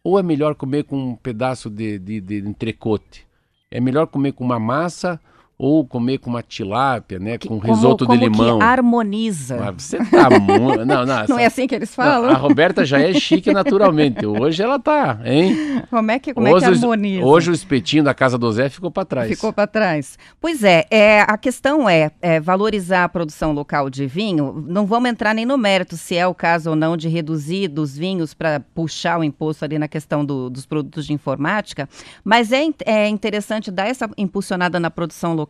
ou 0.03 0.19
é 0.19 0.23
melhor 0.23 0.55
comer 0.55 0.83
com 0.83 0.97
um 0.97 1.15
pedaço 1.15 1.69
de, 1.69 1.97
de, 1.99 2.21
de 2.21 2.37
entrecote? 2.37 3.25
É 3.69 3.79
melhor 3.79 4.07
comer 4.07 4.33
com 4.33 4.43
uma 4.43 4.59
massa 4.59 5.19
ou 5.59 5.85
comer 5.87 6.19
com 6.19 6.29
uma 6.29 6.43
tilápia, 6.43 7.17
né? 7.17 7.37
com 7.39 7.59
Como- 7.59 7.73
risoto 7.73 8.05
como 8.05 8.17
de 8.17 8.25
limão? 8.25 8.59
que 8.59 8.63
harmoniza. 8.63 9.57
Mas 9.57 9.83
você 9.83 9.97
tá 9.97 10.29
muito... 10.39 10.77
Não, 10.85 11.05
não, 11.05 11.25
Não 11.27 11.39
é 11.39 11.45
assim 11.47 11.65
que 11.67 11.73
eles 11.73 11.89
não, 11.97 12.03
falam? 12.05 12.29
a 12.29 12.35
Roberta 12.35 12.85
já 12.85 12.99
é 12.99 13.13
chique 13.13 13.51
naturalmente. 13.51 14.25
Hoje 14.25 14.61
ela 14.61 14.77
tá, 14.79 15.19
hein? 15.25 15.81
Como 15.89 16.11
é 16.11 16.19
que, 16.19 16.33
como 16.33 16.47
é 16.47 16.51
que 16.51 16.55
hoje, 16.57 16.69
os- 16.69 16.83
harmoniza? 16.83 17.25
hoje 17.25 17.49
o 17.51 17.53
espetinho 17.53 18.03
da 18.03 18.13
casa 18.13 18.37
do 18.37 18.51
Zé 18.51 18.69
ficou 18.69 18.91
para 18.91 19.05
trás. 19.05 19.29
Ficou 19.29 19.51
para 19.51 19.65
trás. 19.67 20.17
Pois 20.39 20.63
é, 20.63 20.85
é, 20.91 21.21
a 21.21 21.37
questão 21.37 21.89
é, 21.89 22.11
é 22.21 22.39
valorizar 22.39 23.03
a 23.05 23.09
produção 23.09 23.51
local 23.51 23.89
de 23.89 24.05
vinho. 24.05 24.63
Não 24.67 24.85
vamos 24.85 25.09
entrar 25.09 25.33
nem 25.33 25.45
no 25.45 25.57
mérito 25.57 25.97
se 25.97 26.15
é 26.15 26.27
o 26.27 26.35
caso 26.35 26.69
ou 26.69 26.75
não 26.75 26.95
de 26.95 27.07
reduzir 27.07 27.67
dos 27.67 27.97
vinhos 27.97 28.33
para 28.33 28.59
puxar 28.59 29.19
o 29.19 29.23
imposto 29.23 29.65
ali 29.65 29.79
na 29.79 29.87
questão 29.87 30.23
do- 30.23 30.49
dos 30.49 30.65
produtos 30.65 31.05
de 31.07 31.13
informática, 31.13 31.89
mas 32.23 32.51
é, 32.51 32.63
é 32.85 33.07
interessante 33.07 33.71
dar 33.71 33.87
essa 33.87 34.07
impulsionada 34.17 34.79
na 34.79 34.91
produção 34.91 35.33
local, 35.33 35.46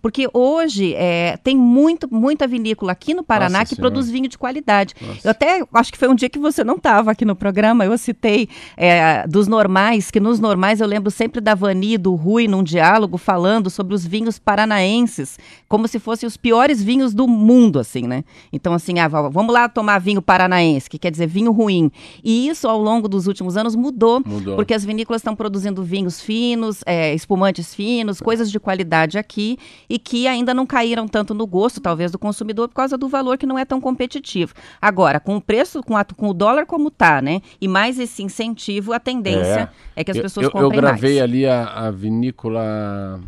porque 0.00 0.28
hoje 0.32 0.94
é, 0.94 1.36
tem 1.42 1.56
muito, 1.56 2.08
muita 2.12 2.46
vinícola 2.46 2.92
aqui 2.92 3.14
no 3.14 3.22
Paraná 3.22 3.60
Nossa 3.60 3.70
que 3.70 3.74
Senhora. 3.76 3.90
produz 3.92 4.10
vinho 4.10 4.28
de 4.28 4.38
qualidade. 4.38 4.94
Nossa. 5.00 5.20
Eu 5.26 5.30
até 5.30 5.62
acho 5.74 5.92
que 5.92 5.98
foi 5.98 6.08
um 6.08 6.14
dia 6.14 6.28
que 6.30 6.38
você 6.38 6.62
não 6.64 6.76
estava 6.76 7.10
aqui 7.10 7.24
no 7.24 7.34
programa, 7.36 7.84
eu 7.84 7.96
citei 7.98 8.48
é, 8.76 9.26
dos 9.26 9.46
normais, 9.48 10.10
que 10.10 10.20
nos 10.20 10.38
normais 10.40 10.80
eu 10.80 10.86
lembro 10.86 11.10
sempre 11.10 11.40
da 11.40 11.54
Vani 11.54 11.94
e 11.94 11.98
do 11.98 12.14
Rui 12.14 12.46
num 12.48 12.62
diálogo 12.62 13.18
falando 13.18 13.68
sobre 13.70 13.94
os 13.94 14.06
vinhos 14.06 14.38
paranaenses, 14.38 15.38
como 15.68 15.88
se 15.88 15.98
fossem 15.98 16.26
os 16.26 16.36
piores 16.36 16.82
vinhos 16.82 17.12
do 17.12 17.26
mundo, 17.26 17.78
assim, 17.78 18.02
né? 18.06 18.24
Então, 18.52 18.72
assim, 18.72 18.98
ah, 18.98 19.08
va- 19.08 19.28
vamos 19.28 19.52
lá 19.52 19.68
tomar 19.68 19.98
vinho 19.98 20.22
paranaense, 20.22 20.88
que 20.88 20.98
quer 20.98 21.10
dizer 21.10 21.26
vinho 21.26 21.50
ruim. 21.52 21.90
E 22.22 22.48
isso, 22.48 22.68
ao 22.68 22.80
longo 22.80 23.08
dos 23.08 23.26
últimos 23.26 23.56
anos, 23.56 23.74
mudou, 23.74 24.22
Mudou. 24.24 24.56
porque 24.56 24.74
as 24.74 24.84
vinícolas 24.84 25.20
estão 25.20 25.34
produzindo 25.34 25.82
vinhos 25.82 26.20
finos, 26.20 26.82
é, 26.86 27.14
espumantes 27.14 27.74
finos, 27.74 28.20
coisas 28.20 28.50
de 28.50 28.60
qualidade 28.60 29.18
aqui, 29.18 29.39
e 29.88 29.98
que 29.98 30.26
ainda 30.26 30.52
não 30.54 30.66
caíram 30.66 31.06
tanto 31.08 31.32
no 31.34 31.46
gosto, 31.46 31.80
talvez, 31.80 32.10
do 32.12 32.18
consumidor, 32.18 32.68
por 32.68 32.74
causa 32.74 32.96
do 32.98 33.08
valor 33.08 33.36
que 33.38 33.46
não 33.46 33.58
é 33.58 33.64
tão 33.64 33.80
competitivo. 33.80 34.54
Agora, 34.80 35.18
com 35.20 35.36
o 35.36 35.40
preço, 35.40 35.82
com, 35.82 35.96
a- 35.96 36.04
com 36.04 36.28
o 36.28 36.34
dólar 36.34 36.66
como 36.66 36.90
tá, 36.90 37.20
né? 37.22 37.40
E 37.60 37.66
mais 37.68 37.98
esse 37.98 38.22
incentivo, 38.22 38.92
a 38.92 39.00
tendência 39.00 39.70
é, 39.96 40.02
que 40.04 40.10
as 40.10 40.16
Eu- 40.16 40.22
pessoas 40.22 40.44
eu, 40.44 40.48
eu, 40.48 40.52
comprem 40.64 40.80
gravei 40.80 41.18
mais. 41.18 41.22
ali 41.22 41.46
a, 41.46 41.64
a 41.86 41.90
vinícola. 41.90 43.20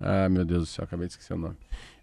Ah, 0.00 0.28
meu 0.28 0.44
Deus 0.44 0.60
do 0.62 0.66
céu, 0.66 0.84
acabei 0.84 1.06
de 1.06 1.12
esquecer 1.14 1.34
o 1.34 1.38
nome. 1.38 1.56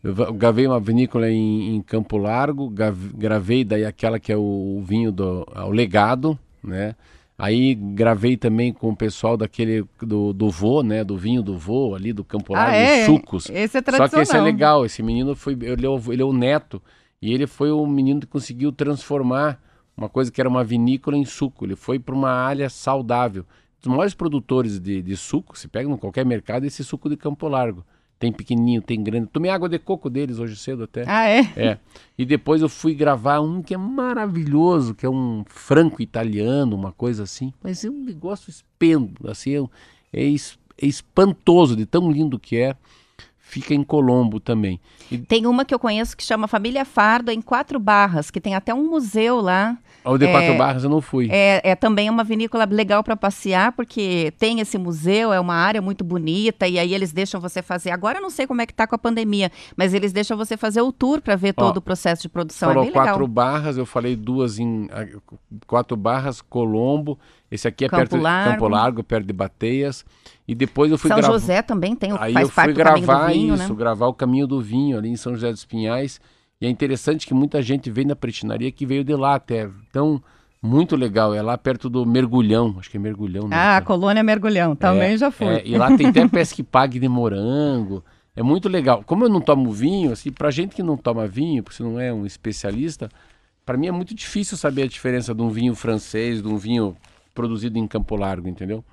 Eu 0.03 0.13
eu 0.15 0.33
gravei 0.33 0.67
uma 0.67 0.79
vinícola 0.79 1.29
em, 1.29 1.75
em 1.75 1.81
Campo 1.81 2.17
Largo, 2.17 2.69
gravei 3.15 3.63
daí 3.63 3.85
aquela 3.85 4.19
que 4.19 4.31
é 4.33 4.35
o, 4.37 4.41
o 4.77 4.81
vinho 4.83 5.11
do 5.11 5.45
o 5.55 5.69
legado, 5.69 6.37
né? 6.63 6.95
Aí 7.37 7.73
gravei 7.73 8.37
também 8.37 8.71
com 8.71 8.89
o 8.89 8.95
pessoal 8.95 9.35
daquele 9.35 9.83
do, 10.01 10.31
do 10.33 10.49
vô, 10.49 10.83
né? 10.83 11.03
Do 11.03 11.17
vinho 11.17 11.41
do 11.41 11.57
vô 11.57 11.95
ali 11.95 12.13
do 12.13 12.23
Campo 12.23 12.53
Largo, 12.53 12.71
Ah, 12.71 12.75
é? 12.75 12.99
os 13.01 13.05
sucos. 13.07 13.49
Esse 13.49 13.77
é 13.77 13.79
Só 13.79 13.81
tradicional. 13.81 14.09
que 14.09 14.19
esse 14.19 14.37
é 14.37 14.41
legal, 14.41 14.85
esse 14.85 15.01
menino 15.01 15.35
foi, 15.35 15.57
ele 15.61 15.85
é, 15.85 15.89
o, 15.89 15.99
ele 16.13 16.21
é 16.21 16.25
o 16.25 16.31
neto, 16.33 16.81
e 17.21 17.33
ele 17.33 17.47
foi 17.47 17.71
o 17.71 17.85
menino 17.87 18.19
que 18.19 18.27
conseguiu 18.27 18.71
transformar 18.71 19.59
uma 19.97 20.07
coisa 20.09 20.31
que 20.31 20.39
era 20.39 20.49
uma 20.49 20.63
vinícola 20.63 21.17
em 21.17 21.25
suco. 21.25 21.65
Ele 21.65 21.75
foi 21.75 21.97
para 21.99 22.13
uma 22.13 22.29
área 22.31 22.69
saudável. 22.69 23.45
Os 23.81 23.87
maiores 23.87 24.13
produtores 24.13 24.79
de, 24.79 25.01
de 25.01 25.17
suco, 25.17 25.57
se 25.57 25.67
pega 25.67 25.89
em 25.89 25.97
qualquer 25.97 26.25
mercado, 26.25 26.63
é 26.63 26.67
esse 26.67 26.83
suco 26.83 27.09
de 27.09 27.17
Campo 27.17 27.47
Largo. 27.47 27.83
Tem 28.23 28.31
pequenininho, 28.31 28.81
tem 28.81 29.03
grande. 29.03 29.27
Tomei 29.27 29.51
água 29.51 29.67
de 29.67 29.77
coco 29.77 30.09
deles 30.09 30.39
hoje 30.39 30.55
cedo 30.55 30.85
até. 30.85 31.03
Ah, 31.05 31.27
é? 31.27 31.41
É. 31.57 31.77
E 32.17 32.23
depois 32.23 32.61
eu 32.61 32.69
fui 32.69 32.95
gravar 32.95 33.41
um 33.41 33.61
que 33.61 33.73
é 33.73 33.77
maravilhoso, 33.77 34.95
que 34.95 35.05
é 35.05 35.09
um 35.09 35.43
franco 35.45 36.01
italiano, 36.01 36.73
uma 36.73 36.93
coisa 36.93 37.23
assim. 37.23 37.51
Mas 37.61 37.83
é 37.83 37.89
um 37.89 38.01
negócio 38.01 38.49
espendo, 38.49 39.29
assim, 39.29 39.57
é, 40.13 40.23
é 40.23 40.33
é 40.77 40.87
espantoso 40.87 41.75
de 41.75 41.85
tão 41.85 42.09
lindo 42.09 42.39
que 42.39 42.55
é. 42.55 42.77
Fica 43.53 43.71
em 43.75 43.83
Colombo 43.83 44.39
também. 44.39 44.79
E 45.11 45.17
Tem 45.19 45.45
uma 45.45 45.63
que 45.63 45.73
eu 45.75 45.77
conheço 45.77 46.17
que 46.17 46.23
chama 46.23 46.47
Família 46.47 46.83
Fardo, 46.83 47.29
em 47.29 47.39
Quatro 47.39 47.79
Barras, 47.79 48.31
que 48.31 48.41
tem 48.41 48.55
até 48.55 48.73
um 48.73 48.89
museu 48.89 49.39
lá. 49.39 49.77
ao 50.03 50.17
de 50.17 50.27
Quatro 50.27 50.53
É, 50.53 50.57
Barras 50.57 50.83
eu 50.83 50.89
não 50.89 50.99
fui. 51.01 51.27
É, 51.31 51.61
é 51.63 51.75
também 51.75 52.09
uma 52.09 52.23
vinícola 52.23 52.65
legal 52.65 53.03
para 53.03 53.15
passear, 53.15 53.71
porque 53.73 54.33
tem 54.39 54.59
esse 54.59 54.75
museu, 54.79 55.31
é 55.31 55.39
uma 55.39 55.53
área 55.53 55.83
muito 55.83 56.03
bonita, 56.03 56.67
e 56.67 56.79
aí 56.79 56.95
eles 56.95 57.13
deixam 57.13 57.39
você 57.39 57.61
fazer. 57.61 57.91
Agora 57.91 58.17
eu 58.17 58.21
não 58.23 58.31
sei 58.31 58.47
como 58.47 58.59
é 58.61 58.65
que 58.65 58.73
tá 58.73 58.87
com 58.87 58.95
a 58.95 58.97
pandemia, 58.97 59.51
mas 59.77 59.93
eles 59.93 60.11
deixam 60.11 60.35
você 60.35 60.57
fazer 60.57 60.81
o 60.81 60.91
tour 60.91 61.21
para 61.21 61.35
ver 61.35 61.53
Ó, 61.55 61.61
todo 61.65 61.77
o 61.77 61.81
processo 61.81 62.23
de 62.23 62.29
produção. 62.29 62.69
Falou 62.69 62.83
é 62.83 62.85
bem 62.87 62.93
quatro 62.93 63.13
legal. 63.13 63.27
barras, 63.27 63.77
eu 63.77 63.85
falei 63.85 64.15
duas 64.15 64.57
em. 64.57 64.89
ah, 64.91 65.05
Quatro 65.67 65.95
barras, 65.95 66.41
Colombo. 66.41 67.19
Esse 67.53 67.67
aqui 67.67 67.85
é 67.85 67.89
Campo 67.89 68.01
perto 68.01 68.17
Largo. 68.17 68.49
de 68.49 68.55
Campo 68.55 68.67
Largo, 68.67 69.03
perto 69.03 69.25
de 69.27 69.33
Bateias. 69.33 70.03
E 70.47 70.55
depois 70.55 70.91
eu 70.91 70.97
fui 70.97 71.09
São. 71.09 71.21
José 71.21 71.61
também 71.61 71.95
tem, 71.95 72.11
o- 72.11 72.17
Aí 72.19 72.33
faz 72.33 72.47
eu 72.47 72.49
fui 72.53 72.73
gravar 72.73 73.27
vinho, 73.27 73.53
isso, 73.55 73.69
né? 73.71 73.75
gravar 73.77 74.07
o 74.07 74.13
caminho 74.13 74.47
do 74.47 74.59
vinho 74.59 74.97
ali 74.97 75.09
em 75.09 75.15
São 75.15 75.33
José 75.35 75.51
dos 75.51 75.63
Pinhais. 75.65 76.19
E 76.59 76.65
é 76.65 76.69
interessante 76.69 77.27
que 77.27 77.33
muita 77.33 77.61
gente 77.61 77.91
vem 77.91 78.07
da 78.07 78.15
pretinaria 78.15 78.71
que 78.71 78.85
veio 78.85 79.03
de 79.03 79.13
lá 79.15 79.35
até. 79.35 79.69
Então, 79.89 80.21
muito 80.61 80.95
legal. 80.95 81.33
É 81.33 81.41
lá 81.41 81.57
perto 81.57 81.89
do 81.89 82.05
Mergulhão. 82.05 82.75
Acho 82.79 82.89
que 82.89 82.97
é 82.97 82.99
Mergulhão, 82.99 83.47
né? 83.47 83.55
Ah, 83.55 83.77
a 83.77 83.81
Colônia 83.81 84.23
Mergulhão, 84.23 84.75
também 84.75 85.13
É, 85.13 85.17
já 85.17 85.29
fui. 85.29 85.45
é, 85.47 85.61
e 85.65 85.77
lá 85.77 85.95
tem 85.95 86.07
até 86.09 86.27
pesque 86.27 86.63
pague 86.63 86.99
de 86.99 87.07
morango. 87.07 88.03
É 88.35 88.41
muito 88.41 88.67
legal. 88.67 89.03
Como 89.05 89.25
eu 89.25 89.29
não 89.29 89.39
tomo 89.41 89.71
vinho, 89.71 90.11
assim, 90.11 90.31
pra 90.31 90.49
gente 90.49 90.75
que 90.75 90.81
não 90.81 90.97
toma 90.97 91.27
vinho, 91.27 91.61
porque 91.61 91.77
você 91.77 91.83
não 91.83 91.99
é 91.99 92.11
um 92.11 92.25
especialista, 92.25 93.09
pra 93.65 93.77
mim 93.77 93.87
é 93.87 93.91
muito 93.91 94.15
difícil 94.15 94.57
saber 94.57 94.83
a 94.83 94.87
diferença 94.87 95.35
de 95.35 95.41
um 95.43 95.49
vinho 95.49 95.75
francês, 95.75 96.41
de 96.41 96.47
um 96.47 96.57
vinho 96.57 96.95
produzido 97.33 97.77
em 97.77 97.87
Campo 97.87 98.15
Largo, 98.15 98.47
entendeu? 98.47 98.83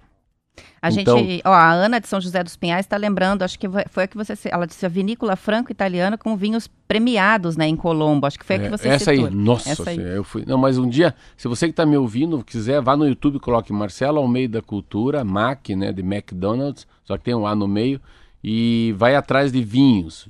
A 0.83 0.91
Então- 0.91 1.19
gente, 1.19 1.41
ó, 1.45 1.53
a 1.53 1.73
Ana 1.73 2.01
de 2.01 2.09
São 2.09 2.21
José 2.21 2.43
dos 2.43 2.57
Pinhais 2.57 2.85
está 2.85 2.97
lembrando, 2.97 3.43
acho 3.43 3.59
que 3.59 3.67
foi 3.89 4.05
a 4.05 4.07
que 4.07 4.17
você, 4.17 4.35
ela 4.51 4.67
disse 4.67 4.85
a 4.85 4.89
vinícola 4.89 5.35
franco-italiana 5.37 6.19
com 6.19 6.37
vinhos 6.37 6.67
premiados, 6.89 7.57
né, 7.57 7.67
em 7.67 7.77
Colombo. 7.77 8.27
Acho 8.27 8.39
que 8.39 8.45
foi 8.45 8.57
a 8.57 8.59
que 8.59 8.67
É, 8.67 8.71
você 8.71 8.89
essa 8.89 9.13
citou. 9.13 9.29
aí, 9.29 9.35
nossa, 9.35 9.71
Essa 9.71 9.91
aí. 9.91 9.99
Eu 9.99 10.25
fui. 10.25 10.45
Não, 10.47 10.59
mas 10.59 10.77
um 10.77 10.89
dia, 10.89 11.15
se 11.37 11.49
você 11.49 11.67
que 11.67 11.71
está 11.73 11.87
me 11.87 11.97
ouvindo 11.97 12.45
quiser, 12.45 12.83
vá 12.83 12.97
no 12.97 13.07
YouTube, 13.09 13.39
coloque 13.39 13.73
Marcelo 13.73 14.19
Almeida 14.19 14.61
Cultura, 14.61 15.25
Mac, 15.25 15.69
né, 15.71 15.93
de 15.93 16.03
McDonald's, 16.03 16.87
só 17.05 17.17
que 17.17 17.25
tem 17.25 17.35
um 17.35 17.47
A 17.47 17.55
no 17.55 17.69
meio, 17.69 18.01
e 18.43 18.95
vai 18.99 19.15
atrás 19.15 19.53
de 19.53 19.63
vinhos. 19.63 20.29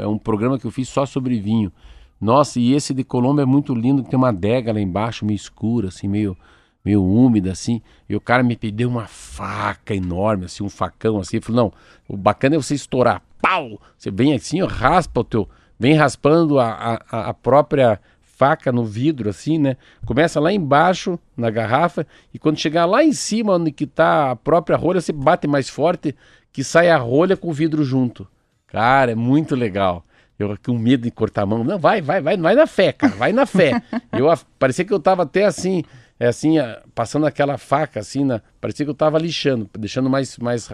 É 0.00 0.06
um 0.06 0.18
programa 0.18 0.58
que 0.58 0.66
eu 0.66 0.70
fiz 0.70 0.88
só 0.88 1.04
sobre 1.04 1.38
vinho. 1.40 1.70
Nossa, 2.20 2.58
e 2.58 2.72
esse 2.74 2.94
de 2.94 3.04
Colombo 3.04 3.40
é 3.40 3.44
muito 3.44 3.74
lindo, 3.74 4.02
tem 4.02 4.16
uma 4.16 4.28
adega 4.30 4.72
lá 4.72 4.80
embaixo, 4.80 5.26
meio 5.26 5.36
escura, 5.36 5.88
assim, 5.88 6.08
meio 6.08 6.36
meio 6.88 7.04
úmida 7.04 7.52
assim, 7.52 7.82
e 8.08 8.16
o 8.16 8.20
cara 8.20 8.42
me 8.42 8.56
pediu 8.56 8.88
uma 8.88 9.06
faca 9.06 9.94
enorme, 9.94 10.46
assim, 10.46 10.64
um 10.64 10.70
facão 10.70 11.20
assim, 11.20 11.38
falou, 11.38 11.64
não, 11.64 11.72
o 12.08 12.16
bacana 12.16 12.56
é 12.56 12.58
você 12.58 12.74
estourar, 12.74 13.22
pau, 13.42 13.78
você 13.96 14.10
vem 14.10 14.34
assim, 14.34 14.62
ó, 14.62 14.66
raspa 14.66 15.20
o 15.20 15.24
teu, 15.24 15.48
vem 15.78 15.94
raspando 15.94 16.58
a, 16.58 16.98
a, 17.10 17.28
a 17.28 17.34
própria 17.34 18.00
faca 18.22 18.72
no 18.72 18.86
vidro, 18.86 19.28
assim, 19.28 19.58
né, 19.58 19.76
começa 20.06 20.40
lá 20.40 20.50
embaixo, 20.50 21.18
na 21.36 21.50
garrafa, 21.50 22.06
e 22.32 22.38
quando 22.38 22.56
chegar 22.56 22.86
lá 22.86 23.04
em 23.04 23.12
cima, 23.12 23.56
onde 23.56 23.70
que 23.70 23.86
tá 23.86 24.30
a 24.30 24.36
própria 24.36 24.78
rolha, 24.78 25.02
você 25.02 25.12
bate 25.12 25.46
mais 25.46 25.68
forte, 25.68 26.16
que 26.50 26.64
sai 26.64 26.88
a 26.88 26.96
rolha 26.96 27.36
com 27.36 27.50
o 27.50 27.52
vidro 27.52 27.84
junto, 27.84 28.26
cara, 28.66 29.12
é 29.12 29.14
muito 29.14 29.54
legal. 29.54 30.04
Eu 30.38 30.56
com 30.64 30.78
medo 30.78 31.02
de 31.02 31.10
cortar 31.10 31.42
a 31.42 31.46
mão. 31.46 31.64
Não, 31.64 31.80
vai, 31.80 32.00
vai, 32.00 32.20
vai, 32.20 32.36
vai 32.36 32.54
na 32.54 32.64
fé, 32.64 32.92
cara, 32.92 33.12
vai 33.16 33.32
na 33.32 33.44
fé. 33.44 33.82
eu 34.16 34.32
parecia 34.56 34.84
que 34.84 34.94
eu 34.94 35.00
tava 35.00 35.24
até 35.24 35.44
assim, 35.44 35.82
é 36.20 36.26
assim, 36.26 36.56
passando 36.94 37.26
aquela 37.26 37.56
faca 37.58 38.00
assim, 38.00 38.24
na, 38.24 38.40
parecia 38.60 38.84
que 38.84 38.90
eu 38.90 38.94
tava 38.94 39.18
lixando, 39.18 39.68
deixando 39.78 40.08
mais 40.10 40.36
mais 40.38 40.68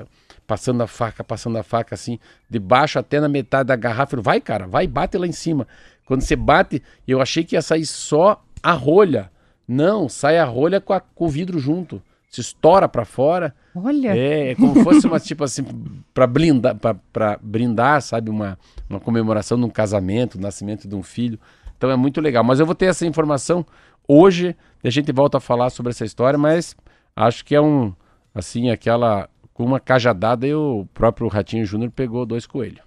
passando 0.46 0.82
a 0.82 0.86
faca, 0.86 1.24
passando 1.24 1.56
a 1.58 1.62
faca 1.62 1.94
assim, 1.94 2.18
de 2.50 2.58
baixo 2.58 2.98
até 2.98 3.18
na 3.20 3.28
metade 3.28 3.68
da 3.68 3.76
garrafa. 3.76 4.16
Eu, 4.16 4.22
vai, 4.22 4.40
cara, 4.40 4.66
vai, 4.66 4.86
bate 4.86 5.16
lá 5.16 5.26
em 5.26 5.32
cima. 5.32 5.66
Quando 6.06 6.20
você 6.20 6.36
bate, 6.36 6.82
eu 7.08 7.20
achei 7.20 7.44
que 7.44 7.56
ia 7.56 7.62
sair 7.62 7.86
só 7.86 8.42
a 8.62 8.72
rolha. 8.72 9.30
Não, 9.66 10.08
sai 10.08 10.36
a 10.38 10.44
rolha 10.44 10.80
com, 10.80 10.92
a- 10.92 11.00
com 11.00 11.24
o 11.24 11.28
vidro 11.28 11.58
junto. 11.58 12.02
se 12.28 12.40
estoura 12.42 12.86
para 12.88 13.04
fora. 13.06 13.54
Olha. 13.74 14.14
É, 14.16 14.50
é 14.50 14.54
como 14.54 14.82
fosse 14.84 15.06
uma 15.06 15.18
tipo 15.18 15.44
assim 15.44 15.64
para 16.12 16.26
blindar, 16.26 16.76
para 17.12 17.38
brindar, 17.40 18.02
sabe, 18.02 18.28
uma, 18.28 18.58
uma 18.90 19.00
comemoração 19.00 19.58
de 19.58 19.64
um 19.64 19.70
casamento, 19.70 20.38
nascimento 20.38 20.86
de 20.86 20.94
um 20.94 21.02
filho. 21.02 21.38
Então 21.78 21.90
é 21.90 21.96
muito 21.96 22.20
legal. 22.20 22.44
Mas 22.44 22.60
eu 22.60 22.66
vou 22.66 22.74
ter 22.74 22.86
essa 22.86 23.06
informação 23.06 23.64
hoje. 24.06 24.56
A 24.82 24.90
gente 24.90 25.10
volta 25.12 25.38
a 25.38 25.40
falar 25.40 25.70
sobre 25.70 25.90
essa 25.90 26.04
história, 26.04 26.38
mas 26.38 26.76
acho 27.16 27.44
que 27.44 27.54
é 27.54 27.60
um 27.60 27.94
assim 28.34 28.70
aquela 28.70 29.28
com 29.54 29.64
uma 29.64 29.80
cajadada 29.80 30.46
e 30.46 30.54
o 30.54 30.86
próprio 30.92 31.28
Ratinho 31.28 31.64
Júnior 31.64 31.90
pegou 31.92 32.26
dois 32.26 32.46
coelhos. 32.46 32.83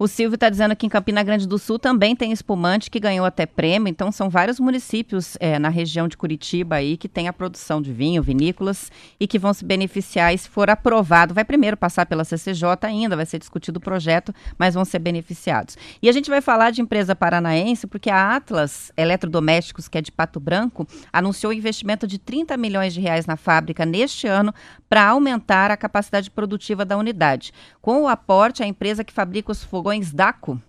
O 0.00 0.08
Silvio 0.08 0.36
está 0.36 0.48
dizendo 0.48 0.74
que 0.74 0.86
em 0.86 0.88
Campina 0.88 1.22
Grande 1.22 1.46
do 1.46 1.58
Sul 1.58 1.78
também 1.78 2.16
tem 2.16 2.32
espumante 2.32 2.90
que 2.90 2.98
ganhou 2.98 3.26
até 3.26 3.44
prêmio. 3.44 3.86
Então 3.86 4.10
são 4.10 4.30
vários 4.30 4.58
municípios 4.58 5.36
é, 5.38 5.58
na 5.58 5.68
região 5.68 6.08
de 6.08 6.16
Curitiba 6.16 6.76
aí 6.76 6.96
que 6.96 7.06
tem 7.06 7.28
a 7.28 7.34
produção 7.34 7.82
de 7.82 7.92
vinho, 7.92 8.22
vinícolas 8.22 8.90
e 9.20 9.26
que 9.26 9.38
vão 9.38 9.52
se 9.52 9.62
beneficiar 9.62 10.32
se 10.38 10.48
for 10.48 10.70
aprovado. 10.70 11.34
Vai 11.34 11.44
primeiro 11.44 11.76
passar 11.76 12.06
pela 12.06 12.24
CCJ 12.24 12.78
ainda, 12.80 13.14
vai 13.14 13.26
ser 13.26 13.38
discutido 13.38 13.76
o 13.76 13.80
projeto, 13.82 14.34
mas 14.56 14.72
vão 14.72 14.86
ser 14.86 15.00
beneficiados. 15.00 15.76
E 16.00 16.08
a 16.08 16.12
gente 16.12 16.30
vai 16.30 16.40
falar 16.40 16.70
de 16.70 16.80
empresa 16.80 17.14
paranaense 17.14 17.86
porque 17.86 18.08
a 18.08 18.36
Atlas 18.36 18.90
Eletrodomésticos, 18.96 19.86
que 19.86 19.98
é 19.98 20.00
de 20.00 20.10
Pato 20.10 20.40
Branco, 20.40 20.88
anunciou 21.12 21.52
investimento 21.52 22.06
de 22.06 22.18
30 22.18 22.56
milhões 22.56 22.94
de 22.94 23.02
reais 23.02 23.26
na 23.26 23.36
fábrica 23.36 23.84
neste 23.84 24.26
ano 24.26 24.54
para 24.90 25.06
aumentar 25.06 25.70
a 25.70 25.76
capacidade 25.76 26.28
produtiva 26.32 26.84
da 26.84 26.98
unidade. 26.98 27.54
Com 27.80 28.02
o 28.02 28.08
aporte, 28.08 28.60
a 28.60 28.66
empresa 28.66 29.04
que 29.04 29.12
fabrica 29.12 29.52
os 29.52 29.62
fogões 29.62 30.12
DACO 30.12 30.60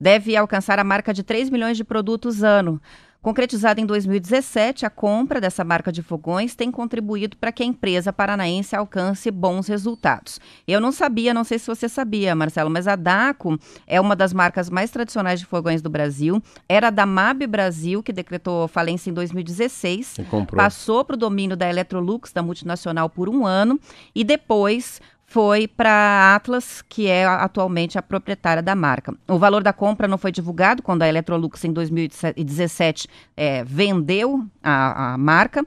deve 0.00 0.34
alcançar 0.34 0.78
a 0.78 0.84
marca 0.84 1.12
de 1.12 1.22
3 1.22 1.50
milhões 1.50 1.76
de 1.76 1.84
produtos 1.84 2.42
ano. 2.42 2.80
Concretizada 3.26 3.80
em 3.80 3.86
2017, 3.86 4.86
a 4.86 4.90
compra 4.90 5.40
dessa 5.40 5.64
marca 5.64 5.90
de 5.90 6.00
fogões 6.00 6.54
tem 6.54 6.70
contribuído 6.70 7.36
para 7.36 7.50
que 7.50 7.60
a 7.60 7.66
empresa 7.66 8.12
paranaense 8.12 8.76
alcance 8.76 9.28
bons 9.32 9.66
resultados. 9.66 10.38
Eu 10.64 10.80
não 10.80 10.92
sabia, 10.92 11.34
não 11.34 11.42
sei 11.42 11.58
se 11.58 11.66
você 11.66 11.88
sabia, 11.88 12.36
Marcelo, 12.36 12.70
mas 12.70 12.86
a 12.86 12.94
DACO 12.94 13.58
é 13.84 14.00
uma 14.00 14.14
das 14.14 14.32
marcas 14.32 14.70
mais 14.70 14.92
tradicionais 14.92 15.40
de 15.40 15.46
fogões 15.46 15.82
do 15.82 15.90
Brasil. 15.90 16.40
Era 16.68 16.88
da 16.88 17.04
MAB 17.04 17.48
Brasil, 17.48 18.00
que 18.00 18.12
decretou 18.12 18.68
falência 18.68 19.10
em 19.10 19.12
2016. 19.12 20.18
Passou 20.56 21.04
para 21.04 21.14
o 21.14 21.18
domínio 21.18 21.56
da 21.56 21.68
Electrolux, 21.68 22.32
da 22.32 22.44
multinacional, 22.44 23.10
por 23.10 23.28
um 23.28 23.44
ano. 23.44 23.80
E 24.14 24.22
depois 24.22 25.00
foi 25.26 25.66
para 25.66 25.90
a 25.90 26.36
Atlas, 26.36 26.82
que 26.88 27.08
é 27.08 27.26
atualmente 27.26 27.98
a 27.98 28.02
proprietária 28.02 28.62
da 28.62 28.76
marca. 28.76 29.12
O 29.26 29.38
valor 29.38 29.62
da 29.62 29.72
compra 29.72 30.06
não 30.06 30.16
foi 30.16 30.30
divulgado 30.30 30.82
quando 30.82 31.02
a 31.02 31.08
Electrolux, 31.08 31.64
em 31.64 31.72
2017, 31.72 33.08
é, 33.36 33.64
vendeu 33.64 34.46
a, 34.62 35.14
a 35.14 35.18
marca. 35.18 35.66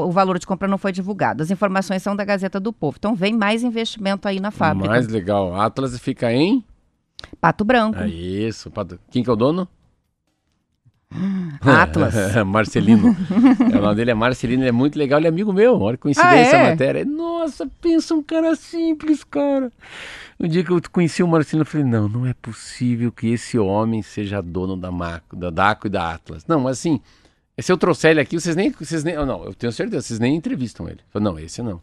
o 0.00 0.10
valor 0.10 0.38
de 0.38 0.46
compra 0.46 0.66
não 0.66 0.78
foi 0.78 0.90
divulgado. 0.90 1.42
As 1.42 1.50
informações 1.50 2.02
são 2.02 2.16
da 2.16 2.24
Gazeta 2.24 2.58
do 2.58 2.72
Povo. 2.72 2.96
Então, 2.98 3.14
vem 3.14 3.34
mais 3.34 3.62
investimento 3.62 4.26
aí 4.26 4.40
na 4.40 4.50
fábrica. 4.50 4.88
Mais 4.88 5.06
legal. 5.06 5.54
A 5.54 5.66
Atlas 5.66 5.98
fica 5.98 6.32
em? 6.32 6.64
Pato 7.40 7.64
Branco. 7.64 7.98
É 7.98 8.08
isso. 8.08 8.70
Pato... 8.70 8.98
Quem 9.10 9.22
que 9.22 9.28
é 9.28 9.32
o 9.32 9.36
dono? 9.36 9.68
Atlas. 11.60 12.14
Marcelino. 12.46 13.16
o 13.60 13.80
nome 13.80 13.94
dele 13.94 14.10
é 14.10 14.14
Marcelino, 14.14 14.62
ele 14.62 14.68
é 14.68 14.72
muito 14.72 14.98
legal, 14.98 15.18
ele 15.18 15.26
é 15.26 15.30
amigo 15.30 15.52
meu. 15.52 15.80
Olha 15.80 15.96
que 15.96 16.02
coincidência 16.02 16.58
ah, 16.58 16.62
é? 16.62 16.66
a 16.66 16.70
matéria. 16.70 17.04
Nossa, 17.04 17.68
pensa 17.80 18.14
um 18.14 18.22
cara 18.22 18.54
simples, 18.56 19.24
cara. 19.24 19.70
No 20.38 20.48
dia 20.48 20.64
que 20.64 20.70
eu 20.70 20.80
conheci 20.90 21.22
o 21.22 21.28
Marcelino, 21.28 21.62
eu 21.62 21.66
falei: 21.66 21.86
não, 21.86 22.08
não 22.08 22.26
é 22.26 22.34
possível 22.34 23.12
que 23.12 23.28
esse 23.28 23.58
homem 23.58 24.02
seja 24.02 24.42
dono 24.42 24.76
da, 24.76 24.90
Maco, 24.90 25.36
da 25.36 25.50
DACO 25.50 25.86
e 25.86 25.90
da 25.90 26.12
Atlas. 26.14 26.44
Não, 26.46 26.60
mas 26.60 26.78
assim, 26.78 27.00
se 27.58 27.70
eu 27.70 27.76
trouxer 27.76 28.12
ele 28.12 28.20
aqui, 28.20 28.40
vocês 28.40 28.56
nem. 28.56 28.70
Vocês 28.70 29.04
nem 29.04 29.14
não, 29.14 29.44
eu 29.44 29.54
tenho 29.54 29.72
certeza, 29.72 30.02
vocês 30.02 30.18
nem 30.18 30.34
entrevistam 30.34 30.88
ele. 30.88 31.00
Eu 31.00 31.12
falei, 31.12 31.24
não, 31.24 31.38
esse 31.38 31.62
não. 31.62 31.80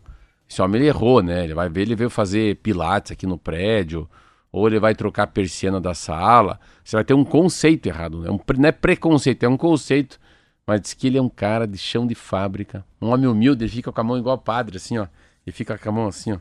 Esse 0.49 0.61
homem 0.61 0.81
ele 0.81 0.89
errou, 0.89 1.21
né? 1.21 1.43
Ele 1.43 1.53
vai 1.53 1.69
ver, 1.69 1.81
ele 1.81 1.95
veio 1.95 2.09
fazer 2.09 2.55
pilates 2.57 3.11
aqui 3.11 3.27
no 3.27 3.37
prédio 3.37 4.09
ou 4.51 4.67
ele 4.67 4.79
vai 4.79 4.95
trocar 4.95 5.23
a 5.23 5.27
persiana 5.27 5.79
da 5.79 5.93
sala. 5.93 6.59
Você 6.83 6.95
vai 6.95 7.03
ter 7.03 7.13
um 7.13 7.23
conceito 7.23 7.87
errado. 7.87 8.25
É 8.25 8.31
um, 8.31 8.39
não 8.57 8.69
é 8.69 8.71
preconceito, 8.71 9.43
é 9.43 9.49
um 9.49 9.57
conceito. 9.57 10.19
Mas 10.65 10.81
diz 10.81 10.93
que 10.93 11.07
ele 11.07 11.17
é 11.17 11.21
um 11.21 11.29
cara 11.29 11.67
de 11.67 11.77
chão 11.77 12.05
de 12.05 12.15
fábrica. 12.15 12.85
Um 13.01 13.09
homem 13.09 13.27
humilde, 13.27 13.63
ele 13.63 13.71
fica 13.71 13.91
com 13.91 14.01
a 14.01 14.03
mão 14.03 14.17
igual 14.17 14.37
padre, 14.37 14.77
assim, 14.77 14.97
ó. 14.97 15.07
Ele 15.45 15.51
fica 15.51 15.77
com 15.77 15.89
a 15.89 15.91
mão 15.91 16.07
assim, 16.07 16.33
ó. 16.33 16.37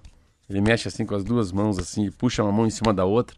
Ele 0.48 0.60
mexe 0.60 0.88
assim 0.88 1.04
com 1.04 1.14
as 1.14 1.22
duas 1.22 1.52
mãos, 1.52 1.78
assim, 1.78 2.06
e 2.06 2.10
puxa 2.10 2.42
uma 2.42 2.52
mão 2.52 2.66
em 2.66 2.70
cima 2.70 2.92
da 2.92 3.04
outra. 3.04 3.36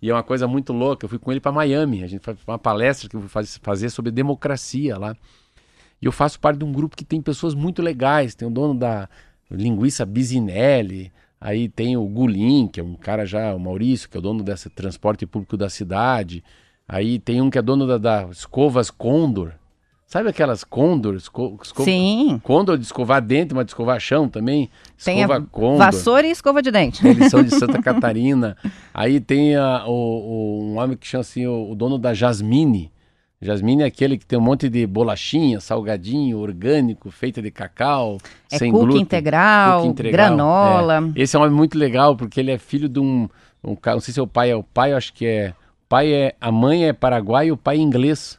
E 0.00 0.10
é 0.10 0.14
uma 0.14 0.22
coisa 0.22 0.46
muito 0.46 0.72
louca. 0.72 1.04
Eu 1.04 1.08
fui 1.08 1.18
com 1.18 1.30
ele 1.30 1.40
para 1.40 1.52
Miami. 1.52 2.02
A 2.02 2.06
gente 2.06 2.22
foi 2.22 2.36
uma 2.46 2.58
palestra 2.58 3.08
que 3.08 3.16
eu 3.16 3.22
fui 3.22 3.44
fazer 3.62 3.90
sobre 3.90 4.10
democracia 4.10 4.98
lá. 4.98 5.16
E 6.00 6.06
eu 6.06 6.12
faço 6.12 6.38
parte 6.40 6.58
de 6.58 6.64
um 6.64 6.72
grupo 6.72 6.96
que 6.96 7.04
tem 7.04 7.20
pessoas 7.20 7.54
muito 7.54 7.82
legais. 7.82 8.34
Tem 8.34 8.46
o 8.46 8.50
dono 8.50 8.78
da 8.78 9.08
linguiça 9.50 10.06
Bisinelli, 10.06 11.12
Aí 11.40 11.68
tem 11.68 11.96
o 11.96 12.04
Gulim, 12.04 12.68
que 12.68 12.80
é 12.80 12.82
um 12.82 12.94
cara 12.94 13.24
já, 13.24 13.54
o 13.54 13.58
Maurício, 13.58 14.08
que 14.10 14.16
é 14.16 14.20
o 14.20 14.22
dono 14.22 14.42
desse 14.42 14.68
transporte 14.68 15.24
público 15.24 15.56
da 15.56 15.70
cidade. 15.70 16.44
Aí 16.86 17.18
tem 17.18 17.40
um 17.40 17.48
que 17.48 17.58
é 17.58 17.62
dono 17.62 17.86
da, 17.86 17.96
da 17.96 18.28
Escovas 18.30 18.90
Condor. 18.90 19.52
Sabe 20.06 20.28
aquelas 20.28 20.64
Condor? 20.64 21.14
Esco, 21.14 21.56
escova, 21.62 21.88
Sim. 21.88 22.40
Condor 22.42 22.76
de 22.76 22.84
escovar 22.84 23.22
dente, 23.22 23.54
mas 23.54 23.64
de 23.64 23.70
escovar 23.70 23.98
chão 24.00 24.28
também. 24.28 24.68
Escova 24.98 25.36
tem 25.36 25.46
Condor. 25.46 25.78
vassoura 25.78 26.26
e 26.26 26.30
escova 26.30 26.60
de 26.60 26.70
dente. 26.70 27.06
Eles 27.06 27.30
são 27.30 27.42
de 27.42 27.54
Santa 27.54 27.80
Catarina. 27.82 28.56
Aí 28.92 29.20
tem 29.20 29.56
a, 29.56 29.86
o, 29.86 29.92
o, 29.92 30.64
um 30.64 30.78
homem 30.78 30.96
que 30.96 31.06
chama 31.06 31.22
assim, 31.22 31.46
o, 31.46 31.70
o 31.70 31.74
dono 31.74 31.96
da 31.96 32.12
Jasmine 32.12 32.90
Jasmine 33.42 33.84
é 33.84 33.86
aquele 33.86 34.18
que 34.18 34.26
tem 34.26 34.38
um 34.38 34.42
monte 34.42 34.68
de 34.68 34.86
bolachinha, 34.86 35.60
salgadinho, 35.60 36.38
orgânico, 36.38 37.10
feita 37.10 37.40
de 37.40 37.50
cacau, 37.50 38.18
é 38.50 38.58
sem 38.58 38.70
glúten. 38.70 39.00
Integral, 39.00 39.78
cookie 39.78 39.88
integral, 39.92 40.12
granola. 40.12 41.12
É. 41.16 41.22
Esse 41.22 41.36
é 41.36 41.38
um 41.38 41.42
homem 41.42 41.56
muito 41.56 41.78
legal 41.78 42.14
porque 42.14 42.38
ele 42.38 42.50
é 42.50 42.58
filho 42.58 42.86
de 42.86 43.00
um, 43.00 43.26
um 43.64 43.76
não 43.82 44.00
sei 44.00 44.12
se 44.12 44.20
é 44.20 44.22
o 44.22 44.26
pai 44.26 44.50
é 44.50 44.56
o 44.56 44.62
pai, 44.62 44.92
eu 44.92 44.96
acho 44.98 45.14
que 45.14 45.24
é, 45.24 45.54
o 45.86 45.88
pai 45.88 46.12
é, 46.12 46.34
a 46.38 46.52
mãe 46.52 46.86
é 46.86 46.92
paraguai 46.92 47.46
e 47.46 47.52
o 47.52 47.56
pai 47.56 47.76
é 47.76 47.80
inglês. 47.80 48.38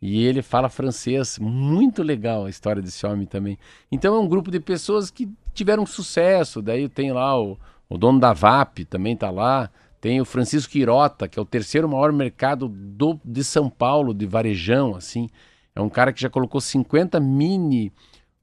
E 0.00 0.24
ele 0.24 0.42
fala 0.42 0.68
francês, 0.68 1.38
muito 1.40 2.02
legal 2.02 2.44
a 2.44 2.50
história 2.50 2.80
desse 2.80 3.04
homem 3.04 3.26
também. 3.26 3.58
Então 3.90 4.14
é 4.14 4.20
um 4.20 4.28
grupo 4.28 4.50
de 4.52 4.60
pessoas 4.60 5.10
que 5.10 5.28
tiveram 5.52 5.84
sucesso. 5.84 6.62
Daí 6.62 6.88
tem 6.88 7.12
lá 7.12 7.36
o, 7.40 7.58
o 7.88 7.98
dono 7.98 8.20
da 8.20 8.32
VAP, 8.32 8.84
também 8.84 9.14
está 9.14 9.30
lá. 9.30 9.68
Tem 10.00 10.20
o 10.20 10.24
Francisco 10.24 10.72
Quirota, 10.72 11.26
que 11.26 11.38
é 11.38 11.42
o 11.42 11.44
terceiro 11.44 11.88
maior 11.88 12.12
mercado 12.12 12.68
do, 12.68 13.18
de 13.24 13.42
São 13.42 13.68
Paulo, 13.68 14.12
de 14.12 14.26
varejão, 14.26 14.94
assim. 14.94 15.28
É 15.74 15.80
um 15.80 15.88
cara 15.88 16.12
que 16.12 16.20
já 16.20 16.30
colocou 16.30 16.60
50 16.60 17.18
mini 17.20 17.92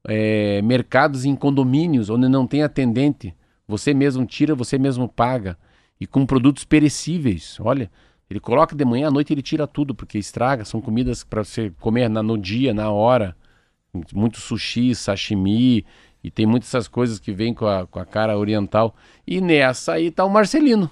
é, 0.06 0.60
mercados 0.62 1.24
em 1.24 1.34
condomínios, 1.34 2.10
onde 2.10 2.28
não 2.28 2.46
tem 2.46 2.62
atendente. 2.62 3.34
Você 3.66 3.94
mesmo 3.94 4.26
tira, 4.26 4.54
você 4.54 4.78
mesmo 4.78 5.08
paga. 5.08 5.56
E 6.00 6.06
com 6.06 6.26
produtos 6.26 6.64
perecíveis. 6.64 7.56
Olha, 7.60 7.90
ele 8.28 8.40
coloca 8.40 8.74
de 8.74 8.84
manhã, 8.84 9.08
à 9.08 9.10
noite 9.10 9.32
ele 9.32 9.42
tira 9.42 9.66
tudo, 9.66 9.94
porque 9.94 10.18
estraga. 10.18 10.64
São 10.64 10.80
comidas 10.80 11.24
para 11.24 11.44
você 11.44 11.70
comer 11.80 12.10
na, 12.10 12.22
no 12.22 12.36
dia, 12.36 12.74
na 12.74 12.90
hora. 12.90 13.36
Muito 14.12 14.40
sushi, 14.40 14.94
sashimi. 14.94 15.84
E 16.22 16.30
tem 16.30 16.46
muitas 16.46 16.68
essas 16.70 16.88
coisas 16.88 17.18
que 17.18 17.32
vêm 17.32 17.54
com 17.54 17.66
a, 17.66 17.86
com 17.86 17.98
a 17.98 18.04
cara 18.04 18.36
oriental. 18.36 18.94
E 19.26 19.40
nessa 19.40 19.94
aí 19.94 20.10
tá 20.10 20.24
o 20.24 20.30
Marcelino 20.30 20.90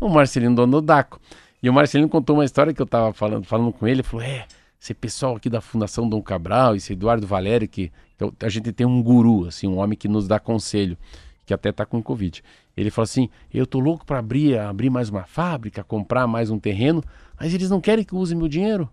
o 0.00 0.08
Marcelino, 0.08 0.54
dono 0.54 0.80
do 0.80 0.82
Daco. 0.82 1.20
E 1.62 1.70
o 1.70 1.72
Marcelino 1.72 2.08
contou 2.08 2.36
uma 2.36 2.44
história 2.44 2.72
que 2.72 2.80
eu 2.80 2.84
estava 2.84 3.12
falando, 3.12 3.44
falando 3.44 3.72
com 3.72 3.86
ele, 3.86 3.96
ele 3.96 4.02
falou, 4.02 4.24
é, 4.24 4.46
esse 4.80 4.94
pessoal 4.94 5.36
aqui 5.36 5.48
da 5.48 5.60
Fundação 5.60 6.08
Dom 6.08 6.22
Cabral, 6.22 6.76
esse 6.76 6.92
Eduardo 6.92 7.26
Valério, 7.26 7.66
que 7.66 7.90
então, 8.14 8.32
a 8.42 8.48
gente 8.48 8.72
tem 8.72 8.86
um 8.86 9.02
guru, 9.02 9.46
assim, 9.46 9.66
um 9.66 9.78
homem 9.78 9.96
que 9.96 10.08
nos 10.08 10.26
dá 10.26 10.38
conselho, 10.38 10.96
que 11.44 11.52
até 11.52 11.70
está 11.70 11.84
com 11.84 12.02
Covid. 12.02 12.42
Ele 12.76 12.90
falou 12.90 13.04
assim, 13.04 13.28
eu 13.52 13.66
tô 13.66 13.78
louco 13.78 14.04
para 14.04 14.18
abrir, 14.18 14.58
abrir 14.58 14.90
mais 14.90 15.08
uma 15.08 15.24
fábrica, 15.24 15.82
comprar 15.82 16.26
mais 16.26 16.50
um 16.50 16.58
terreno, 16.58 17.02
mas 17.38 17.54
eles 17.54 17.70
não 17.70 17.80
querem 17.80 18.04
que 18.04 18.12
eu 18.12 18.18
use 18.18 18.34
meu 18.34 18.48
dinheiro. 18.48 18.88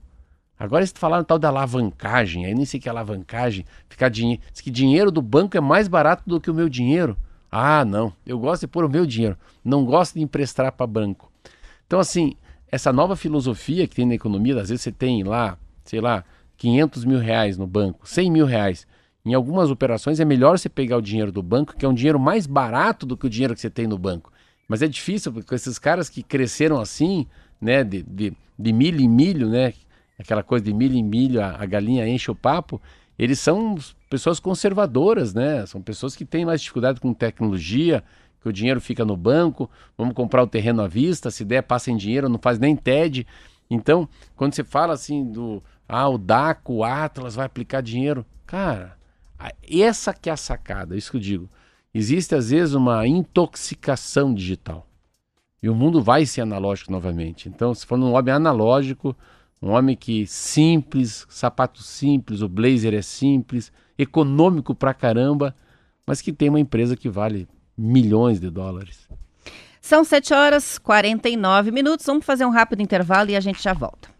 Agora 0.58 0.82
eles 0.82 0.94
falaram 0.96 1.24
tal 1.24 1.40
da 1.40 1.50
alavancagem, 1.50 2.46
aí 2.46 2.54
nem 2.54 2.66
sei 2.66 2.80
que 2.80 2.88
é 2.88 2.92
alavancagem, 2.92 3.66
ficar 3.90 4.10
dinheiro, 4.10 4.42
diz 4.52 4.62
que 4.62 4.72
dinheiro 4.72 5.12
do 5.12 5.22
banco 5.22 5.58
é 5.58 5.60
mais 5.62 5.88
barato 5.88 6.24
do 6.26 6.40
que 6.40 6.50
o 6.50 6.54
meu 6.54 6.70
dinheiro. 6.70 7.18
Ah, 7.56 7.86
não, 7.86 8.12
eu 8.26 8.40
gosto 8.40 8.62
de 8.62 8.68
pôr 8.68 8.84
o 8.84 8.90
meu 8.90 9.06
dinheiro, 9.06 9.38
não 9.64 9.86
gosto 9.86 10.16
de 10.16 10.24
emprestar 10.24 10.72
para 10.72 10.88
banco. 10.88 11.32
Então, 11.86 12.00
assim, 12.00 12.34
essa 12.68 12.92
nova 12.92 13.16
filosofia 13.16 13.88
que 13.88 13.96
tem 13.96 14.08
na 14.08 14.16
economia, 14.16 14.60
às 14.60 14.70
vezes 14.70 14.82
você 14.82 14.92
tem 14.92 15.24
lá, 15.24 15.56
sei 15.86 16.02
lá, 16.02 16.26
500 16.58 17.06
mil 17.06 17.20
reais 17.20 17.56
no 17.56 17.68
banco, 17.68 18.10
100 18.10 18.32
mil 18.32 18.48
reais. 18.48 18.88
Em 19.24 19.36
algumas 19.36 19.70
operações 19.70 20.20
é 20.20 20.26
melhor 20.26 20.58
você 20.58 20.68
pegar 20.68 20.98
o 20.98 21.02
dinheiro 21.02 21.32
do 21.32 21.44
banco, 21.44 21.76
que 21.78 21.86
é 21.86 21.88
um 21.88 21.94
dinheiro 21.94 22.20
mais 22.20 22.48
barato 22.48 23.06
do 23.06 23.16
que 23.16 23.28
o 23.28 23.30
dinheiro 23.30 23.54
que 23.54 23.62
você 23.62 23.70
tem 23.70 23.86
no 23.86 24.00
banco. 24.00 24.34
Mas 24.68 24.82
é 24.82 24.88
difícil, 24.88 25.32
porque 25.32 25.54
esses 25.54 25.78
caras 25.78 26.10
que 26.10 26.24
cresceram 26.24 26.80
assim, 26.80 27.28
né, 27.62 27.84
de, 27.84 28.02
de, 28.02 28.34
de 28.58 28.74
milho 28.74 29.00
em 29.00 29.08
milho, 29.08 29.48
né, 29.48 29.76
aquela 30.18 30.42
coisa 30.42 30.66
de 30.66 30.74
milho 30.74 30.96
em 30.96 31.04
milho, 31.04 31.40
a, 31.40 31.62
a 31.62 31.68
galinha 31.68 32.08
enche 32.08 32.32
o 32.32 32.36
papo, 32.36 32.82
eles 33.18 33.40
são 33.40 33.76
pessoas 34.10 34.40
conservadoras, 34.40 35.34
né? 35.34 35.66
São 35.66 35.82
pessoas 35.82 36.16
que 36.16 36.26
têm 36.26 36.46
mais 36.46 36.62
dificuldade 36.62 37.00
com 37.00 37.14
tecnologia, 37.14 38.04
que 38.42 38.50
o 38.50 38.54
dinheiro 38.54 38.82
fica 38.82 39.06
no 39.06 39.16
banco, 39.16 39.70
vamos 39.98 40.14
comprar 40.14 40.44
o 40.44 40.48
terreno 40.48 40.82
à 40.82 40.88
vista, 40.88 41.32
se 41.32 41.46
der, 41.46 41.62
passa 41.64 41.92
em 41.92 41.98
dinheiro, 41.98 42.28
não 42.28 42.40
faz 42.40 42.60
nem 42.60 42.76
TED. 42.76 43.26
Então, 43.70 44.08
quando 44.36 44.54
você 44.54 44.64
fala 44.64 44.94
assim 44.94 45.24
do, 45.24 45.64
ah, 45.88 46.10
o 46.10 46.18
DACO, 46.18 46.74
o 46.74 46.84
Atlas 46.84 47.36
vai 47.36 47.46
aplicar 47.46 47.82
dinheiro, 47.82 48.26
cara, 48.46 48.98
Essa 49.70 50.14
que 50.14 50.30
é 50.30 50.34
a 50.34 50.38
sacada, 50.38 50.96
isso 50.96 51.12
que 51.12 51.18
eu 51.18 51.22
digo. 51.22 51.50
Existe 51.94 52.34
às 52.36 52.50
vezes 52.50 52.74
uma 52.74 53.06
intoxicação 53.08 54.34
digital. 54.34 54.88
E 55.62 55.70
o 55.70 55.76
mundo 55.76 56.02
vai 56.02 56.26
ser 56.26 56.42
analógico 56.42 56.92
novamente. 56.92 57.48
Então, 57.48 57.74
se 57.74 57.86
for 57.86 57.98
um 57.98 58.14
homem 58.14 58.34
analógico, 58.34 59.16
um 59.64 59.72
homem 59.72 59.96
que 59.96 60.28
simples, 60.28 61.26
sapato 61.30 61.82
simples, 61.82 62.42
o 62.42 62.50
blazer 62.50 62.94
é 62.94 63.02
simples, 63.02 63.72
econômico 63.98 64.76
pra 64.76 64.94
caramba, 64.94 65.56
mas 66.06 66.22
que 66.22 66.34
tem 66.34 66.50
uma 66.50 66.60
empresa 66.60 66.98
que 66.98 67.08
vale 67.08 67.48
milhões 67.78 68.42
de 68.42 68.50
dólares. 68.50 69.08
São 69.80 70.04
7 70.04 70.34
horas 70.34 70.78
49 70.78 71.72
minutos. 71.72 72.06
Vamos 72.06 72.26
fazer 72.26 72.46
um 72.46 72.50
rápido 72.50 72.82
intervalo 72.82 73.30
e 73.30 73.38
a 73.38 73.40
gente 73.40 73.64
já 73.64 73.72
volta. 73.72 74.13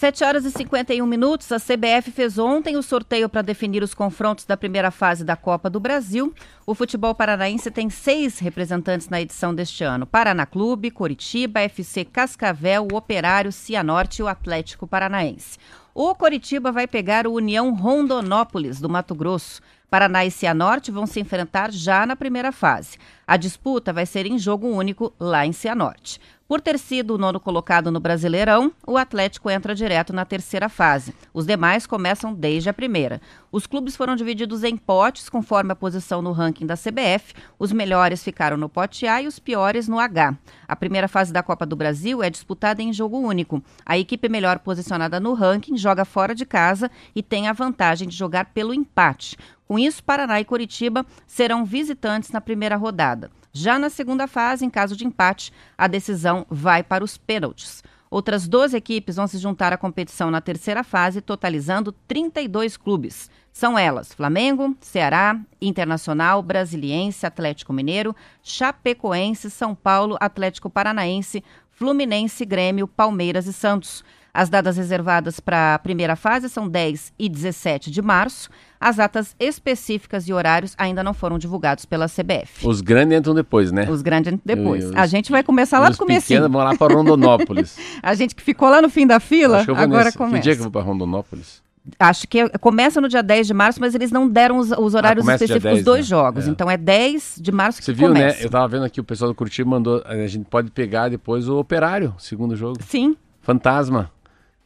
7 0.00 0.24
horas 0.24 0.46
e 0.46 0.50
51 0.50 1.04
minutos. 1.04 1.52
A 1.52 1.60
CBF 1.60 2.10
fez 2.10 2.38
ontem 2.38 2.74
o 2.74 2.82
sorteio 2.82 3.28
para 3.28 3.42
definir 3.42 3.82
os 3.82 3.92
confrontos 3.92 4.46
da 4.46 4.56
primeira 4.56 4.90
fase 4.90 5.22
da 5.22 5.36
Copa 5.36 5.68
do 5.68 5.78
Brasil. 5.78 6.32
O 6.66 6.74
futebol 6.74 7.14
paranaense 7.14 7.70
tem 7.70 7.90
seis 7.90 8.38
representantes 8.38 9.10
na 9.10 9.20
edição 9.20 9.54
deste 9.54 9.84
ano: 9.84 10.06
Paraná 10.06 10.46
Clube, 10.46 10.90
Coritiba, 10.90 11.60
FC 11.60 12.06
Cascavel, 12.06 12.88
o 12.90 12.96
Operário, 12.96 13.52
Cianorte 13.52 14.22
e 14.22 14.22
o 14.22 14.26
Atlético 14.26 14.86
Paranaense. 14.86 15.58
O 15.94 16.14
Coritiba 16.14 16.72
vai 16.72 16.86
pegar 16.86 17.26
o 17.26 17.34
União 17.34 17.74
Rondonópolis, 17.74 18.80
do 18.80 18.88
Mato 18.88 19.14
Grosso. 19.14 19.60
Paraná 19.90 20.24
e 20.24 20.30
Cianorte 20.30 20.90
vão 20.90 21.04
se 21.04 21.20
enfrentar 21.20 21.70
já 21.70 22.06
na 22.06 22.16
primeira 22.16 22.52
fase. 22.52 22.96
A 23.26 23.36
disputa 23.36 23.92
vai 23.92 24.06
ser 24.06 24.24
em 24.24 24.38
jogo 24.38 24.66
único 24.66 25.12
lá 25.20 25.44
em 25.44 25.52
Cianorte. 25.52 26.18
Por 26.50 26.60
ter 26.60 26.80
sido 26.80 27.14
o 27.14 27.16
nono 27.16 27.38
colocado 27.38 27.92
no 27.92 28.00
Brasileirão, 28.00 28.72
o 28.84 28.98
Atlético 28.98 29.48
entra 29.48 29.72
direto 29.72 30.12
na 30.12 30.24
terceira 30.24 30.68
fase. 30.68 31.14
Os 31.32 31.46
demais 31.46 31.86
começam 31.86 32.34
desde 32.34 32.68
a 32.68 32.74
primeira. 32.74 33.20
Os 33.52 33.68
clubes 33.68 33.94
foram 33.94 34.16
divididos 34.16 34.64
em 34.64 34.76
potes 34.76 35.28
conforme 35.28 35.70
a 35.70 35.76
posição 35.76 36.20
no 36.20 36.32
ranking 36.32 36.66
da 36.66 36.74
CBF. 36.76 37.34
Os 37.56 37.70
melhores 37.70 38.24
ficaram 38.24 38.56
no 38.56 38.68
pote 38.68 39.06
A 39.06 39.22
e 39.22 39.28
os 39.28 39.38
piores 39.38 39.86
no 39.86 40.00
H. 40.00 40.36
A 40.66 40.74
primeira 40.74 41.06
fase 41.06 41.32
da 41.32 41.40
Copa 41.40 41.64
do 41.64 41.76
Brasil 41.76 42.20
é 42.20 42.28
disputada 42.28 42.82
em 42.82 42.92
jogo 42.92 43.16
único. 43.16 43.62
A 43.86 43.96
equipe 43.96 44.28
melhor 44.28 44.58
posicionada 44.58 45.20
no 45.20 45.34
ranking 45.34 45.76
joga 45.76 46.04
fora 46.04 46.34
de 46.34 46.44
casa 46.44 46.90
e 47.14 47.22
tem 47.22 47.46
a 47.46 47.52
vantagem 47.52 48.08
de 48.08 48.16
jogar 48.16 48.46
pelo 48.46 48.74
empate. 48.74 49.36
Com 49.68 49.78
isso, 49.78 50.02
Paraná 50.02 50.40
e 50.40 50.44
Curitiba 50.44 51.06
serão 51.28 51.64
visitantes 51.64 52.32
na 52.32 52.40
primeira 52.40 52.74
rodada. 52.74 53.30
Já 53.52 53.78
na 53.78 53.90
segunda 53.90 54.26
fase, 54.26 54.64
em 54.64 54.70
caso 54.70 54.96
de 54.96 55.06
empate, 55.06 55.52
a 55.76 55.86
decisão 55.86 56.46
vai 56.48 56.82
para 56.82 57.04
os 57.04 57.16
pênaltis. 57.16 57.82
Outras 58.10 58.48
12 58.48 58.76
equipes 58.76 59.16
vão 59.16 59.28
se 59.28 59.38
juntar 59.38 59.72
à 59.72 59.76
competição 59.76 60.30
na 60.30 60.40
terceira 60.40 60.82
fase, 60.82 61.20
totalizando 61.20 61.92
32 62.08 62.76
clubes. 62.76 63.30
São 63.52 63.78
elas: 63.78 64.12
Flamengo, 64.12 64.76
Ceará, 64.80 65.38
Internacional, 65.60 66.42
Brasiliense, 66.42 67.24
Atlético 67.24 67.72
Mineiro, 67.72 68.14
Chapecoense, 68.42 69.48
São 69.48 69.76
Paulo, 69.76 70.16
Atlético 70.20 70.68
Paranaense, 70.68 71.44
Fluminense, 71.70 72.44
Grêmio, 72.44 72.88
Palmeiras 72.88 73.46
e 73.46 73.52
Santos. 73.52 74.04
As 74.32 74.48
datas 74.48 74.76
reservadas 74.76 75.40
para 75.40 75.74
a 75.74 75.78
primeira 75.78 76.14
fase 76.16 76.48
são 76.48 76.68
10 76.68 77.12
e 77.18 77.28
17 77.28 77.90
de 77.90 78.00
março. 78.00 78.48
As 78.80 78.96
datas 78.96 79.34
específicas 79.38 80.28
e 80.28 80.32
horários 80.32 80.74
ainda 80.78 81.02
não 81.02 81.12
foram 81.12 81.38
divulgados 81.38 81.84
pela 81.84 82.06
CBF. 82.08 82.66
Os 82.66 82.80
grandes 82.80 83.18
entram 83.18 83.34
depois, 83.34 83.70
né? 83.72 83.88
Os 83.90 84.02
grandes 84.02 84.32
entram 84.32 84.42
depois. 84.56 84.84
Os- 84.86 84.96
a 84.96 85.06
gente 85.06 85.30
vai 85.30 85.42
começar 85.42 85.78
lá 85.80 85.90
Os 85.90 85.96
do 85.96 86.00
começo. 86.00 86.28
pequenos 86.28 86.50
vão 86.50 86.62
lá 86.62 86.74
para 86.76 86.94
Rondonópolis. 86.94 87.76
A 88.02 88.14
gente 88.14 88.34
que 88.34 88.42
ficou 88.42 88.68
lá 88.70 88.80
no 88.80 88.88
fim 88.88 89.06
da 89.06 89.20
fila, 89.20 89.64
agora 89.76 90.04
nesse. 90.06 90.16
começa. 90.18 90.36
Que 90.36 90.42
dia 90.42 90.52
que 90.54 90.60
eu 90.60 90.64
vou 90.64 90.72
para 90.72 90.82
Rondonópolis? 90.82 91.62
Acho 91.98 92.28
que 92.28 92.48
começa 92.60 93.00
no 93.00 93.08
dia 93.08 93.22
10 93.22 93.46
de 93.48 93.54
março, 93.54 93.80
mas 93.80 93.94
eles 93.94 94.10
não 94.12 94.28
deram 94.28 94.58
os, 94.58 94.70
os 94.70 94.94
horários 94.94 95.24
começa 95.24 95.46
dia 95.46 95.56
específicos 95.56 95.84
10, 95.84 95.84
dos 95.84 95.96
né? 95.96 96.02
jogos. 96.02 96.46
É. 96.46 96.50
Então 96.50 96.70
é 96.70 96.76
10 96.76 97.36
de 97.40 97.50
março 97.50 97.82
Você 97.82 97.92
que 97.92 97.98
viu, 97.98 98.08
começa. 98.08 98.38
né? 98.38 98.44
Eu 98.44 98.50
tava 98.50 98.68
vendo 98.68 98.84
aqui 98.84 99.00
o 99.00 99.04
pessoal 99.04 99.30
do 99.30 99.34
Curitiba 99.34 99.68
mandou. 99.68 100.02
A 100.06 100.26
gente 100.26 100.44
pode 100.44 100.70
pegar 100.70 101.08
depois 101.08 101.48
o 101.48 101.58
Operário, 101.58 102.14
segundo 102.18 102.54
jogo. 102.54 102.78
Sim, 102.86 103.16
Fantasma. 103.42 104.10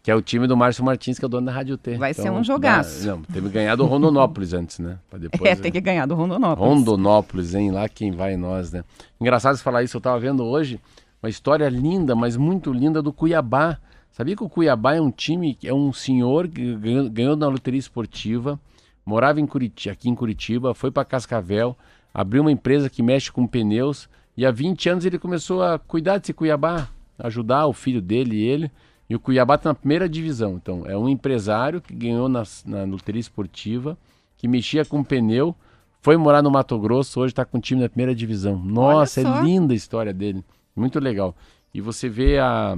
Que 0.04 0.10
é 0.10 0.14
o 0.14 0.20
time 0.20 0.46
do 0.46 0.54
Márcio 0.54 0.84
Martins, 0.84 1.18
que 1.18 1.24
é 1.24 1.26
o 1.26 1.30
dono 1.30 1.46
da 1.46 1.52
Rádio 1.52 1.78
T. 1.78 1.96
Vai 1.96 2.12
ser 2.12 2.30
um 2.30 2.44
jogaço. 2.44 3.06
dá- 3.06 3.12
não, 3.12 3.22
teve 3.22 3.48
ganhado 3.48 3.84
o 3.84 3.86
Rondonópolis 3.86 4.52
antes, 4.52 4.78
né? 4.78 4.98
Pra 5.08 5.18
depois, 5.18 5.50
é, 5.50 5.56
tem 5.56 5.72
que 5.72 5.80
ganhar 5.80 6.04
do 6.04 6.14
Rondonópolis. 6.14 6.70
Rondonópolis, 6.70 7.54
hein? 7.54 7.70
Lá 7.70 7.88
quem 7.88 8.12
vai 8.12 8.36
nós, 8.36 8.70
né? 8.70 8.84
Engraçado 9.18 9.56
você 9.56 9.62
falar 9.62 9.82
isso, 9.82 9.96
eu 9.96 10.02
tava 10.02 10.20
vendo 10.20 10.44
hoje 10.44 10.78
uma 11.22 11.30
história 11.30 11.66
linda, 11.70 12.14
mas 12.14 12.36
muito 12.36 12.70
linda 12.70 13.00
do 13.00 13.14
Cuiabá. 13.14 13.78
Sabia 14.12 14.36
que 14.36 14.44
o 14.44 14.48
Cuiabá 14.48 14.94
é 14.94 15.00
um 15.00 15.10
time, 15.10 15.56
é 15.64 15.72
um 15.72 15.90
senhor 15.90 16.48
que 16.48 16.76
ganhou, 16.76 17.08
ganhou 17.08 17.34
na 17.34 17.48
loteria 17.48 17.80
esportiva, 17.80 18.60
morava 19.06 19.40
em 19.40 19.46
Curitiba, 19.46 19.94
aqui 19.94 20.10
em 20.10 20.14
Curitiba, 20.14 20.74
foi 20.74 20.90
para 20.90 21.06
Cascavel, 21.06 21.74
abriu 22.12 22.42
uma 22.42 22.52
empresa 22.52 22.90
que 22.90 23.02
mexe 23.02 23.32
com 23.32 23.46
pneus 23.46 24.06
e 24.36 24.44
há 24.44 24.50
20 24.50 24.86
anos 24.90 25.06
ele 25.06 25.18
começou 25.18 25.62
a 25.62 25.78
cuidar 25.78 26.18
desse 26.18 26.34
Cuiabá, 26.34 26.88
ajudar 27.18 27.66
o 27.66 27.72
filho 27.72 28.02
dele 28.02 28.36
e 28.36 28.42
ele. 28.44 28.70
E 29.08 29.14
o 29.14 29.20
Cuiabá 29.20 29.56
está 29.56 29.70
na 29.70 29.74
primeira 29.74 30.08
divisão. 30.08 30.54
Então, 30.54 30.84
é 30.86 30.96
um 30.96 31.08
empresário 31.08 31.80
que 31.80 31.94
ganhou 31.94 32.28
na, 32.28 32.42
na 32.64 32.84
loteria 32.84 33.20
esportiva, 33.20 33.98
que 34.36 34.48
mexia 34.48 34.84
com 34.84 35.02
pneu, 35.04 35.54
foi 36.00 36.16
morar 36.16 36.42
no 36.42 36.50
Mato 36.50 36.78
Grosso, 36.78 37.20
hoje 37.20 37.32
está 37.32 37.44
com 37.44 37.58
o 37.58 37.60
time 37.60 37.80
na 37.82 37.88
primeira 37.88 38.14
divisão. 38.14 38.58
Nossa, 38.58 39.20
é 39.20 39.42
linda 39.42 39.72
a 39.72 39.76
história 39.76 40.12
dele. 40.12 40.44
Muito 40.76 40.98
legal. 41.00 41.34
E 41.72 41.80
você 41.80 42.08
vê 42.08 42.38
a, 42.38 42.76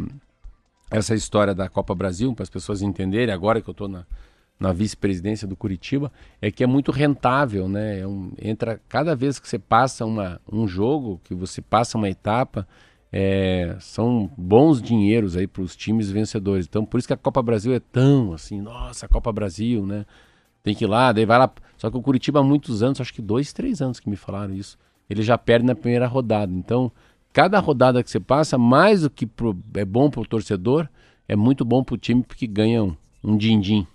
essa 0.91 1.15
história 1.15 1.55
da 1.55 1.69
Copa 1.69 1.95
Brasil, 1.95 2.33
para 2.35 2.45
as 2.45 2.51
pessoas 2.51 2.83
entenderem, 2.83 3.35
agora 3.35 3.61
que 3.61 3.69
eu 3.69 3.73
estou 3.73 3.89
na, 3.89 4.05
na 4.59 4.73
vice-presidência 4.73 5.47
do 5.47 5.57
Curitiba, 5.57 6.13
é 6.41 6.51
que 6.51 6.63
é 6.63 6.67
muito 6.67 6.93
rentável, 6.93 7.69
né? 7.69 8.01
É 8.01 8.07
um- 8.07 8.33
entra 8.41 8.81
cada 8.89 9.15
vez 9.17 9.39
que 9.39 9.49
você 9.49 9.59
passa 9.59 10.05
uma, 10.07 10.41
um 10.51 10.67
jogo, 10.69 11.21
que 11.25 11.35
você 11.35 11.61
passa 11.61 11.99
uma 11.99 12.09
etapa, 12.09 12.67
é, 13.19 13.75
são 13.81 14.31
bons 14.37 14.83
dinheiros 14.83 15.39
aí 15.39 15.47
para 15.47 15.63
os 15.63 15.75
times 15.75 16.11
vencedores. 16.11 16.67
Então, 16.69 16.85
por 16.85 16.99
isso 16.99 17.09
que 17.09 17.15
a 17.15 17.17
Copa 17.17 17.41
Brasil 17.41 17.73
é 17.73 17.81
tão 17.81 18.35
assim, 18.35 18.61
nossa, 18.61 19.09
Copa 19.09 19.33
Brasil, 19.33 19.87
né? 19.87 20.05
Tem 20.63 20.75
que 20.75 20.85
ir 20.85 20.87
lá, 20.87 21.13
daí 21.13 21.25
vai 21.25 21.39
lá. 21.39 21.51
Só 21.79 21.91
que 21.91 21.97
o 21.97 22.03
Curitiba 22.03 22.41
há 22.41 22.43
muitos 22.43 22.83
anos, 22.83 23.01
acho 23.01 23.15
que 23.15 23.23
dois, 23.23 23.55
três 23.55 23.81
anos 23.81 23.99
que 23.99 24.11
me 24.11 24.17
falaram 24.17 24.53
isso, 24.53 24.77
ele 25.09 25.23
já 25.23 25.39
perde 25.39 25.65
na 25.65 25.75
primeira 25.75 26.07
rodada. 26.07 26.53
Então, 26.53 26.93
cada 27.33 27.59
rodada 27.59 28.03
que 28.03 28.11
você 28.11 28.21
passa, 28.21 28.59
mais 28.59 29.01
do 29.01 29.09
que 29.09 29.25
pro- 29.25 29.57
é 29.73 29.85
bom 29.85 30.11
para 30.11 30.21
o 30.21 30.27
torcedor, 30.27 30.87
é 31.27 31.35
muito 31.35 31.65
bom 31.65 31.83
para 31.83 31.95
o 31.95 31.99
time 31.99 32.23
porque 32.23 32.47
ganha 32.47 32.85
um, 32.85 32.95
um 33.25 33.35
din-din. 33.35 33.87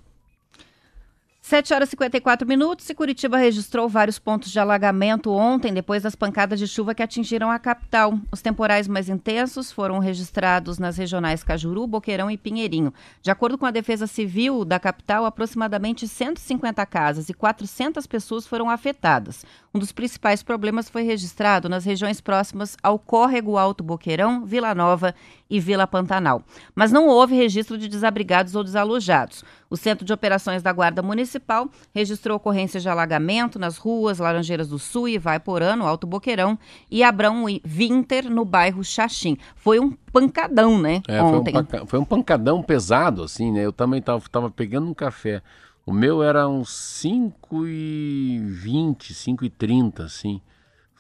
7 1.52 1.74
horas 1.74 1.89
e 1.89 1.91
54 1.91 2.47
minutos 2.47 2.89
e 2.89 2.95
Curitiba 2.95 3.36
registrou 3.36 3.89
vários 3.89 4.18
pontos 4.18 4.49
de 4.54 4.58
alagamento 4.58 5.34
ontem, 5.34 5.74
depois 5.74 6.02
das 6.02 6.16
pancadas 6.16 6.58
de 6.58 6.66
chuva 6.66 6.95
que 6.95 7.04
atingiram 7.04 7.52
a 7.52 7.60
capital. 7.60 8.18
Os 8.32 8.41
temporais 8.41 8.88
mais 8.88 9.10
intensos 9.10 9.70
foram 9.70 9.99
registrados 9.99 10.80
nas 10.80 10.95
regionais 10.95 11.43
Cajuru, 11.43 11.86
Boqueirão 11.86 12.32
e 12.32 12.38
Pinheirinho. 12.38 12.93
De 13.22 13.30
acordo 13.30 13.58
com 13.58 13.66
a 13.66 13.72
Defesa 13.72 14.08
Civil 14.08 14.64
da 14.64 14.80
capital, 14.80 15.26
aproximadamente 15.26 16.08
150 16.08 16.86
casas 16.86 17.28
e 17.28 17.34
400 17.34 18.08
pessoas 18.08 18.47
foram 18.47 18.70
afetadas. 18.70 19.45
Um 19.74 19.80
dos 19.80 19.91
principais 19.91 20.41
problemas 20.41 20.89
foi 20.89 21.04
registrado 21.04 21.68
nas 21.68 21.84
regiões 21.84 22.22
próximas 22.22 22.78
ao 22.82 22.97
Córrego 22.97 23.58
Alto 23.58 23.84
Boqueirão, 23.84 24.45
Vila 24.45 24.74
Nova 24.74 25.14
e 25.49 25.60
Vila 25.60 25.86
Pantanal. 25.86 26.43
Mas 26.74 26.93
não 26.93 27.08
houve 27.08 27.36
registro 27.36 27.78
de 27.78 27.89
desabrigados 27.89 28.56
ou 28.56 28.64
desalojados. 28.64 29.43
O 29.72 29.78
Centro 29.78 30.05
de 30.05 30.11
Operações 30.11 30.61
da 30.61 30.74
Guarda 30.74 31.01
Municipal 31.01 31.69
registrou 31.95 32.36
ocorrências 32.36 32.84
de 32.84 32.89
alagamento 32.89 33.57
nas 33.57 33.78
ruas 33.78 34.19
Laranjeiras 34.19 34.67
do 34.67 34.78
Sul 34.78 35.07
e 35.07 35.17
Vaiporã, 35.17 35.78
no 35.78 35.88
Alto 35.88 36.05
Boqueirão, 36.05 36.59
e 36.91 37.01
Abrão 37.03 37.49
e 37.49 37.61
Winter, 37.65 38.30
no 38.30 38.43
bairro 38.43 38.84
Xaxim. 38.84 39.38
Foi 39.55 39.80
um 39.80 39.91
pancadão, 40.11 40.78
né, 40.78 41.01
É, 41.07 41.19
foi, 41.19 41.30
um 41.30 41.36
ontem. 41.38 41.53
panca- 41.53 41.86
foi 41.86 41.99
um 41.99 42.05
pancadão 42.05 42.61
pesado, 42.61 43.24
assim, 43.24 43.49
né? 43.51 43.65
Eu 43.65 43.72
também 43.72 44.01
tava, 44.01 44.22
tava 44.30 44.51
pegando 44.51 44.88
um 44.89 44.93
café. 44.93 45.41
O 45.86 45.93
meu 45.93 46.22
era 46.22 46.47
uns 46.49 46.69
5 46.76 47.65
e 47.65 48.39
20, 48.45 49.13
5 49.13 49.45
e 49.45 49.49
30, 49.49 50.03
assim. 50.03 50.41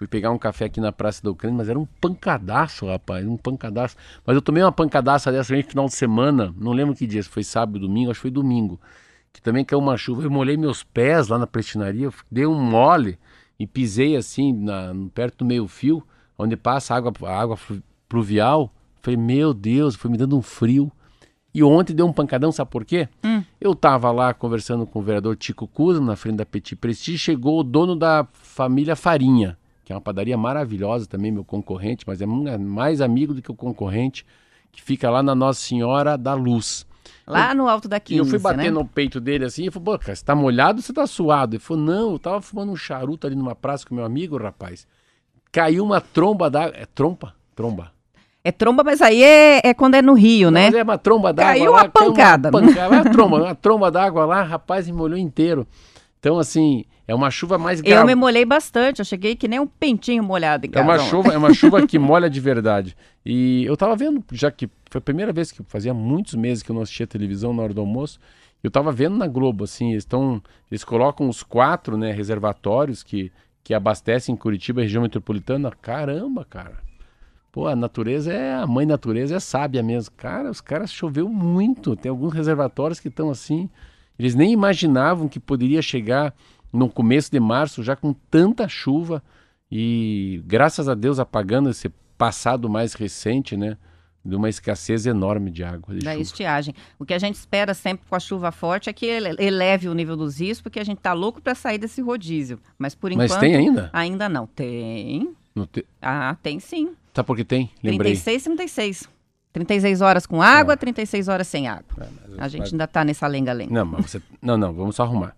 Fui 0.01 0.07
pegar 0.07 0.31
um 0.31 0.37
café 0.39 0.65
aqui 0.65 0.81
na 0.81 0.91
Praça 0.91 1.21
da 1.21 1.29
Ucrânia, 1.29 1.55
mas 1.55 1.69
era 1.69 1.77
um 1.77 1.85
pancadaço, 1.85 2.87
rapaz, 2.87 3.23
um 3.23 3.37
pancadaço. 3.37 3.95
Mas 4.25 4.33
eu 4.33 4.41
tomei 4.41 4.63
uma 4.63 4.71
pancadaça 4.71 5.31
dessa 5.31 5.55
no 5.55 5.63
final 5.63 5.85
de 5.85 5.93
semana, 5.93 6.51
não 6.57 6.71
lembro 6.71 6.95
que 6.95 7.05
dia, 7.05 7.21
se 7.21 7.29
foi 7.29 7.43
sábado, 7.43 7.77
domingo, 7.77 8.09
acho 8.09 8.17
que 8.17 8.23
foi 8.23 8.31
domingo. 8.31 8.81
Que 9.31 9.39
também 9.39 9.63
caiu 9.63 9.77
uma 9.77 9.95
chuva, 9.97 10.23
eu 10.23 10.31
molhei 10.31 10.57
meus 10.57 10.83
pés 10.83 11.27
lá 11.27 11.37
na 11.37 11.45
prestinaria, 11.45 12.09
dei 12.31 12.47
um 12.47 12.59
mole 12.59 13.19
e 13.59 13.67
pisei 13.67 14.15
assim, 14.15 14.51
na, 14.51 14.91
perto 15.13 15.37
do 15.37 15.45
meio 15.45 15.67
fio, 15.67 16.01
onde 16.35 16.57
passa 16.57 16.95
a 16.95 16.97
água, 16.97 17.13
a 17.27 17.39
água 17.39 17.55
pluvial. 18.09 18.73
Falei, 19.03 19.17
meu 19.17 19.53
Deus, 19.53 19.93
foi 19.93 20.09
me 20.09 20.17
dando 20.17 20.35
um 20.35 20.41
frio. 20.41 20.91
E 21.53 21.61
ontem 21.61 21.93
deu 21.93 22.07
um 22.07 22.13
pancadão, 22.13 22.51
sabe 22.51 22.71
por 22.71 22.83
quê? 22.83 23.07
Eu 23.61 23.75
tava 23.75 24.11
lá 24.11 24.33
conversando 24.33 24.87
com 24.87 24.97
o 24.97 25.03
vereador 25.03 25.35
Tico 25.35 25.67
Cusa, 25.67 26.01
na 26.01 26.15
frente 26.15 26.37
da 26.37 26.45
Petit 26.45 26.75
Prestige, 26.75 27.19
chegou 27.19 27.59
o 27.59 27.63
dono 27.63 27.95
da 27.95 28.27
família 28.33 28.95
Farinha, 28.95 29.59
que 29.83 29.91
é 29.91 29.95
uma 29.95 30.01
padaria 30.01 30.37
maravilhosa 30.37 31.05
também, 31.07 31.31
meu 31.31 31.43
concorrente, 31.43 32.03
mas 32.07 32.21
é 32.21 32.25
mais 32.25 33.01
amigo 33.01 33.33
do 33.33 33.41
que 33.41 33.51
o 33.51 33.55
concorrente, 33.55 34.25
que 34.71 34.81
fica 34.81 35.09
lá 35.09 35.21
na 35.21 35.35
Nossa 35.35 35.59
Senhora 35.59 36.17
da 36.17 36.33
Luz. 36.33 36.85
Lá 37.27 37.51
eu, 37.51 37.55
no 37.55 37.67
alto 37.67 37.87
da 37.87 37.99
15, 37.99 38.15
E 38.15 38.17
eu 38.19 38.25
fui 38.25 38.39
bater 38.39 38.65
né? 38.65 38.71
no 38.71 38.85
peito 38.85 39.19
dele 39.19 39.45
assim, 39.45 39.65
e 39.65 39.71
falei, 39.71 39.85
pô, 39.85 39.99
cara, 39.99 40.15
você 40.15 40.23
tá 40.23 40.35
molhado 40.35 40.79
ou 40.79 40.83
você 40.83 40.93
tá 40.93 41.05
suado? 41.07 41.55
Ele 41.55 41.61
falou, 41.63 41.83
não, 41.83 42.11
eu 42.11 42.19
tava 42.19 42.41
fumando 42.41 42.71
um 42.71 42.75
charuto 42.75 43.25
ali 43.27 43.35
numa 43.35 43.55
praça 43.55 43.85
com 43.85 43.95
meu 43.95 44.05
amigo, 44.05 44.37
rapaz. 44.37 44.87
Caiu 45.51 45.83
uma 45.83 45.99
tromba 45.99 46.49
d'água. 46.49 46.73
É 46.77 46.85
trompa? 46.85 47.33
Tromba. 47.55 47.91
É 48.43 48.51
tromba, 48.51 48.83
mas 48.83 49.01
aí 49.01 49.21
é, 49.21 49.61
é 49.63 49.73
quando 49.73 49.95
é 49.95 50.01
no 50.01 50.13
Rio, 50.13 50.49
Não, 50.49 50.59
né? 50.59 50.65
Mas 50.67 50.79
é 50.79 50.83
uma 50.83 50.97
tromba 50.97 51.31
d'água 51.31 51.53
Caiu 51.53 51.71
lá. 51.71 51.77
uma 51.83 51.89
pancada. 51.89 52.49
Uma, 52.49 52.61
pancada, 52.61 52.89
uma 52.95 53.03
tromba, 53.11 53.37
uma 53.37 53.55
tromba 53.55 53.91
d'água 53.91 54.25
lá, 54.25 54.41
rapaz, 54.41 54.87
me 54.87 54.93
molhou 54.93 55.17
inteiro. 55.17 55.67
Então, 56.19 56.39
assim, 56.39 56.85
é 57.07 57.13
uma 57.15 57.29
chuva 57.31 57.57
mais 57.57 57.79
Eu 57.79 57.85
grave. 57.85 58.05
me 58.07 58.15
molhei 58.15 58.45
bastante, 58.45 58.99
eu 58.99 59.05
cheguei 59.05 59.35
que 59.35 59.47
nem 59.47 59.59
um 59.59 59.67
pentinho 59.67 60.23
molhado 60.23 60.65
em 60.65 60.69
É 60.69 60.71
casa. 60.71 60.85
uma 60.85 60.95
ontem. 60.95 61.09
chuva, 61.09 61.33
é 61.33 61.37
uma 61.37 61.53
chuva 61.53 61.85
que 61.87 61.97
molha 61.99 62.29
de 62.29 62.39
verdade. 62.39 62.95
E 63.25 63.63
eu 63.65 63.75
tava 63.75 63.95
vendo, 63.95 64.23
já 64.31 64.49
que 64.51 64.69
foi 64.89 64.99
a 64.99 65.01
primeira 65.01 65.31
vez 65.33 65.51
que 65.51 65.61
fazia 65.67 65.93
muitos 65.93 66.35
meses 66.35 66.63
que 66.63 66.71
eu 66.71 66.75
não 66.75 66.81
assistia 66.81 67.05
televisão 67.07 67.53
na 67.53 67.63
hora 67.63 67.73
do 67.73 67.81
almoço, 67.81 68.19
eu 68.63 68.69
tava 68.69 68.91
vendo 68.91 69.17
na 69.17 69.25
Globo, 69.27 69.63
assim, 69.63 69.91
eles 69.91 70.03
estão. 70.03 70.39
Eles 70.69 70.83
colocam 70.83 71.27
os 71.27 71.41
quatro 71.41 71.97
né, 71.97 72.11
reservatórios 72.11 73.01
que, 73.01 73.31
que 73.63 73.73
abastecem 73.73 74.35
Curitiba, 74.35 74.81
região 74.81 75.01
metropolitana. 75.01 75.71
Caramba, 75.81 76.45
cara. 76.47 76.77
Pô, 77.51 77.65
a 77.67 77.75
natureza 77.75 78.31
é. 78.31 78.53
A 78.53 78.67
mãe 78.67 78.85
natureza 78.85 79.35
é 79.35 79.39
sábia 79.39 79.81
mesmo. 79.81 80.13
Cara, 80.15 80.49
os 80.51 80.61
caras 80.61 80.91
choveu 80.91 81.27
muito. 81.27 81.95
Tem 81.95 82.09
alguns 82.11 82.33
reservatórios 82.33 82.99
que 82.99 83.07
estão 83.07 83.31
assim. 83.31 83.67
Eles 84.19 84.35
nem 84.35 84.51
imaginavam 84.53 85.27
que 85.27 85.39
poderia 85.39 85.81
chegar 85.81 86.31
no 86.71 86.89
começo 86.89 87.31
de 87.31 87.39
março 87.39 87.83
já 87.83 87.95
com 87.95 88.13
tanta 88.13 88.67
chuva. 88.67 89.21
E 89.71 90.41
graças 90.45 90.89
a 90.89 90.93
Deus 90.93 91.19
apagando 91.19 91.69
esse 91.69 91.89
passado 92.17 92.69
mais 92.69 92.93
recente, 92.93 93.55
né? 93.55 93.77
De 94.23 94.35
uma 94.35 94.49
escassez 94.49 95.05
enorme 95.07 95.49
de 95.49 95.63
água. 95.63 95.95
De 95.95 96.01
da 96.05 96.11
chuva. 96.11 96.21
estiagem. 96.21 96.75
O 96.99 97.05
que 97.05 97.13
a 97.13 97.17
gente 97.17 97.35
espera 97.35 97.73
sempre 97.73 98.05
com 98.07 98.15
a 98.15 98.19
chuva 98.19 98.51
forte 98.51 98.89
é 98.89 98.93
que 98.93 99.05
ele 99.05 99.35
eleve 99.43 99.87
o 99.89 99.93
nível 99.95 100.15
dos 100.15 100.39
rios, 100.39 100.61
porque 100.61 100.79
a 100.79 100.83
gente 100.83 100.99
tá 100.99 101.13
louco 101.13 101.41
para 101.41 101.55
sair 101.55 101.79
desse 101.79 102.01
rodízio. 102.01 102.59
Mas 102.77 102.93
por 102.93 103.11
Mas 103.15 103.31
enquanto. 103.31 103.39
tem 103.39 103.55
ainda? 103.55 103.89
Ainda 103.91 104.29
não. 104.29 104.45
Tem. 104.45 105.33
Não 105.55 105.65
te- 105.65 105.85
Ah, 106.01 106.35
tem 106.43 106.59
sim. 106.59 106.91
Tá 107.13 107.23
porque 107.23 107.43
tem? 107.43 107.71
Lembrei. 107.83 108.11
36 108.11 108.43
36. 108.43 109.09
36 109.53 110.01
horas 110.01 110.25
com 110.25 110.41
água, 110.41 110.77
36 110.77 111.27
horas 111.27 111.47
sem 111.47 111.67
água. 111.67 111.83
A 112.37 112.47
gente 112.47 112.61
mas- 112.61 112.71
ainda 112.73 112.87
tá 112.87 113.03
nessa 113.03 113.25
lenga-lenga. 113.27 113.73
Não, 113.73 113.85
mas 113.85 114.05
você. 114.11 114.21
Não, 114.41 114.55
não, 114.57 114.71
vamos 114.71 114.95
só 114.95 115.03
arrumar. 115.03 115.35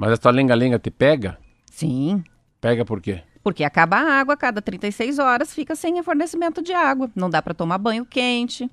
Mas 0.00 0.12
a 0.12 0.16
tua 0.16 0.32
lenga-lenga 0.32 0.78
te 0.78 0.90
pega? 0.90 1.36
Sim. 1.70 2.24
Pega 2.58 2.86
por 2.86 3.02
quê? 3.02 3.22
Porque 3.42 3.62
acaba 3.62 3.98
a 3.98 4.20
água, 4.20 4.32
a 4.32 4.36
cada 4.36 4.62
36 4.62 5.18
horas 5.18 5.52
fica 5.52 5.76
sem 5.76 6.02
fornecimento 6.02 6.62
de 6.62 6.72
água. 6.72 7.10
Não 7.14 7.28
dá 7.28 7.42
para 7.42 7.52
tomar 7.52 7.76
banho 7.76 8.06
quente. 8.06 8.70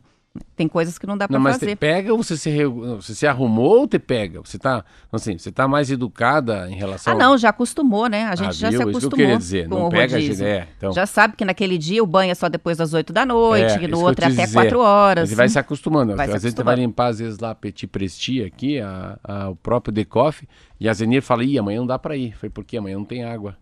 Tem 0.56 0.68
coisas 0.68 0.98
que 0.98 1.06
não 1.06 1.18
dá 1.18 1.28
para 1.28 1.36
Não, 1.38 1.44
mas 1.44 1.56
fazer. 1.60 1.68
te 1.68 1.76
pega 1.76 2.12
ou 2.12 2.22
você 2.24 2.36
se, 2.36 2.50
re- 2.50 2.66
você 2.68 3.14
se 3.14 3.28
arrumou 3.28 3.80
ou 3.82 3.88
te 3.88 4.00
pega? 4.00 4.40
Você 4.42 4.58
tá, 4.58 4.84
assim, 5.12 5.38
você 5.38 5.52
tá 5.52 5.68
mais 5.68 5.92
educada 5.92 6.70
em 6.70 6.76
relação 6.76 7.14
Ah, 7.14 7.16
não, 7.16 7.38
já 7.38 7.50
acostumou, 7.50 8.08
né? 8.10 8.26
A 8.26 8.36
gente 8.36 8.48
Ah, 8.48 8.52
já 8.52 8.70
viu? 8.70 8.72
se 8.72 8.76
Isso 8.76 8.78
que 8.78 8.84
eu 8.84 8.90
acostumou 8.90 9.18
queria 9.18 9.38
dizer, 9.38 9.70
com 9.70 9.76
não 9.76 9.88
o 9.88 9.90
pega 9.90 10.16
rodízio. 10.16 10.46
é, 10.46 10.68
então. 10.78 10.92
Já 10.94 11.06
sabe 11.06 11.36
que 11.36 11.46
naquele 11.46 11.78
dia 11.78 12.04
o 12.04 12.08
banho 12.08 12.32
é 12.32 12.36
só 12.36 12.50
depois 12.50 12.78
das 12.78 12.94
8 12.94 13.14
da 13.14 13.26
noite, 13.26 13.84
É, 13.84 13.88
no 13.88 14.00
outro 14.02 14.26
é 14.26 14.28
até 14.28 14.44
dizer. 14.46 14.54
4 14.54 14.80
horas. 14.80 15.30
Ele 15.30 15.36
vai 15.36 15.48
se 15.50 15.60
acostumando. 15.60 16.16
Vai 16.16 16.26
Às 16.26 16.32
se 16.34 16.40
vezes 16.40 16.56
você 16.56 16.64
vai 16.64 16.76
limpar, 16.76 17.08
às 17.08 17.20
vezes, 17.20 17.38
lá 17.40 17.54
Petit 17.54 17.86
Presti 17.88 18.44
aqui, 18.44 18.80
a, 18.80 19.20
a- 19.24 19.50
o 19.50 19.56
próprio 19.56 19.92
Decoff, 19.94 20.48
e 20.80 20.90
a 20.90 20.94
Zenir 20.94 21.22
fala, 21.22 21.44
ih, 21.44 21.58
amanhã 21.60 21.80
não 21.80 21.88
dá 21.88 22.00
pra 22.00 22.16
ir. 22.16 22.36
Foi 22.38 22.50
porque 22.50 22.78
amanhã 22.78 22.98
não 22.98 23.06
tem 23.06 23.24
água. 23.24 23.56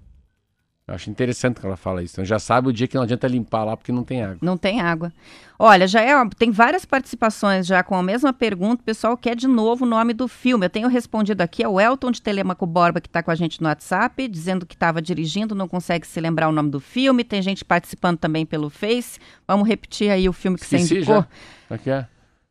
Eu 0.88 0.94
acho 0.94 1.10
interessante 1.10 1.60
que 1.60 1.66
ela 1.66 1.76
fala 1.76 2.04
isso. 2.04 2.14
Então 2.14 2.26
já 2.26 2.38
sabe 2.38 2.68
o 2.68 2.74
dia 2.74 2.88
que 2.88 2.94
não 2.94 3.02
adianta 3.02 3.28
limpar 3.28 3.64
lá 3.64 3.76
porque 3.76 3.92
não 3.92 4.04
tem 4.04 4.22
água. 4.22 4.38
Não 4.40 4.56
tem 4.56 4.82
água. 4.82 5.12
Olha, 5.58 5.88
já 5.88 6.00
é, 6.02 6.16
ó, 6.16 6.28
tem 6.38 6.52
várias 6.52 6.86
participações 6.86 7.66
já 7.66 7.82
com 7.82 7.96
a 7.96 8.04
mesma 8.04 8.32
pergunta. 8.32 8.84
O 8.84 8.86
pessoal 8.86 9.18
quer 9.18 9.36
de 9.36 9.48
novo 9.48 9.84
o 9.84 9.88
nome 9.88 10.14
do 10.14 10.28
filme. 10.28 10.64
Eu 10.64 10.70
tenho 10.70 10.88
respondido 10.88 11.42
aqui, 11.42 11.64
é 11.64 11.68
o 11.68 11.82
Elton 11.82 12.12
de 12.12 12.22
Telemaco 12.22 12.68
Borba, 12.68 13.02
que 13.02 13.08
está 13.08 13.24
com 13.24 13.32
a 13.32 13.36
gente 13.36 13.64
no 13.64 13.68
WhatsApp, 13.68 14.28
dizendo 14.28 14.64
que 14.64 14.76
estava 14.76 15.02
dirigindo, 15.02 15.56
não 15.56 15.68
consegue 15.68 16.06
se 16.06 16.22
lembrar 16.22 16.50
o 16.50 16.52
nome 16.52 16.70
do 16.70 16.80
filme. 16.80 17.24
Tem 17.24 17.42
gente 17.42 17.66
participando 17.66 18.20
também 18.20 18.46
pelo 18.46 18.70
Face. 18.70 19.18
Vamos 19.48 19.68
repetir 19.68 20.12
aí 20.12 20.30
o 20.30 20.34
filme 20.34 20.56
que 20.56 20.68
você 20.68 20.76
Esqueci 20.76 20.98
indicou. 20.98 21.16
já. 21.16 21.28
Como 21.68 21.82
é 21.84 21.98
é? 21.98 22.08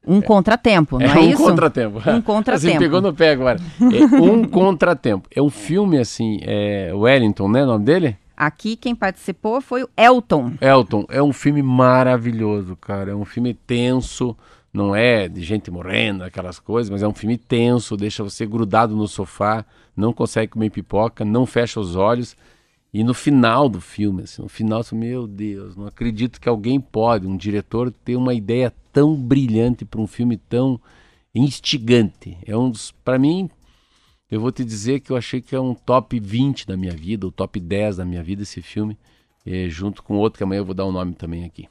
Um 0.06 0.20
contratempo, 0.20 0.98
não 0.98 1.06
é, 1.06 1.18
um 1.18 1.30
isso? 1.30 1.42
contratempo. 1.42 1.98
Um 2.10 2.20
contratempo. 2.20 2.66
Assim, 2.68 2.78
pegou 2.78 3.00
no 3.00 3.14
pé 3.14 3.30
agora. 3.30 3.58
É 3.80 4.20
um 4.20 4.44
contratempo. 4.44 5.28
É 5.34 5.40
um 5.40 5.48
filme 5.48 5.98
assim, 5.98 6.40
é 6.42 6.90
Wellington, 6.92 7.48
né? 7.48 7.62
O 7.62 7.66
nome 7.66 7.84
dele? 7.84 8.18
Aqui 8.36 8.76
quem 8.76 8.94
participou 8.94 9.60
foi 9.60 9.84
o 9.84 9.88
Elton. 9.96 10.54
Elton. 10.60 11.04
É 11.08 11.22
um 11.22 11.32
filme 11.32 11.62
maravilhoso, 11.62 12.76
cara. 12.76 13.12
É 13.12 13.14
um 13.14 13.24
filme 13.24 13.54
tenso. 13.54 14.36
Não 14.72 14.94
é 14.94 15.28
de 15.28 15.40
gente 15.40 15.70
morrendo, 15.70 16.24
aquelas 16.24 16.58
coisas, 16.58 16.90
mas 16.90 17.00
é 17.00 17.06
um 17.06 17.14
filme 17.14 17.38
tenso, 17.38 17.96
deixa 17.96 18.24
você 18.24 18.44
grudado 18.44 18.96
no 18.96 19.06
sofá, 19.06 19.64
não 19.96 20.12
consegue 20.12 20.50
comer 20.50 20.70
pipoca, 20.70 21.24
não 21.24 21.46
fecha 21.46 21.78
os 21.78 21.94
olhos. 21.94 22.36
E 22.92 23.04
no 23.04 23.14
final 23.14 23.68
do 23.68 23.80
filme, 23.80 24.22
assim, 24.22 24.42
no 24.42 24.48
final, 24.48 24.82
você, 24.82 24.94
meu 24.96 25.28
Deus, 25.28 25.76
não 25.76 25.86
acredito 25.86 26.40
que 26.40 26.48
alguém 26.48 26.80
pode, 26.80 27.24
um 27.24 27.36
diretor, 27.36 27.92
ter 28.04 28.16
uma 28.16 28.34
ideia 28.34 28.72
tão 28.92 29.14
brilhante 29.14 29.84
para 29.84 30.00
um 30.00 30.08
filme 30.08 30.36
tão 30.36 30.80
instigante. 31.32 32.38
É 32.46 32.56
um 32.56 32.70
dos, 32.70 32.92
para 33.04 33.18
mim, 33.18 33.48
eu 34.30 34.40
vou 34.40 34.50
te 34.50 34.64
dizer 34.64 35.00
que 35.00 35.10
eu 35.10 35.16
achei 35.16 35.40
que 35.40 35.54
é 35.54 35.60
um 35.60 35.74
top 35.74 36.18
20 36.18 36.66
da 36.66 36.76
minha 36.76 36.92
vida, 36.92 37.26
o 37.26 37.32
top 37.32 37.60
10 37.60 37.98
da 37.98 38.04
minha 38.04 38.22
vida 38.22 38.42
esse 38.42 38.62
filme, 38.62 38.98
eh, 39.46 39.68
junto 39.68 40.02
com 40.02 40.16
outro 40.16 40.38
que 40.38 40.44
amanhã 40.44 40.60
eu 40.60 40.64
vou 40.64 40.74
dar 40.74 40.84
o 40.84 40.92
nome 40.92 41.14
também 41.14 41.44
aqui. 41.44 41.68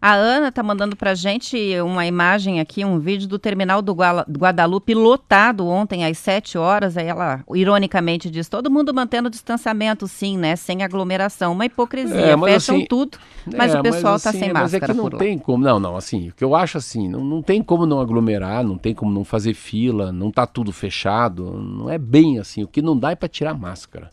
A 0.00 0.14
Ana 0.14 0.52
tá 0.52 0.62
mandando 0.62 0.94
pra 0.96 1.14
gente 1.14 1.56
uma 1.80 2.06
imagem 2.06 2.60
aqui, 2.60 2.84
um 2.84 2.98
vídeo 2.98 3.26
do 3.26 3.38
terminal 3.38 3.80
do 3.82 3.92
Guadalupe 3.94 4.94
lotado 4.94 5.66
ontem 5.66 6.04
às 6.04 6.18
7 6.18 6.58
horas. 6.58 6.96
Aí 6.96 7.06
ela 7.06 7.42
ironicamente 7.54 8.30
diz: 8.30 8.48
todo 8.48 8.70
mundo 8.70 8.92
mantendo 8.94 9.30
distanciamento, 9.30 10.06
sim, 10.06 10.36
né? 10.36 10.54
Sem 10.56 10.82
aglomeração. 10.82 11.52
Uma 11.52 11.66
hipocrisia. 11.66 12.14
É, 12.16 12.36
mas 12.36 12.52
Fecham 12.64 12.76
assim- 12.76 12.86
tudo, 12.86 13.18
mas 13.56 13.74
É, 13.74 13.80
o 13.80 13.82
pessoal 13.82 14.20
tá 14.20 14.30
assim, 14.30 14.38
sem 14.38 14.52
mas 14.52 14.62
máscara 14.72 14.84
é 14.84 14.88
que 14.88 14.94
não 14.94 15.04
por 15.04 15.12
lá. 15.14 15.18
tem 15.18 15.38
como. 15.38 15.64
Não, 15.64 15.80
não, 15.80 15.96
assim, 15.96 16.28
o 16.28 16.32
que 16.32 16.44
eu 16.44 16.54
acho 16.54 16.78
assim, 16.78 17.08
não, 17.08 17.24
não 17.24 17.42
tem 17.42 17.62
como 17.62 17.86
não 17.86 18.00
aglomerar, 18.00 18.62
não 18.64 18.76
tem 18.78 18.94
como 18.94 19.10
não 19.12 19.24
fazer 19.24 19.54
fila, 19.54 20.12
não 20.12 20.30
tá 20.30 20.46
tudo 20.46 20.72
fechado, 20.72 21.44
não 21.52 21.90
é 21.90 21.98
bem 21.98 22.38
assim. 22.38 22.62
O 22.62 22.68
que 22.68 22.82
não 22.82 22.96
dá 22.96 23.10
é 23.12 23.14
para 23.16 23.28
tirar 23.28 23.54
máscara. 23.54 24.10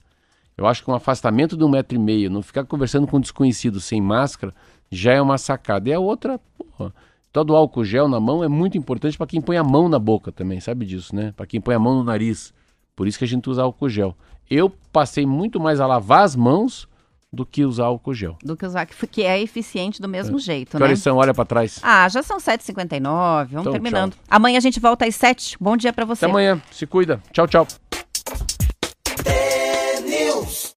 Eu 0.56 0.68
acho 0.68 0.84
que 0.84 0.92
um 0.92 0.94
afastamento 0.94 1.58
de 1.58 1.64
um 1.64 1.70
metro 1.70 1.96
e 1.96 2.00
meio, 2.00 2.30
não 2.30 2.42
ficar 2.44 2.64
conversando 2.64 3.08
com 3.08 3.18
um 3.18 3.20
desconhecido 3.20 3.80
sem 3.82 4.00
máscara, 4.00 4.54
já 4.92 5.14
é 5.14 5.22
uma 5.22 5.38
sacada. 5.38 5.90
E 5.90 5.94
a 5.94 6.00
outra, 6.00 6.40
porra, 6.58 6.94
todo 7.32 7.56
álcool 7.56 7.84
gel 7.84 8.08
na 8.08 8.20
mão 8.20 8.44
é 8.44 8.48
muito 8.48 8.78
importante 8.78 9.18
para 9.18 9.28
quem 9.28 9.42
põe 9.42 9.58
a 9.58 9.64
mão 9.64 9.90
na 9.90 10.00
boca 10.00 10.32
também, 10.32 10.60
sabe 10.60 10.86
disso, 10.86 11.16
né? 11.16 11.34
Para 11.36 11.46
quem 11.46 11.60
põe 11.60 11.76
a 11.76 11.80
mão 11.80 11.96
no 11.96 12.04
nariz. 12.04 12.54
Por 12.96 13.08
isso 13.08 13.18
que 13.18 13.26
a 13.26 13.28
gente 13.28 13.50
usa 13.50 13.64
álcool 13.64 13.90
gel. 13.90 14.16
Eu 14.50 14.70
passei 14.92 15.26
muito 15.26 15.60
mais 15.60 15.80
a 15.80 15.88
lavar 15.88 16.24
as 16.24 16.36
mãos 16.36 16.88
do 17.34 17.46
que 17.46 17.66
usar 17.66 17.86
álcool 17.86 18.14
gel. 18.14 18.38
Do 18.44 18.56
que 18.56 18.64
usar, 18.64 18.86
que 18.86 19.24
é 19.24 19.42
eficiente 19.42 20.00
do 20.00 20.08
mesmo 20.08 20.38
é. 20.38 20.40
jeito, 20.40 20.78
que 20.78 20.84
né? 20.84 20.96
Que? 20.96 21.10
Olha 21.10 21.34
para 21.34 21.46
trás. 21.46 21.80
Ah, 21.82 22.08
já 22.08 22.22
são 22.22 22.38
7h59, 22.38 23.02
vamos 23.02 23.52
então, 23.62 23.72
terminando. 23.72 24.14
Tchau. 24.14 24.22
Amanhã 24.30 24.58
a 24.58 24.62
gente 24.62 24.80
volta 24.80 25.06
às 25.06 25.16
7 25.16 25.58
Bom 25.60 25.76
dia 25.76 25.92
para 25.92 26.06
você. 26.06 26.26
Até 26.26 26.32
amanhã, 26.32 26.62
se 26.72 26.86
cuida. 26.86 27.20
Tchau, 27.32 27.48
tchau. 27.48 27.68